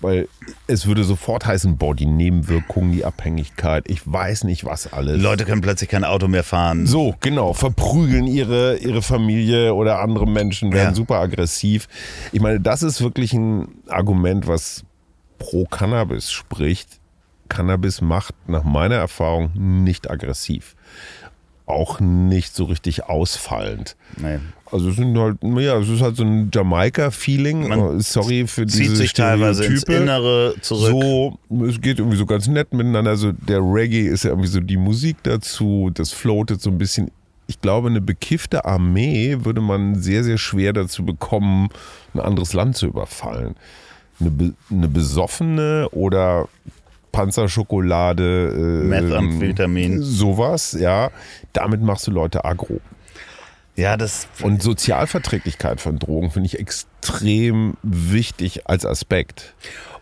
[0.00, 0.28] Weil
[0.66, 5.20] es würde sofort heißen, boah, die Nebenwirkungen, die Abhängigkeit, ich weiß nicht was alles.
[5.22, 6.86] Leute können plötzlich kein Auto mehr fahren.
[6.86, 10.94] So, genau, verprügeln ihre, ihre Familie oder andere Menschen, werden Ja.
[10.94, 11.88] super aggressiv.
[12.32, 14.84] Ich meine, das ist wirklich ein Argument, was
[15.38, 17.00] pro Cannabis spricht.
[17.48, 19.50] Cannabis macht nach meiner Erfahrung
[19.84, 20.74] nicht aggressiv.
[21.66, 23.96] Auch nicht so richtig ausfallend.
[24.16, 24.38] Nee.
[24.74, 27.68] Also es sind halt, ja, es ist halt so ein Jamaika-Feeling.
[27.68, 30.02] Man Oh, Sorry für diese Zieht sich teilweise ins Stereotype.
[30.02, 30.90] Innere zurück.
[30.90, 33.12] So, es geht irgendwie so ganz nett miteinander.
[33.12, 37.12] Also der Reggae ist ja irgendwie so die Musik dazu, das floatet so ein bisschen.
[37.46, 41.68] Ich glaube, eine bekiffte Armee würde man sehr, sehr schwer dazu bekommen,
[42.12, 43.54] ein anderes Land zu überfallen.
[44.18, 46.48] Eine, be eine besoffene oder
[47.12, 50.02] Panzerschokolade, äh, Methamphetamin.
[50.02, 51.10] sowas, ja,
[51.52, 52.80] damit machst du Leute aggro.
[53.76, 54.28] Ja, das.
[54.42, 59.54] Und Sozialverträglichkeit von Drogen finde ich extrem wichtig als Aspekt.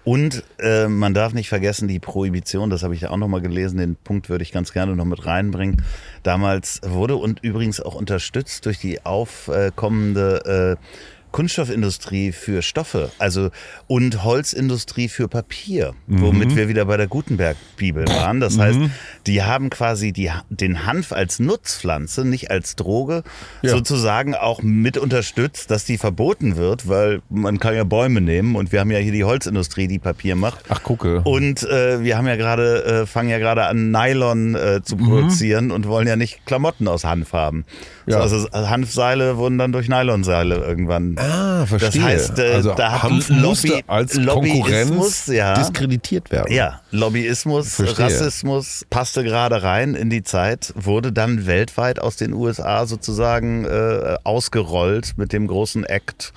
[0.04, 3.78] Und äh, man darf nicht vergessen, die Prohibition, das habe ich ja auch nochmal gelesen,
[3.78, 5.82] den Punkt würde ich ganz gerne noch mit reinbringen.
[6.24, 10.84] Damals wurde und übrigens auch unterstützt durch die aufkommende äh,
[11.32, 13.50] Kunststoffindustrie für Stoffe, also
[13.86, 18.40] und Holzindustrie für Papier, womit wir wieder bei der Gutenberg-Bibel waren.
[18.40, 18.78] Das heißt,
[19.26, 23.22] die haben quasi die, den Hanf als Nutzpflanze, nicht als Droge,
[23.62, 23.70] Ja.
[23.70, 28.72] sozusagen auch mit unterstützt, dass die verboten wird, weil man kann ja Bäume nehmen und
[28.72, 30.64] wir haben ja hier die Holzindustrie, die Papier macht.
[30.68, 31.22] Ach, gucke.
[31.22, 35.70] Und äh, wir haben ja gerade, äh, fangen ja gerade an, Nylon äh, zu produzieren
[35.70, 37.64] und wollen ja nicht Klamotten aus Hanf haben.
[38.06, 38.26] Ja.
[38.28, 41.16] So, also Hanfseile wurden dann durch Nylonseile irgendwann.
[41.22, 41.90] Ah, verstehe.
[41.90, 45.54] Das heißt, äh, also da hat Hanf Lobby- musste als Lobbyismus, Konkurrenz ja.
[45.54, 46.52] diskreditiert werden.
[46.52, 48.06] Ja, Lobbyismus, Verstehe.
[48.06, 54.16] Rassismus passte gerade rein in die Zeit, wurde dann weltweit aus den USA sozusagen äh,
[54.24, 56.32] ausgerollt mit dem großen Act,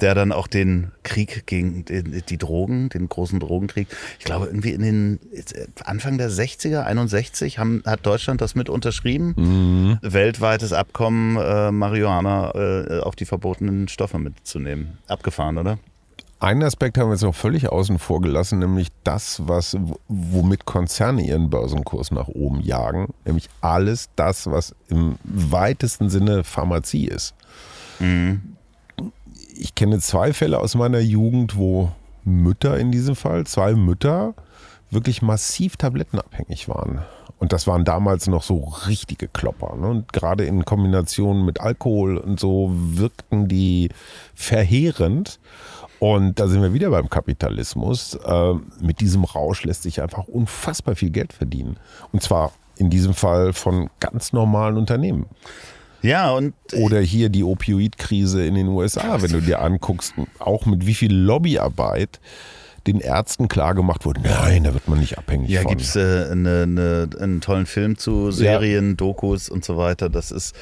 [0.00, 3.88] der dann auch den Krieg gegen die, Drogen, den großen Drogenkrieg,
[4.18, 8.68] ich glaube irgendwie in den äh, Anfang der 60er, 61, haben, hat Deutschland das mit
[8.68, 9.34] unterschrieben.
[9.36, 9.98] Mhm.
[10.02, 14.98] Weltweites Abkommen, äh, Marihuana äh, auf die verbotenen Stoffe mitzunehmen.
[15.08, 15.78] Abgefahren, oder?
[16.44, 21.22] Einen Aspekt haben wir jetzt noch völlig außen vor gelassen, nämlich das, was, womit Konzerne
[21.22, 27.34] ihren Börsenkurs nach oben jagen, nämlich alles das, was im weitesten Sinne Pharmazie ist.
[29.56, 31.90] Ich kenne zwei Fälle aus meiner Jugend, wo
[32.24, 34.34] Mütter in diesem Fall, zwei Mütter,
[34.90, 37.02] wirklich massiv tablettenabhängig waren.
[37.38, 39.76] Und das waren damals noch so richtige Klopper.
[39.76, 39.88] Ne?
[39.88, 43.90] Und gerade in Kombination mit Alkohol und so wirkten die
[44.34, 45.38] verheerend.
[45.98, 48.18] Und da sind wir wieder beim Kapitalismus.
[48.24, 51.76] Ähm, mit diesem Rausch lässt sich einfach unfassbar viel Geld verdienen.
[52.12, 55.26] Und zwar in diesem Fall von ganz normalen Unternehmen.
[56.04, 60.86] Ja, und Oder hier die Opioidkrise in den USA, wenn du dir anguckst, auch mit
[60.86, 62.20] wie viel Lobbyarbeit
[62.86, 65.70] den Ärzten klargemacht wurde, nein, da wird man nicht abhängig Ja, von.
[65.70, 70.10] gibt es äh, eine, eine, einen tollen Film zu Serien, Dokus und so weiter.
[70.10, 70.54] Das ist.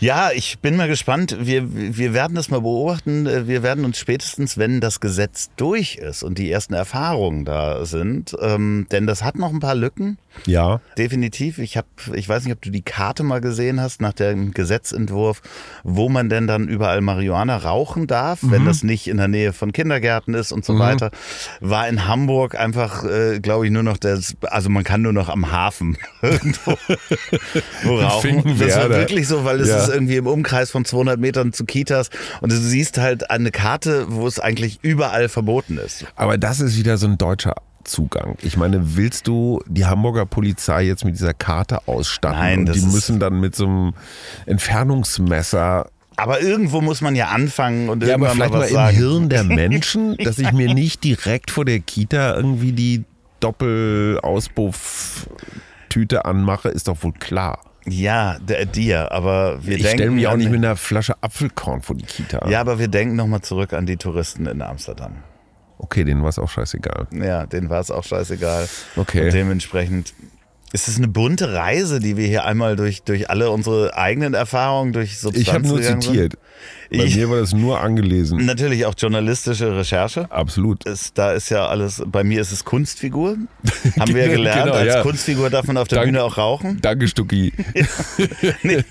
[0.00, 1.36] Ja, ich bin mal gespannt.
[1.40, 3.26] Wir, wir werden das mal beobachten.
[3.48, 8.34] Wir werden uns spätestens, wenn das Gesetz durch ist und die ersten Erfahrungen da sind,
[8.40, 10.16] ähm, denn das hat noch ein paar Lücken.
[10.46, 11.58] Ja, Definitiv.
[11.58, 15.42] Ich habe, ich weiß nicht, ob du die Karte mal gesehen hast nach dem Gesetzentwurf,
[15.84, 19.72] wo man denn dann überall Marihuana rauchen darf, wenn das nicht in der Nähe von
[19.72, 21.10] Kindergärten ist und so weiter.
[21.60, 25.28] War in Hamburg einfach, äh, glaube ich, nur noch das, also man kann nur noch
[25.28, 26.76] am Hafen irgendwo
[27.84, 28.58] wo rauchen.
[28.58, 29.82] Das war wirklich so, weil es Ja.
[29.84, 32.10] ist irgendwie im Umkreis von 200 Metern zu Kitas
[32.40, 36.04] und du siehst halt eine Karte, wo es eigentlich überall verboten ist.
[36.16, 37.54] aber das ist wieder so ein deutscher
[37.88, 38.36] Zugang.
[38.42, 42.80] Ich meine, willst du die Hamburger Polizei jetzt mit dieser Karte ausstatten Nein, und die
[42.82, 43.94] müssen dann mit so einem
[44.46, 48.70] Entfernungsmesser Aber irgendwo muss man ja anfangen und Ja, aber irgendwann vielleicht mal mal was
[48.70, 48.96] im sagen.
[48.96, 53.04] Hirn der Menschen, dass ich mir nicht direkt vor der Kita irgendwie die
[53.40, 57.60] Doppelauspuff-Tüte anmache, ist doch wohl klar.
[57.86, 59.98] Ja, der, dir, aber wir Ich denken.
[59.98, 62.46] stelle mich auch nicht mit einer Flasche Apfelkorn vor die Kita.
[62.48, 65.12] Ja, aber wir denken nochmal zurück an die Touristen in Amsterdam.
[65.78, 67.06] Okay, denen war es auch scheißegal.
[67.12, 68.68] Ja, denen war es auch scheißegal.
[68.96, 69.26] Okay.
[69.26, 70.12] Und dementsprechend,
[70.72, 74.92] Es ist eine bunte Reise, die wir hier einmal durch, durch alle unsere eigenen Erfahrungen,
[74.92, 76.36] durch Substanzen Ich habe nur gegangen sind.
[76.90, 78.46] Bei Ich- mir war das nur angelesen.
[78.46, 80.30] Natürlich auch journalistische Recherche.
[80.30, 80.86] Absolut.
[80.86, 83.36] Es, da ist ja alles, bei mir ist es Kunstfigur.
[84.00, 84.62] Haben wir ja gelernt.
[84.64, 85.02] Genau, Als ja.
[85.02, 86.78] Kunstfigur darf man auf der Dank- Bühne auch rauchen.
[86.80, 87.52] Danke, Stucki.
[88.62, 88.84] Nee,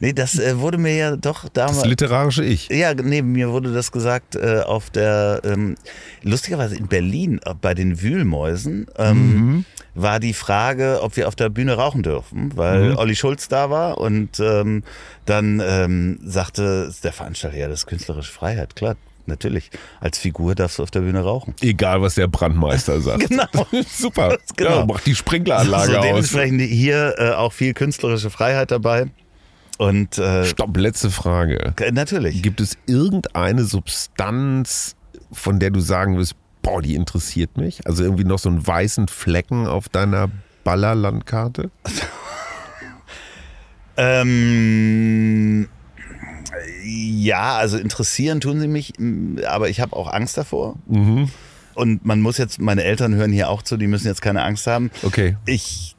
[0.00, 1.84] nee das äh, wurde mir ja doch Das damals.
[1.86, 2.68] literarische Ich.
[2.68, 5.76] Ja, nee, mir wurde das gesagt äh, auf der, ähm,
[6.22, 9.64] lustigerweise in Berlin, äh, bei den Wühlmäusen, ähm,
[9.94, 13.98] war die Frage, ob wir auf der Bühne rauchen dürfen, weil Olli Schulz da war
[13.98, 14.84] und ähm,
[15.26, 18.96] dann ähm, sagte der Veranstalter, ja, das ist künstlerische Freiheit, klar.
[19.26, 19.70] Natürlich,
[20.00, 21.54] als Figur darfst du auf der Bühne rauchen.
[21.60, 23.28] Egal, was der Brandmeister sagt.
[23.28, 23.44] Genau.
[23.88, 24.36] Super.
[24.56, 24.80] Genau.
[24.80, 26.04] Ja, mach die Sprinkleranlage so, aus.
[26.04, 29.06] dementsprechend hier äh, auch viel künstlerische Freiheit dabei.
[29.78, 31.74] Und äh, Stopp, letzte Frage.
[31.92, 32.42] natürlich.
[32.42, 34.94] Gibt es irgendeine Substanz,
[35.32, 37.86] von der du sagen wirst, boah, die interessiert mich?
[37.86, 40.30] Also irgendwie noch so einen weißen Flecken auf deiner
[40.64, 41.70] Ballerlandkarte?
[43.96, 45.68] Ähm,
[46.84, 48.92] ja, also interessieren tun sie mich,
[49.46, 50.76] aber ich habe auch Angst davor.
[50.86, 51.30] Mhm.
[51.74, 54.66] Und man muss jetzt, meine Eltern hören hier auch zu, die müssen jetzt keine Angst
[54.66, 54.90] haben.
[55.02, 55.36] Okay.
[55.46, 55.96] Ich,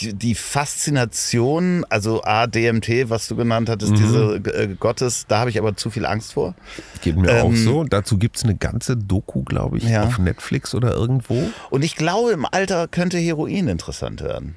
[0.00, 3.72] die Faszination, also A, DMT, was du genannt Mhm.
[3.72, 6.54] hattest, diese äh, Gottes, da habe ich aber zu viel Angst vor.
[7.02, 7.82] Geht mir Ähm, auch so.
[7.82, 10.04] Dazu gibt es eine ganze Doku, glaube ich, Ja.
[10.04, 11.50] auf Netflix oder irgendwo.
[11.70, 14.56] Und ich glaube, im Alter könnte Heroin interessant werden.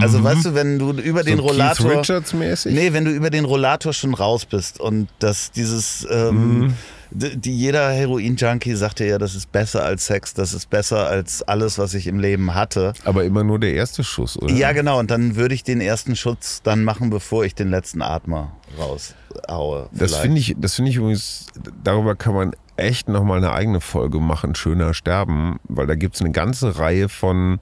[0.00, 1.42] Also weißt du, wenn du über den Mhm.
[1.42, 1.88] so Rollator...
[1.90, 2.74] Keith Richards mäßig?
[2.74, 6.74] Nee, wenn du über den Rollator schon raus bist und dass dieses, ähm, Mhm.
[7.10, 11.78] die, jeder Heroin-Junkie sagte ja, das ist besser als Sex, das ist besser als alles,
[11.78, 12.92] was ich im Leben hatte.
[13.04, 14.52] Aber immer nur der erste Schuss, oder?
[14.54, 18.02] Ja, genau, und dann würde ich den ersten Schutz dann machen, bevor ich den letzten
[18.02, 19.88] Atmer raushaue.
[19.92, 20.22] Das vielleicht.
[20.22, 21.46] finde ich, das finde ich übrigens,
[21.82, 26.20] darüber kann man echt nochmal eine eigene Folge machen, Schöner Sterben, weil da gibt es
[26.20, 27.58] eine ganze Reihe von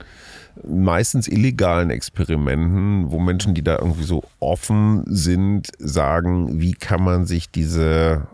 [0.65, 7.27] meistens illegalen Experimenten, wo Menschen, die da irgendwie so offen sind, sagen, wie kann man
[7.27, 8.27] sich diese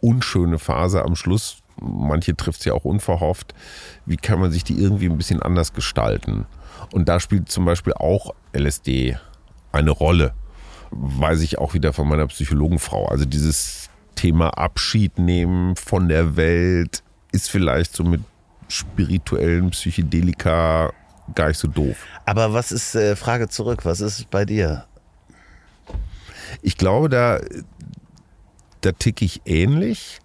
[0.00, 3.54] unschöne Phase am Schluss, manche trifft es ja auch unverhofft,
[4.06, 6.46] wie kann man sich die irgendwie ein bisschen anders gestalten?
[6.92, 9.16] Und da spielt zum Beispiel auch LSD
[9.70, 10.34] eine Rolle
[10.92, 13.06] weiß ich auch wieder von meiner Psychologenfrau.
[13.06, 18.20] Also dieses Thema Abschied nehmen von der Welt ist vielleicht so mit
[18.68, 20.92] spirituellen Psychedelika
[21.34, 21.96] gar nicht so doof.
[22.24, 24.84] Aber was ist, äh, Frage zurück, was ist bei dir?
[26.60, 27.40] Ich glaube, da,
[28.82, 30.20] da ticke ich ähnlich.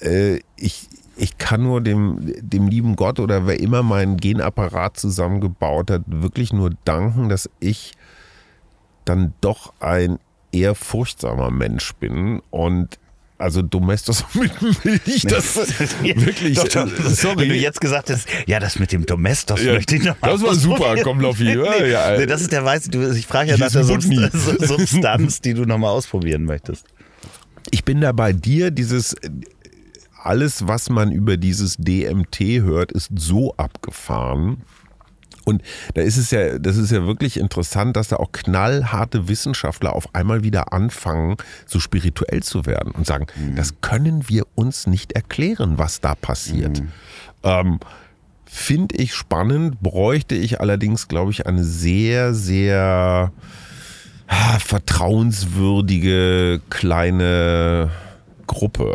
[0.00, 5.90] Äh, ich, ich kann nur dem, dem lieben Gott oder wer immer meinen Genapparat zusammengebaut
[5.90, 7.92] hat, wirklich nur danken, dass ich
[9.04, 10.18] dann doch ein
[10.52, 12.98] eher furchtsamer Mensch bin und
[13.38, 15.56] also Domestos mit Milch, das
[16.02, 17.36] wirklich, Doch, doch, äh, sorry.
[17.42, 20.42] Wenn du jetzt gesagt hast, ja, das mit dem Domestos Ja, möchte ich noch das
[20.42, 21.20] war super, komm.
[21.38, 22.16] Ja, nee, ja.
[22.18, 23.84] nee, das ist der weiße, du, ich frage ja nach ist der.
[23.84, 26.86] Substanz, Substanz, die du nochmal ausprobieren möchtest.
[27.70, 29.16] ich bin da bei dir, dieses
[30.22, 34.62] alles, was man über dieses DMT hört, ist so abgefahren.
[35.46, 35.62] Und
[35.94, 40.12] da ist es ja, das ist ja wirklich interessant, dass da auch knallharte Wissenschaftler auf
[40.12, 41.36] einmal wieder anfangen,
[41.66, 46.82] so spirituell zu werden und sagen, das können wir uns nicht erklären, was da passiert.
[47.44, 47.78] Ähm,
[48.44, 53.30] Finde ich spannend, bräuchte ich allerdings, glaube ich, eine sehr, sehr
[54.26, 57.92] ah, vertrauenswürdige kleine
[58.46, 58.94] Gruppe.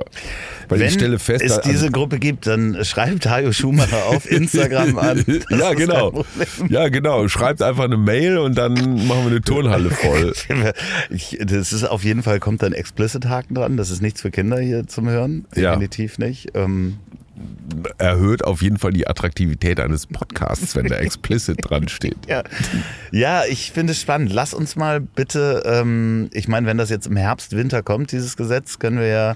[0.69, 4.30] Weil Wenn ich stelle fest, es also diese Gruppe gibt, dann schreibt Hajo Schumacher auf
[4.30, 5.26] Instagram an.
[5.49, 6.26] Ja, genau.
[6.69, 7.28] Ja, genau.
[7.28, 10.34] Schreibt einfach eine Mail und dann machen wir eine Turnhalle voll.
[11.10, 13.78] Ich, das ist auf jeden Fall, kommt dann Explicit-Haken dran.
[13.78, 15.45] Das ist nichts für Kinder hier zum Hören.
[15.56, 15.72] Ja.
[15.72, 16.49] Definitiv nicht.
[16.53, 16.98] Ähm,
[17.98, 22.18] Erhöht auf jeden Fall die Attraktivität eines Podcasts, wenn da explicit dran steht.
[22.28, 22.44] ja.
[23.12, 24.32] ja, ich finde es spannend.
[24.32, 28.38] Lass uns mal bitte, ähm, ich meine, wenn das jetzt im Herbst, Winter kommt, dieses
[28.38, 29.36] Gesetz, können wir ja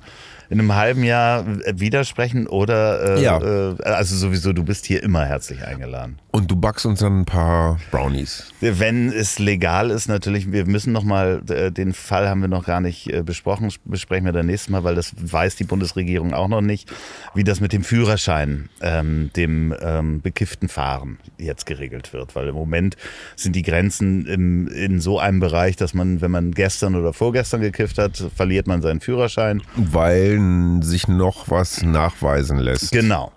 [0.50, 3.40] in einem halben Jahr widersprechen oder, äh, Ja.
[3.42, 6.20] äh, also sowieso, du bist hier immer herzlich eingeladen.
[6.32, 8.52] Und du backst uns dann ein paar Brownies.
[8.60, 13.10] Wenn es legal ist, natürlich, wir müssen nochmal, den Fall haben wir noch gar nicht
[13.12, 16.92] äh, besprochen, besprechen wir dann nächstes Mal, weil das weiß die Bundesregierung auch noch nicht,
[17.34, 22.36] wie das mit dem Führerschein, ähm, dem ähm, bekifften Fahren jetzt geregelt wird.
[22.36, 22.98] Weil im Moment
[23.38, 27.62] sind die Grenzen im, in so einem Bereich, dass man, wenn man gestern oder vorgestern
[27.62, 29.62] gekifft hat, verliert man seinen Führerschein.
[29.76, 30.35] Weil
[30.82, 32.92] sich noch was nachweisen lässt.
[32.92, 33.32] Genau.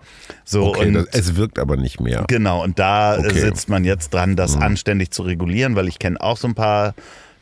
[0.44, 2.24] So, Okay, und das, es wirkt aber nicht mehr.
[2.28, 3.32] Genau, und da Okay.
[3.34, 3.38] Mhm.
[3.40, 6.94] sitzt man jetzt dran, das anständig zu regulieren, weil ich kenne auch so ein paar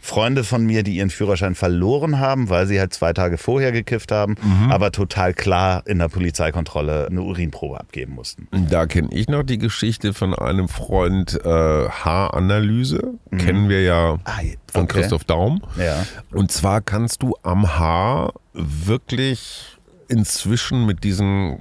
[0.06, 4.12] Freunde von mir, die ihren Führerschein verloren haben, weil sie halt zwei Tage vorher gekifft
[4.12, 4.70] haben, Mhm.
[4.70, 8.46] aber total klar in der Polizeikontrolle eine Urinprobe abgeben mussten.
[8.70, 11.48] Da kenne ich noch die Geschichte von einem Freund äh,
[11.88, 13.14] Haaranalyse.
[13.36, 14.38] Kennen wir ja Ah,
[14.72, 15.00] von okay.
[15.00, 15.60] Christoph Daum.
[15.76, 16.06] Ja.
[16.32, 19.76] Und zwar kannst du am Haar wirklich
[20.08, 21.60] inzwischen mit diesen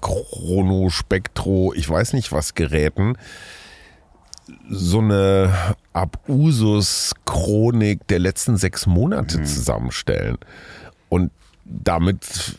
[0.00, 3.16] Chronospektro, ich weiß nicht was Geräten,
[4.68, 10.38] so eine Abusus-Chronik der letzten sechs Monate zusammenstellen.
[11.08, 11.30] Und
[11.64, 12.56] damit,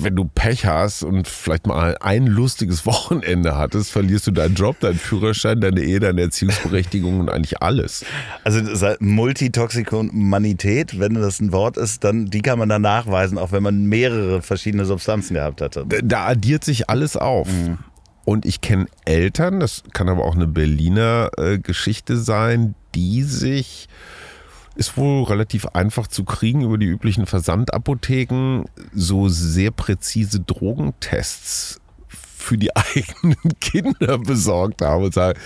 [0.00, 4.80] wenn du Pech hast und vielleicht mal ein lustiges Wochenende hattest, verlierst du deinen Job,
[4.80, 8.04] deinen Führerschein, deine Ehe, deine Erziehungsberechtigung und eigentlich alles.
[8.44, 13.52] Also heißt, Multitoxikomanität, wenn das ein Wort ist, dann die kann man dann nachweisen, auch
[13.52, 15.86] wenn man mehrere verschiedene Substanzen gehabt hatte.
[16.02, 17.48] da addiert sich alles auf.
[18.26, 23.88] Und ich kenne Eltern, das kann aber auch eine Berliner äh, Geschichte sein, die sich,
[24.74, 32.58] ist wohl relativ einfach zu kriegen über die üblichen Versandapotheken, so sehr präzise Drogentests für
[32.58, 35.38] die eigenen Kinder besorgt haben und sagen,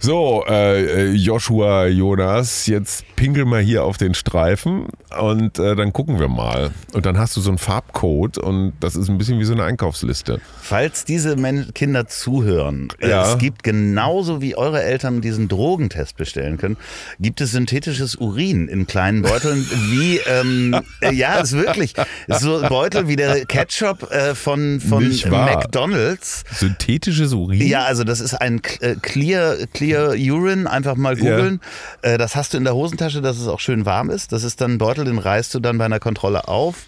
[0.00, 4.86] so, äh, Joshua, Jonas, jetzt pinkel mal hier auf den Streifen
[5.18, 6.70] und äh, dann gucken wir mal.
[6.92, 9.64] Und dann hast du so einen Farbcode und das ist ein bisschen wie so eine
[9.64, 10.40] Einkaufsliste.
[10.62, 13.32] Falls diese Men Kinder zuhören, äh, Ja.
[13.32, 16.76] es gibt genauso wie eure Eltern diesen Drogentest bestellen können,
[17.18, 21.94] gibt es synthetisches Urin in kleinen Beuteln, wie, ähm, äh, ja, ist wirklich,
[22.28, 25.08] so Beutel wie der Ketchup äh, von, von.
[25.28, 26.44] McDonalds.
[26.52, 27.66] Synthetisches Urin?
[27.66, 29.56] Ja, also das ist ein äh, Clear,
[29.88, 31.60] Clear Urine, einfach mal googeln.
[32.02, 34.32] Äh, Das hast du in der Hosentasche, dass es auch schön warm ist.
[34.32, 36.86] Das ist dann ein Beutel, den reißt du dann bei einer Kontrolle auf.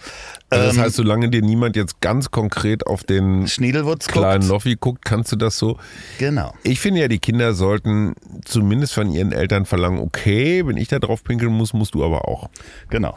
[0.51, 4.44] Also das Ähm, heißt, solange dir niemand jetzt ganz konkret auf den kleinen guckt.
[4.48, 5.78] Loffi guckt, kannst du das so.
[6.18, 6.52] Genau.
[6.64, 8.14] Ich finde ja, die Kinder sollten
[8.44, 12.27] zumindest von ihren Eltern verlangen, okay, wenn ich da drauf pinkeln muss, musst du aber
[12.27, 12.48] auch.
[12.90, 13.16] Genau.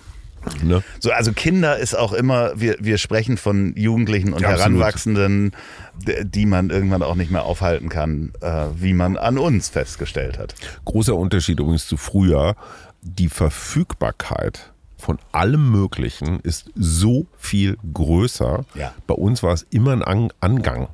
[0.62, 0.84] Ne?
[1.00, 4.50] So, also Kinder ist auch immer, wir, wir sprechen von Jugendlichen und Ja.
[4.50, 5.52] Heranwachsenden,
[6.24, 10.56] die man irgendwann auch nicht mehr aufhalten kann, äh, wie man an uns festgestellt hat.
[10.86, 12.56] Großer Unterschied übrigens zu früher.
[13.02, 18.66] Die Verfügbarkeit von allem Möglichen ist so viel größer.
[18.76, 18.94] Ja.
[19.06, 20.88] Bei uns war es immer ein An Angang.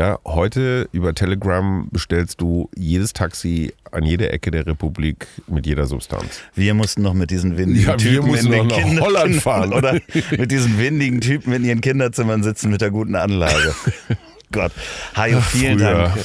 [0.00, 5.84] Ja, heute über Telegram bestellst du jedes Taxi an jeder Ecke der Republik mit jeder
[5.84, 6.40] Substanz.
[6.54, 9.36] Wir mussten noch mit diesen windigen Ja, wir Typen mussten in den noch nach Holland
[9.42, 9.72] fahren.
[9.74, 10.00] oder
[10.30, 13.74] mit diesen windigen Typen in ihren Kinderzimmern sitzen mit der guten Anlage.
[14.52, 14.72] Gott,
[15.14, 15.78] Hajo, vielen.
[15.78, 16.16] Dank.
[16.16, 16.20] Äh,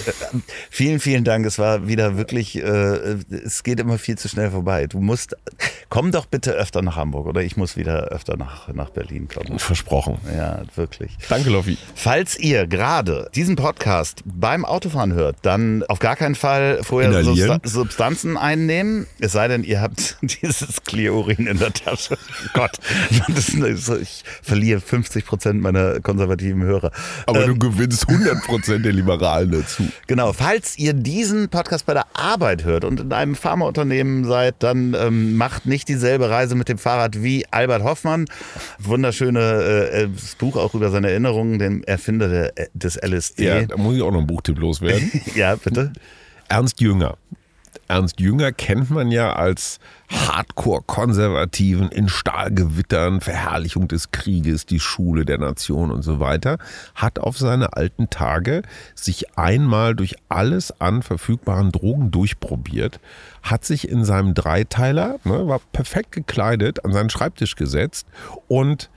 [0.70, 1.46] Vielen, vielen Dank.
[1.46, 4.88] Es war wieder wirklich, äh, es geht immer viel zu schnell vorbei.
[4.88, 5.36] Du musst,
[5.90, 9.60] komm doch bitte öfter nach Hamburg oder ich muss wieder öfter nach, nach Berlin kommen.
[9.60, 10.18] Versprochen.
[10.36, 11.18] Ja, wirklich.
[11.30, 11.78] Danke, Loffi.
[11.94, 17.60] Falls ihr gerade diesen Podcast beim Autofahren hört, dann auf gar keinen Fall vorher Inhalieren.
[17.62, 22.18] Substa Substanzen einnehmen, es sei denn, ihr habt dieses Clear-Urin in der Tasche.
[22.54, 22.80] Gott,
[23.28, 26.92] das ist, ich verliere 50 Prozent meiner konservativen Hörer.
[27.28, 28.15] Aber Ähm, du gewinnst 100%
[28.84, 29.84] der Liberalen dazu.
[30.08, 34.96] Genau, falls ihr diesen Podcast bei der Arbeit hört und in einem Pharmaunternehmen seid, dann
[35.00, 38.26] ähm, macht nicht dieselbe Reise mit dem Fahrrad wie Albert Hoffmann.
[38.80, 43.46] Wunderschöne äh, äh, Buch auch über seine Erinnerungen, dem Erfinder der, äh, des LSD.
[43.46, 45.10] Ja, da muss ich auch noch einen Buchtipp loswerden.
[45.36, 45.94] ja bitte.
[46.48, 47.18] Ernst Jünger.
[47.88, 49.80] Ernst Jünger kennt man ja als
[50.10, 56.58] Hardcore-Konservativen in Stahlgewittern, Verherrlichung des Krieges, die Schule der Nation und so weiter,
[56.96, 58.64] hat auf seine alten Tage
[58.96, 63.00] sich einmal durch alles an verfügbaren Drogen durchprobiert,
[63.44, 68.08] hat sich in seinem Dreiteiler, ne, war perfekt gekleidet, an seinen Schreibtisch gesetzt
[68.48, 68.90] und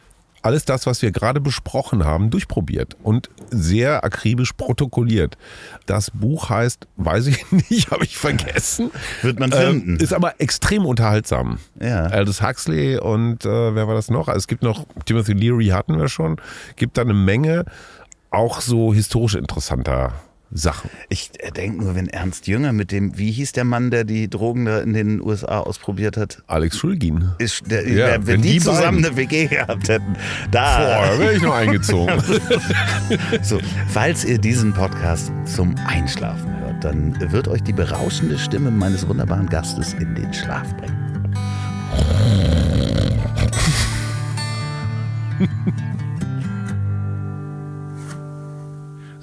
[0.49, 5.37] alles das, was wir gerade besprochen haben, durchprobiert und sehr akribisch protokolliert.
[5.85, 8.91] Das Buch heißt, weiß ich nicht, habe ich vergessen.
[9.21, 9.97] Wird man finden.
[9.97, 11.59] Ähm, ist aber extrem unterhaltsam.
[11.79, 12.07] Ja.
[12.07, 14.29] Aldous Huxley und äh, wer war das noch?
[14.29, 16.41] Also es gibt noch, Timothy Leary hatten wir schon,
[16.77, 17.67] gibt da eine Menge
[18.31, 20.15] auch so historisch interessanter
[20.51, 20.91] Sachen.
[21.09, 24.65] Ich denke nur, wenn Ernst Jünger mit dem, wie hieß der Mann, der die Drogen
[24.65, 26.43] da in den USA ausprobiert hat?
[26.47, 27.33] Alex Schulgin.
[27.39, 30.17] Ist der, Ja, wenn, wenn die, die zusammen eine WG gehabt hätten,
[30.51, 32.15] da wäre ich noch eingezogen.
[33.43, 33.59] So,
[33.89, 39.49] falls ihr diesen Podcast zum Einschlafen hört, dann wird euch die berauschende Stimme meines wunderbaren
[39.49, 40.97] Gastes in den Schlaf bringen.